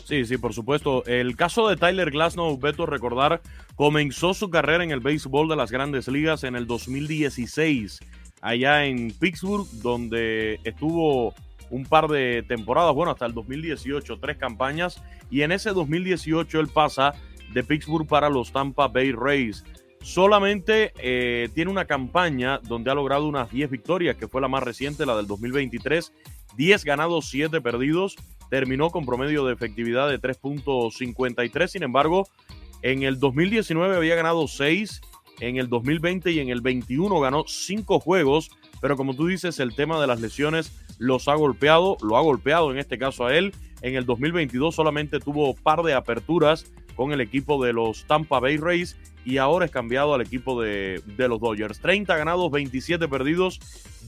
Sí, 0.10 0.26
sí, 0.26 0.38
por 0.38 0.56
supuesto. 0.56 1.06
El 1.06 1.36
caso 1.36 1.68
de 1.68 1.78
Tyler 1.78 2.10
Glasnow, 2.10 2.58
Beto, 2.58 2.88
recordar, 2.88 3.42
comenzó 3.76 4.34
su 4.34 4.50
carrera 4.50 4.84
en 4.84 4.90
el 4.90 5.02
béisbol 5.02 5.48
de 5.48 5.56
las 5.56 5.72
grandes 5.72 6.08
ligas 6.08 6.44
en 6.44 6.56
el 6.56 6.66
2016, 6.66 8.00
allá 8.42 8.86
en 8.86 9.12
Pittsburgh, 9.12 9.68
donde 9.82 10.60
estuvo 10.64 11.34
un 11.70 11.86
par 11.86 12.08
de 12.08 12.44
temporadas, 12.48 12.94
bueno, 12.96 13.12
hasta 13.12 13.26
el 13.26 13.34
2018, 13.34 14.20
tres 14.20 14.38
campañas, 14.38 15.02
y 15.30 15.42
en 15.42 15.52
ese 15.52 15.72
2018 15.72 16.60
él 16.60 16.68
pasa 16.68 17.14
de 17.54 17.64
Pittsburgh 17.64 18.08
para 18.08 18.30
los 18.30 18.52
Tampa 18.52 18.88
Bay 18.88 19.12
Rays. 19.12 19.64
Solamente 20.02 20.94
eh, 20.98 21.50
tiene 21.54 21.72
una 21.72 21.86
campaña 21.86 22.60
donde 22.60 22.90
ha 22.90 22.96
logrado 22.96 23.28
unas 23.28 23.52
10 23.52 23.70
victorias, 23.70 24.16
que 24.16 24.28
fue 24.28 24.42
la 24.42 24.48
más 24.48 24.64
reciente, 24.64 25.06
la 25.06 25.16
del 25.18 25.28
2023. 25.28 26.14
10 26.56 26.84
ganados, 26.86 27.30
7 27.30 27.60
perdidos. 27.62 28.16
Terminó 28.50 28.90
con 28.92 29.06
promedio 29.06 29.46
de 29.46 29.54
efectividad 29.54 30.10
de 30.10 30.20
3.53. 30.20 31.68
Sin 31.68 31.84
embargo, 31.84 32.28
en 32.82 33.04
el 33.04 33.20
2019 33.20 33.98
había 33.98 34.16
ganado 34.16 34.48
6. 34.48 35.02
En 35.40 35.58
el 35.58 35.70
2020 35.70 36.32
y 36.32 36.40
en 36.40 36.50
el 36.50 36.62
21 36.62 37.20
ganó 37.20 37.46
5 37.48 38.00
juegos. 38.00 38.52
Pero 38.82 38.98
como 38.98 39.16
tú 39.16 39.28
dices, 39.28 39.60
el 39.60 39.76
tema 39.76 40.00
de 40.00 40.08
las 40.08 40.22
lesiones 40.22 40.72
los 40.98 41.28
ha 41.28 41.36
golpeado. 41.36 41.98
Lo 42.02 42.18
ha 42.18 42.22
golpeado 42.22 42.72
en 42.72 42.78
este 42.78 42.98
caso 42.98 43.26
a 43.26 43.36
él. 43.36 43.54
En 43.82 43.96
el 43.96 44.06
2022 44.06 44.76
solamente 44.76 45.20
tuvo 45.20 45.56
par 45.56 45.84
de 45.84 45.94
aperturas 45.94 46.72
con 46.96 47.14
el 47.14 47.22
equipo 47.22 47.64
de 47.64 47.72
los 47.72 48.06
Tampa 48.06 48.40
Bay 48.40 48.58
Rays 48.58 48.98
y 49.24 49.38
ahora 49.38 49.66
es 49.66 49.72
cambiado 49.72 50.14
al 50.14 50.22
equipo 50.22 50.62
de, 50.62 51.02
los 51.18 51.40
Dodgers. 51.40 51.80
30 51.80 52.18
ganados, 52.18 52.52
27 52.52 53.08
perdidos 53.08 53.60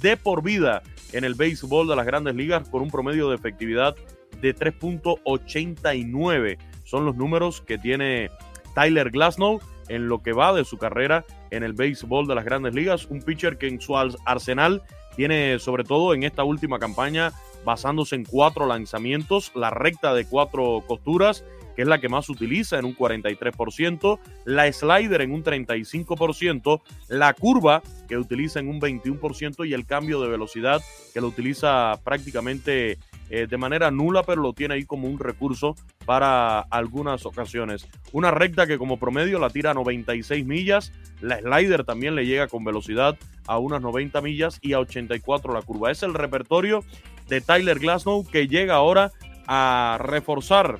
de 0.01 0.17
por 0.17 0.43
vida 0.43 0.81
en 1.13 1.23
el 1.23 1.35
béisbol 1.35 1.87
de 1.87 1.95
las 1.95 2.05
grandes 2.05 2.35
ligas 2.35 2.67
con 2.69 2.81
un 2.81 2.89
promedio 2.89 3.29
de 3.29 3.35
efectividad 3.35 3.95
de 4.41 4.55
3.89. 4.55 6.57
Son 6.83 7.05
los 7.05 7.15
números 7.15 7.61
que 7.61 7.77
tiene 7.77 8.29
Tyler 8.73 9.11
Glasnow 9.11 9.61
en 9.95 10.07
lo 10.07 10.21
que 10.23 10.33
va 10.33 10.53
de 10.53 10.65
su 10.65 10.77
carrera 10.77 11.25
en 11.51 11.63
el 11.63 11.73
béisbol 11.73 12.27
de 12.27 12.35
las 12.35 12.45
grandes 12.45 12.73
ligas. 12.73 13.05
Un 13.05 13.21
pitcher 13.21 13.57
que 13.57 13.67
en 13.67 13.81
su 13.81 13.95
arsenal 13.97 14.81
tiene 15.15 15.59
sobre 15.59 15.83
todo 15.83 16.13
en 16.13 16.23
esta 16.23 16.43
última 16.43 16.79
campaña 16.79 17.31
basándose 17.65 18.15
en 18.15 18.25
cuatro 18.25 18.65
lanzamientos, 18.65 19.51
la 19.53 19.69
recta 19.69 20.13
de 20.13 20.25
cuatro 20.25 20.83
costuras 20.87 21.43
que 21.75 21.83
es 21.83 21.87
la 21.87 21.99
que 21.99 22.09
más 22.09 22.29
utiliza 22.29 22.77
en 22.77 22.85
un 22.85 22.95
43%, 22.95 24.19
la 24.45 24.71
slider 24.71 25.21
en 25.21 25.31
un 25.31 25.43
35%, 25.43 26.81
la 27.09 27.33
curva 27.33 27.81
que 28.07 28.17
utiliza 28.17 28.59
en 28.59 28.67
un 28.67 28.81
21% 28.81 29.67
y 29.67 29.73
el 29.73 29.85
cambio 29.85 30.21
de 30.21 30.29
velocidad 30.29 30.81
que 31.13 31.21
lo 31.21 31.27
utiliza 31.27 31.99
prácticamente 32.03 32.97
eh, 33.29 33.47
de 33.49 33.57
manera 33.57 33.91
nula, 33.91 34.23
pero 34.23 34.41
lo 34.41 34.51
tiene 34.51 34.73
ahí 34.73 34.85
como 34.85 35.07
un 35.07 35.17
recurso 35.17 35.75
para 36.05 36.59
algunas 36.59 37.25
ocasiones. 37.25 37.87
Una 38.11 38.29
recta 38.29 38.67
que 38.67 38.77
como 38.77 38.99
promedio 38.99 39.39
la 39.39 39.49
tira 39.49 39.71
a 39.71 39.73
96 39.73 40.45
millas, 40.45 40.91
la 41.21 41.39
slider 41.39 41.85
también 41.85 42.15
le 42.15 42.25
llega 42.25 42.47
con 42.47 42.65
velocidad 42.65 43.17
a 43.47 43.57
unas 43.57 43.81
90 43.81 44.19
millas 44.19 44.59
y 44.61 44.73
a 44.73 44.79
84 44.79 45.53
la 45.53 45.61
curva. 45.61 45.91
Es 45.91 46.03
el 46.03 46.13
repertorio 46.13 46.83
de 47.29 47.39
Tyler 47.39 47.79
Glasnow 47.79 48.27
que 48.29 48.49
llega 48.49 48.75
ahora 48.75 49.11
a 49.47 49.97
reforzar 50.01 50.79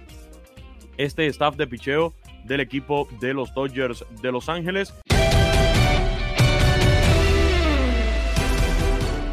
este 1.04 1.28
staff 1.28 1.56
de 1.56 1.68
picheo 1.68 2.14
del 2.46 2.60
equipo 2.60 3.08
de 3.20 3.34
los 3.34 3.54
Dodgers 3.54 4.06
de 4.22 4.32
Los 4.32 4.50
Ángeles. 4.50 4.94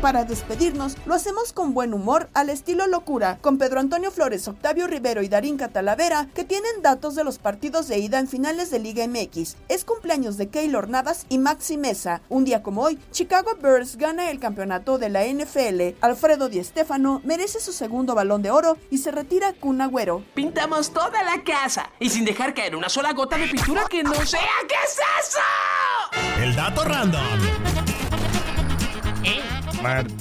Para 0.01 0.25
despedirnos, 0.25 0.97
lo 1.07 1.15
hacemos 1.15 1.53
con 1.53 1.75
buen 1.75 1.93
humor 1.93 2.29
al 2.33 2.51
estilo 2.51 2.87
locura, 2.87 3.39
con 3.41 3.59
Pedro 3.59 3.81
Antonio 3.81 4.13
Flores, 4.13 4.47
Octavio 4.47 4.87
Rivero 4.87 5.23
y 5.23 5.29
Darín 5.29 5.57
Catalavera, 5.57 6.29
que 6.37 6.45
tienen 6.45 6.83
datos 6.83 7.17
de 7.17 7.25
los 7.25 7.39
partidos 7.39 7.89
de 7.89 7.99
ida 7.99 8.21
en 8.21 8.29
finales 8.29 8.71
de 8.71 8.79
Liga 8.79 9.05
MX. 9.09 9.57
Es 9.69 9.85
cumpleaños 9.85 10.37
de 10.37 10.51
Keylor 10.51 10.89
Navas 10.89 11.27
y 11.29 11.39
Maxi 11.39 11.77
Mesa. 11.77 12.21
Un 12.29 12.45
día 12.45 12.63
como 12.63 12.83
hoy, 12.83 13.01
Chicago 13.11 13.59
Bears 13.61 13.97
gana 13.97 14.31
el 14.31 14.39
campeonato 14.39 14.99
de 14.99 15.09
la 15.09 15.27
NFL. 15.27 15.97
Alfredo 16.01 16.49
Di 16.49 16.63
Stéfano 16.63 17.21
merece 17.25 17.59
su 17.59 17.73
segundo 17.73 18.15
balón 18.15 18.43
de 18.43 18.53
oro 18.53 18.79
y 18.91 18.99
se 18.99 19.11
retira 19.11 19.53
Kun 19.53 19.81
Agüero. 19.81 20.23
Pintamos 20.33 20.93
toda 20.93 21.25
la 21.25 21.43
casa 21.43 21.91
y 21.99 22.09
sin 22.11 22.25
dejar 22.25 22.55
caer 22.55 22.77
una 22.77 22.89
sola 22.89 23.13
gota 23.15 23.37
de 23.37 23.49
pintura 23.49 23.87
que 23.91 24.05
no 24.05 24.15
sea. 24.25 24.41
¿Qué 24.69 24.77
es 24.87 24.97
eso? 25.27 26.41
El 26.41 26.55
dato 26.55 26.85
random. 26.85 28.18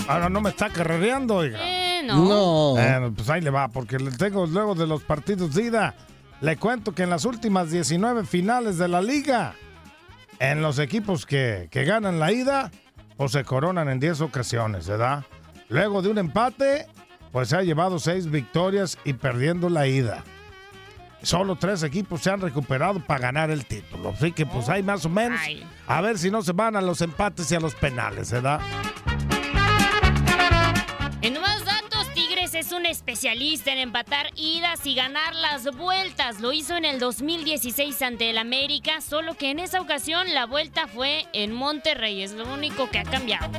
Ahora 0.07 0.29
no 0.29 0.41
me 0.41 0.49
está 0.49 0.69
carrereando, 0.69 1.35
oiga. 1.35 1.59
Eh, 1.61 2.03
no. 2.05 3.11
Pues 3.15 3.29
ahí 3.29 3.41
le 3.41 3.49
va, 3.49 3.67
porque 3.69 3.97
le 3.97 4.11
tengo 4.11 4.45
luego 4.45 4.75
de 4.75 4.87
los 4.87 5.03
partidos 5.03 5.53
de 5.53 5.63
ida. 5.63 5.95
Le 6.41 6.57
cuento 6.57 6.93
que 6.93 7.03
en 7.03 7.09
las 7.09 7.25
últimas 7.25 7.71
19 7.71 8.25
finales 8.25 8.77
de 8.77 8.87
la 8.87 9.01
liga, 9.01 9.55
en 10.39 10.61
los 10.61 10.77
equipos 10.79 11.25
que, 11.25 11.67
que 11.71 11.83
ganan 11.83 12.19
la 12.19 12.31
ida, 12.31 12.71
pues 13.17 13.31
se 13.31 13.43
coronan 13.43 13.89
en 13.89 13.99
10 13.99 14.21
ocasiones, 14.21 14.87
¿verdad? 14.87 15.25
Luego 15.69 16.01
de 16.01 16.09
un 16.09 16.19
empate, 16.19 16.85
pues 17.31 17.49
se 17.49 17.57
ha 17.57 17.63
llevado 17.63 17.97
6 17.97 18.29
victorias 18.29 18.97
y 19.03 19.13
perdiendo 19.13 19.69
la 19.69 19.87
ida. 19.87 20.23
Solo 21.23 21.55
tres 21.55 21.81
equipos 21.81 22.21
se 22.21 22.29
han 22.29 22.39
recuperado 22.41 22.99
para 22.99 23.19
ganar 23.19 23.49
el 23.49 23.65
título. 23.65 24.09
Así 24.15 24.31
que 24.31 24.45
pues 24.45 24.69
hay 24.69 24.83
más 24.83 25.03
o 25.05 25.09
menos. 25.09 25.39
A 25.87 25.99
ver 25.99 26.19
si 26.19 26.29
no 26.29 26.43
se 26.43 26.53
van 26.53 26.75
a 26.75 26.81
los 26.81 27.01
empates 27.01 27.51
y 27.51 27.55
a 27.55 27.59
los 27.59 27.73
penales, 27.73 28.31
¿verdad? 28.31 28.61
En 31.21 31.33
más 31.41 31.65
datos, 31.65 32.07
Tigres 32.13 32.53
es 32.53 32.71
un 32.71 32.85
especialista 32.85 33.71
en 33.71 33.79
empatar 33.79 34.27
idas 34.35 34.85
y 34.85 34.93
ganar 34.93 35.33
las 35.35 35.75
vueltas. 35.75 36.39
Lo 36.39 36.53
hizo 36.53 36.75
en 36.75 36.85
el 36.85 36.99
2016 36.99 38.01
ante 38.03 38.29
el 38.29 38.37
América, 38.37 39.01
solo 39.01 39.33
que 39.33 39.49
en 39.49 39.59
esa 39.59 39.81
ocasión 39.81 40.31
la 40.33 40.45
vuelta 40.45 40.87
fue 40.87 41.25
en 41.33 41.53
Monterrey. 41.53 42.21
Es 42.21 42.33
lo 42.33 42.45
único 42.53 42.89
que 42.91 42.99
ha 42.99 43.03
cambiado. 43.03 43.49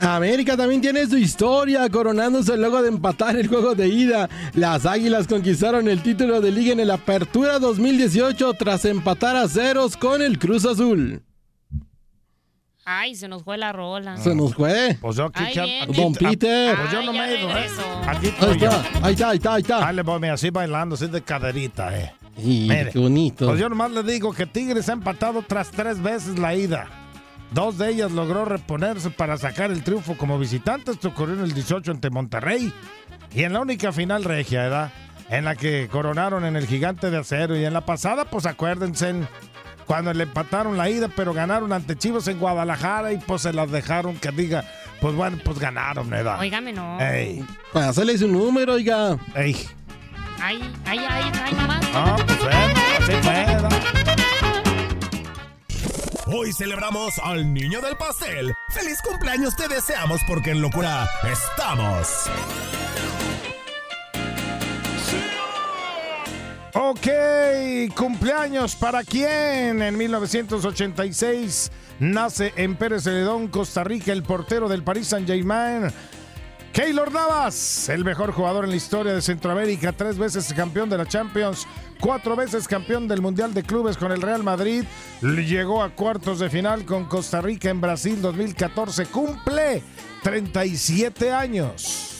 América 0.00 0.56
también 0.56 0.80
tiene 0.80 1.06
su 1.06 1.18
historia, 1.18 1.88
coronándose 1.90 2.56
luego 2.56 2.80
de 2.80 2.88
empatar 2.88 3.36
el 3.36 3.48
juego 3.48 3.74
de 3.74 3.88
ida. 3.88 4.30
Las 4.54 4.86
Águilas 4.86 5.26
conquistaron 5.26 5.88
el 5.88 6.02
título 6.02 6.40
de 6.40 6.52
liga 6.52 6.72
en 6.72 6.80
el 6.80 6.90
Apertura 6.90 7.58
2018 7.58 8.54
tras 8.54 8.84
empatar 8.86 9.36
a 9.36 9.48
ceros 9.48 9.96
con 9.96 10.22
el 10.22 10.38
Cruz 10.38 10.64
Azul. 10.64 11.22
Ay, 12.88 13.16
se 13.16 13.26
nos 13.26 13.42
fue 13.42 13.58
la 13.58 13.72
rola. 13.72 14.16
Se 14.16 14.32
nos 14.32 14.54
fue. 14.54 14.96
Pues 15.00 15.16
yo 15.16 15.28
Ahí 15.34 15.52
viene. 15.54 15.82
aquí- 15.82 16.00
Don 16.00 16.14
Peter. 16.14 16.76
Pues 16.76 16.92
yo 16.92 17.02
no 17.02 17.10
Ay, 17.10 17.18
me 17.18 17.26
ya 17.26 17.28
he 17.32 17.38
ido, 17.40 17.50
¿eh? 17.50 17.54
regreso. 17.54 17.82
Aquí 18.06 18.26
Ahí 18.26 18.28
estoy 18.28 18.58
yo. 18.60 18.70
está, 18.70 19.06
ahí 19.06 19.12
está, 19.12 19.28
ahí 19.30 19.36
está, 19.38 19.54
ahí 19.54 19.60
está. 19.62 19.78
Dale, 19.80 20.02
Bobby, 20.02 20.28
así 20.28 20.50
bailando, 20.50 20.94
así 20.94 21.08
de 21.08 21.20
caderita, 21.20 21.98
eh. 21.98 22.12
Y 22.38 22.68
Mire, 22.68 22.90
qué 22.92 22.98
bonito. 23.00 23.46
Pues 23.46 23.58
yo 23.58 23.68
nomás 23.68 23.90
le 23.90 24.04
digo 24.04 24.32
que 24.32 24.46
Tigres 24.46 24.88
ha 24.88 24.92
empatado 24.92 25.42
tras 25.42 25.70
tres 25.72 26.00
veces 26.00 26.38
la 26.38 26.54
ida. 26.54 26.86
Dos 27.50 27.76
de 27.76 27.90
ellas 27.90 28.12
logró 28.12 28.44
reponerse 28.44 29.10
para 29.10 29.36
sacar 29.36 29.72
el 29.72 29.82
triunfo 29.82 30.16
como 30.16 30.38
visitante. 30.38 30.92
Esto 30.92 31.08
ocurrió 31.08 31.34
en 31.34 31.42
el 31.42 31.54
18 31.54 31.90
ante 31.90 32.08
Monterrey. 32.10 32.72
Y 33.34 33.42
en 33.42 33.52
la 33.52 33.60
única 33.62 33.90
final 33.90 34.22
regia, 34.22 34.62
¿verdad? 34.62 34.92
En 35.28 35.44
la 35.44 35.56
que 35.56 35.88
coronaron 35.90 36.44
en 36.44 36.54
el 36.54 36.66
gigante 36.68 37.10
de 37.10 37.18
acero. 37.18 37.56
Y 37.58 37.64
en 37.64 37.72
la 37.72 37.84
pasada, 37.84 38.26
pues 38.26 38.46
acuérdense, 38.46 39.08
en- 39.08 39.28
cuando 39.86 40.12
le 40.12 40.24
empataron 40.24 40.76
la 40.76 40.90
ida, 40.90 41.08
pero 41.14 41.32
ganaron 41.32 41.72
ante 41.72 41.96
Chivos 41.96 42.26
en 42.28 42.38
Guadalajara 42.38 43.12
y 43.12 43.18
pues 43.18 43.42
se 43.42 43.52
las 43.52 43.70
dejaron 43.70 44.16
que 44.16 44.30
diga, 44.30 44.64
pues 45.00 45.14
bueno, 45.14 45.38
pues 45.44 45.58
ganaron, 45.58 46.10
¿verdad? 46.10 46.38
Óigame, 46.40 46.72
no. 46.72 47.00
Ey, 47.00 47.44
Pásale 47.72 48.18
su 48.18 48.28
número, 48.28 48.74
oiga. 48.74 49.16
ey. 49.34 49.56
Ay, 50.42 50.60
ay, 50.84 50.98
ay, 51.08 51.32
ay, 51.44 51.54
nomás. 51.54 51.80
No, 51.92 52.16
pues 52.26 52.38
bueno, 52.38 52.74
así 53.00 53.12
fue. 53.22 53.46
Hoy 56.28 56.52
celebramos 56.52 57.18
al 57.22 57.54
niño 57.54 57.80
del 57.80 57.96
pastel. 57.96 58.52
¡Feliz 58.70 59.00
cumpleaños 59.00 59.54
te 59.56 59.68
deseamos 59.68 60.20
porque 60.26 60.50
en 60.50 60.60
locura 60.60 61.08
estamos! 61.22 62.28
Ok, 66.78 67.08
cumpleaños 67.96 68.76
para 68.76 69.02
quién? 69.02 69.80
En 69.80 69.96
1986 69.96 71.72
nace 72.00 72.52
en 72.56 72.76
Pérez 72.76 73.04
Celedón, 73.04 73.48
Costa 73.48 73.82
Rica, 73.82 74.12
el 74.12 74.22
portero 74.22 74.68
del 74.68 74.84
Paris 74.84 75.06
Saint-Germain. 75.06 75.90
Keylor 76.74 77.10
Navas, 77.10 77.88
el 77.88 78.04
mejor 78.04 78.30
jugador 78.32 78.64
en 78.64 78.70
la 78.70 78.76
historia 78.76 79.14
de 79.14 79.22
Centroamérica, 79.22 79.92
tres 79.92 80.18
veces 80.18 80.52
campeón 80.52 80.90
de 80.90 80.98
la 80.98 81.06
Champions, 81.06 81.66
cuatro 81.98 82.36
veces 82.36 82.68
campeón 82.68 83.08
del 83.08 83.22
Mundial 83.22 83.54
de 83.54 83.62
Clubes 83.62 83.96
con 83.96 84.12
el 84.12 84.20
Real 84.20 84.42
Madrid, 84.42 84.84
llegó 85.22 85.82
a 85.82 85.88
cuartos 85.88 86.40
de 86.40 86.50
final 86.50 86.84
con 86.84 87.06
Costa 87.06 87.40
Rica 87.40 87.70
en 87.70 87.80
Brasil 87.80 88.20
2014, 88.20 89.06
cumple 89.06 89.82
37 90.22 91.32
años. 91.32 92.12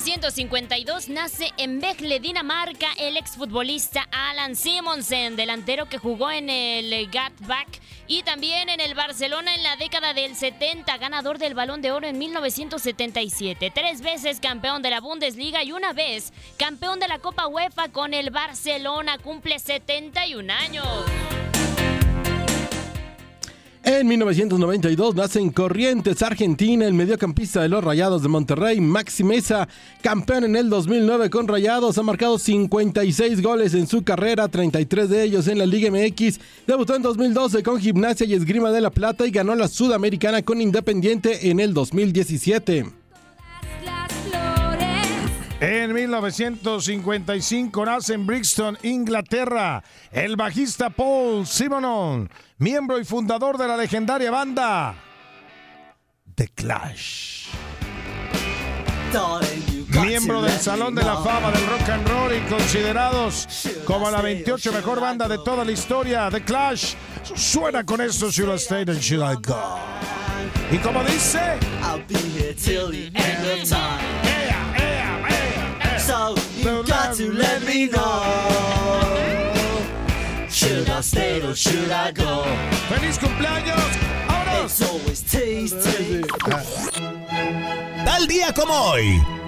En 0.00 0.04
1952 0.04 1.10
nace 1.10 1.52
en 1.58 1.78
Bechtle, 1.78 2.20
Dinamarca, 2.20 2.86
el 2.96 3.18
exfutbolista 3.18 4.08
Alan 4.10 4.56
Simonsen, 4.56 5.36
delantero 5.36 5.90
que 5.90 5.98
jugó 5.98 6.30
en 6.30 6.48
el 6.48 7.10
Gatback 7.10 7.68
y 8.06 8.22
también 8.22 8.70
en 8.70 8.80
el 8.80 8.94
Barcelona 8.94 9.54
en 9.54 9.62
la 9.62 9.76
década 9.76 10.14
del 10.14 10.36
70, 10.36 10.96
ganador 10.96 11.36
del 11.36 11.52
Balón 11.52 11.82
de 11.82 11.92
Oro 11.92 12.06
en 12.06 12.18
1977, 12.18 13.70
tres 13.74 14.00
veces 14.00 14.40
campeón 14.40 14.80
de 14.80 14.88
la 14.88 15.02
Bundesliga 15.02 15.62
y 15.64 15.72
una 15.72 15.92
vez 15.92 16.32
campeón 16.56 16.98
de 16.98 17.06
la 17.06 17.18
Copa 17.18 17.46
UEFA 17.46 17.90
con 17.90 18.14
el 18.14 18.30
Barcelona, 18.30 19.18
cumple 19.18 19.58
71 19.58 20.50
años. 20.50 20.86
En 23.92 24.06
1992 24.06 25.16
nace 25.16 25.40
en 25.40 25.50
Corrientes, 25.50 26.22
Argentina, 26.22 26.86
el 26.86 26.94
mediocampista 26.94 27.60
de 27.60 27.68
los 27.68 27.82
Rayados 27.82 28.22
de 28.22 28.28
Monterrey, 28.28 28.80
Maxi 28.80 29.24
Mesa, 29.24 29.68
campeón 30.00 30.44
en 30.44 30.54
el 30.54 30.70
2009 30.70 31.28
con 31.28 31.48
Rayados, 31.48 31.98
ha 31.98 32.02
marcado 32.04 32.38
56 32.38 33.42
goles 33.42 33.74
en 33.74 33.88
su 33.88 34.04
carrera, 34.04 34.46
33 34.46 35.10
de 35.10 35.24
ellos 35.24 35.48
en 35.48 35.58
la 35.58 35.66
Liga 35.66 35.90
MX, 35.90 36.38
debutó 36.68 36.94
en 36.94 37.02
2012 37.02 37.64
con 37.64 37.80
Gimnasia 37.80 38.26
y 38.26 38.34
Esgrima 38.34 38.70
de 38.70 38.80
la 38.80 38.90
Plata 38.90 39.26
y 39.26 39.32
ganó 39.32 39.56
la 39.56 39.66
Sudamericana 39.66 40.42
con 40.42 40.60
Independiente 40.60 41.50
en 41.50 41.58
el 41.58 41.74
2017. 41.74 42.99
En 45.60 45.92
1955 45.92 47.84
nace 47.84 48.14
en 48.14 48.26
Brixton, 48.26 48.78
Inglaterra, 48.82 49.84
el 50.10 50.36
bajista 50.36 50.88
Paul 50.88 51.46
Simonon, 51.46 52.30
miembro 52.56 52.98
y 52.98 53.04
fundador 53.04 53.58
de 53.58 53.68
la 53.68 53.76
legendaria 53.76 54.30
banda 54.30 54.94
The 56.34 56.48
Clash. 56.48 57.48
Miembro 59.88 60.40
del 60.40 60.58
Salón 60.58 60.94
de 60.94 61.02
la 61.02 61.18
Fama 61.18 61.50
del 61.50 61.66
Rock 61.66 61.88
and 61.90 62.08
Roll 62.08 62.32
y 62.34 62.40
considerados 62.48 63.46
como 63.84 64.10
la 64.10 64.22
28 64.22 64.72
mejor 64.72 64.98
banda 65.00 65.28
de 65.28 65.36
toda 65.38 65.62
la 65.62 65.72
historia, 65.72 66.30
The 66.30 66.42
Clash. 66.42 66.94
Suena 67.34 67.84
con 67.84 68.00
esto, 68.00 68.30
Should 68.30 68.50
I 68.50 68.56
Stay 68.56 68.82
and 68.82 68.98
Should 68.98 69.30
I 69.30 69.36
Go? 69.46 69.78
Y 70.72 70.78
como 70.78 71.04
dice... 71.04 71.58
I'll 71.82 72.02
be 72.08 72.14
here 72.14 72.54
till 72.54 72.90
the 72.90 73.08
end 73.14 73.60
of 73.60 73.68
time. 73.68 74.19
So 76.62 76.80
you 76.80 76.86
got 76.86 77.14
to 77.16 77.32
let 77.32 77.64
me 77.64 77.86
know. 77.86 78.10
Should 80.50 80.90
I 80.90 81.00
stay 81.00 81.40
or 81.40 81.54
should 81.54 81.90
I 81.90 82.12
go? 82.12 82.44
¡Feliz 82.88 83.18
cumpleaños! 83.18 84.10
It's 84.62 84.82
always 84.82 85.22
tease. 85.22 85.74
Tal 88.04 88.26
día 88.26 88.52
como 88.52 88.74
hoy. 88.74 89.39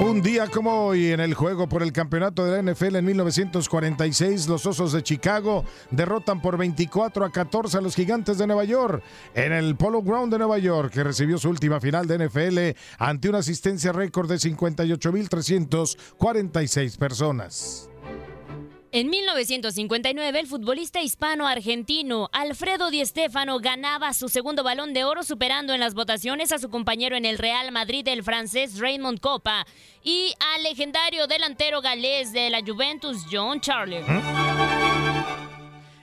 Un 0.00 0.22
día 0.22 0.46
como 0.46 0.86
hoy, 0.86 1.08
en 1.08 1.18
el 1.18 1.34
juego 1.34 1.68
por 1.68 1.82
el 1.82 1.92
campeonato 1.92 2.44
de 2.44 2.62
la 2.62 2.72
NFL 2.72 2.94
en 2.94 3.04
1946, 3.04 4.46
los 4.46 4.64
Osos 4.64 4.92
de 4.92 5.02
Chicago 5.02 5.64
derrotan 5.90 6.40
por 6.40 6.56
24 6.56 7.24
a 7.24 7.32
14 7.32 7.78
a 7.78 7.80
los 7.80 7.96
Gigantes 7.96 8.38
de 8.38 8.46
Nueva 8.46 8.62
York 8.62 9.02
en 9.34 9.52
el 9.52 9.74
Polo 9.74 10.00
Ground 10.00 10.32
de 10.32 10.38
Nueva 10.38 10.58
York, 10.58 10.92
que 10.92 11.02
recibió 11.02 11.36
su 11.36 11.48
última 11.48 11.80
final 11.80 12.06
de 12.06 12.26
NFL 12.26 12.58
ante 12.98 13.28
una 13.28 13.38
asistencia 13.38 13.90
récord 13.90 14.28
de 14.28 14.36
58.346 14.36 16.96
personas. 16.96 17.90
En 18.90 19.10
1959, 19.10 20.40
el 20.40 20.46
futbolista 20.46 21.02
hispano-argentino 21.02 22.30
Alfredo 22.32 22.90
Di 22.90 23.04
Stéfano 23.04 23.58
ganaba 23.58 24.14
su 24.14 24.30
segundo 24.30 24.62
balón 24.62 24.94
de 24.94 25.04
oro 25.04 25.24
superando 25.24 25.74
en 25.74 25.80
las 25.80 25.92
votaciones 25.92 26.52
a 26.52 26.58
su 26.58 26.70
compañero 26.70 27.14
en 27.14 27.26
el 27.26 27.36
Real 27.36 27.70
Madrid, 27.70 28.08
el 28.08 28.22
francés 28.22 28.78
Raymond 28.78 29.20
Copa, 29.20 29.66
y 30.02 30.32
al 30.54 30.62
legendario 30.62 31.26
delantero 31.26 31.82
galés 31.82 32.32
de 32.32 32.48
la 32.48 32.62
Juventus, 32.62 33.26
John 33.30 33.60
Charlie. 33.60 34.04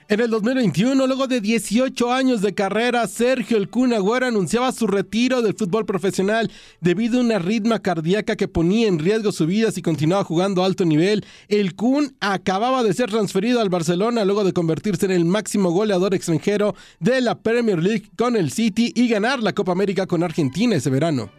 En 0.08 0.20
el 0.20 0.30
2021, 0.30 1.04
luego 1.08 1.26
de 1.26 1.40
18 1.40 2.12
años 2.12 2.40
de 2.40 2.54
carrera, 2.54 3.08
Sergio 3.08 3.56
El 3.56 3.68
Kun 3.68 3.92
Agüero 3.92 4.26
anunciaba 4.26 4.70
su 4.70 4.86
retiro 4.86 5.42
del 5.42 5.54
fútbol 5.54 5.84
profesional 5.84 6.48
debido 6.80 7.18
a 7.18 7.22
una 7.22 7.40
ritma 7.40 7.80
cardíaca 7.80 8.36
que 8.36 8.46
ponía 8.46 8.86
en 8.86 9.00
riesgo 9.00 9.32
su 9.32 9.46
vida 9.46 9.72
si 9.72 9.82
continuaba 9.82 10.22
jugando 10.22 10.62
a 10.62 10.66
alto 10.66 10.84
nivel. 10.84 11.24
El 11.48 11.74
Kun 11.74 12.14
acababa 12.20 12.84
de 12.84 12.94
ser 12.94 13.10
transferido 13.10 13.60
al 13.60 13.68
Barcelona 13.68 14.24
luego 14.24 14.44
de 14.44 14.52
convertirse 14.52 15.06
en 15.06 15.12
el 15.12 15.24
máximo 15.24 15.72
goleador 15.72 16.14
extranjero 16.14 16.76
de 17.00 17.20
la 17.20 17.40
Premier 17.40 17.82
League 17.82 18.08
con 18.16 18.36
el 18.36 18.52
City 18.52 18.92
y 18.94 19.08
ganar 19.08 19.42
la 19.42 19.54
Copa 19.54 19.72
América 19.72 20.06
con 20.06 20.22
Argentina 20.22 20.76
ese 20.76 20.90
verano. 20.90 21.32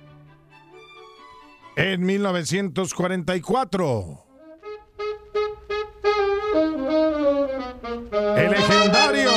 En 1.78 2.06
1944. 2.06 4.27
El 7.88 8.52
legendario 8.52 9.32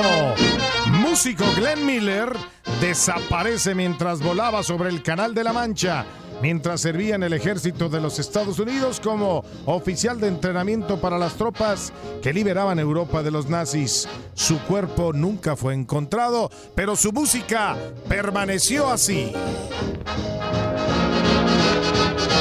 músico 0.86 1.44
Glenn 1.55 1.86
Miller 1.86 2.32
desaparece 2.80 3.76
mientras 3.76 4.20
volaba 4.20 4.64
sobre 4.64 4.88
el 4.88 5.05
Canal 5.05 5.34
de 5.34 5.44
la 5.44 5.53
Mancha, 5.53 6.05
mientras 6.42 6.80
servía 6.80 7.14
en 7.14 7.22
el 7.22 7.32
ejército 7.32 7.88
de 7.88 8.01
los 8.01 8.18
Estados 8.18 8.59
Unidos 8.59 8.98
como 8.98 9.44
oficial 9.66 10.18
de 10.18 10.26
entrenamiento 10.26 11.01
para 11.01 11.16
las 11.16 11.34
tropas 11.34 11.92
que 12.22 12.32
liberaban 12.32 12.80
Europa 12.80 13.22
de 13.22 13.30
los 13.30 13.48
nazis. 13.48 14.09
Su 14.34 14.59
cuerpo 14.62 15.12
nunca 15.12 15.55
fue 15.55 15.72
encontrado, 15.74 16.51
pero 16.74 16.96
su 16.96 17.12
música 17.12 17.76
permaneció 18.09 18.90
así. 18.90 19.32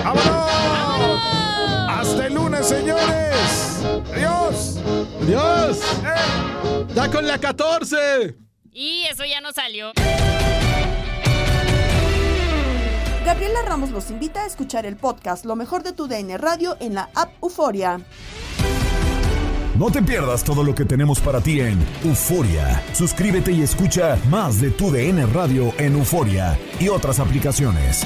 ¡Vámonos! 0.03 1.19
¡Hasta 1.87 2.25
el 2.25 2.33
lunes, 2.33 2.67
señores! 2.67 3.68
¡Adiós! 4.13 4.77
¡Dios! 5.27 5.79
¡Ya 6.95 7.11
con 7.11 7.27
la 7.27 7.37
14! 7.37 8.35
Y 8.71 9.03
eso 9.11 9.25
ya 9.25 9.41
no 9.41 9.51
salió. 9.51 9.91
Gabriela 13.25 13.59
Ramos 13.65 13.91
los 13.91 14.09
invita 14.09 14.43
a 14.43 14.47
escuchar 14.47 14.85
el 14.85 14.95
podcast 14.95 15.45
Lo 15.45 15.55
mejor 15.55 15.83
de 15.83 15.93
tu 15.93 16.07
DN 16.07 16.37
Radio 16.37 16.77
en 16.79 16.95
la 16.95 17.09
app 17.13 17.31
Euforia. 17.43 17.99
No 19.77 19.91
te 19.91 20.01
pierdas 20.01 20.43
todo 20.43 20.63
lo 20.63 20.75
que 20.75 20.83
tenemos 20.83 21.19
para 21.19 21.39
ti 21.39 21.61
en 21.61 21.79
Euforia. 22.03 22.83
Suscríbete 22.93 23.51
y 23.51 23.61
escucha 23.61 24.17
más 24.29 24.59
de 24.59 24.71
tu 24.71 24.91
DN 24.91 25.25
Radio 25.27 25.73
en 25.77 25.93
Euforia 25.93 26.59
y 26.79 26.89
otras 26.89 27.19
aplicaciones. 27.19 28.05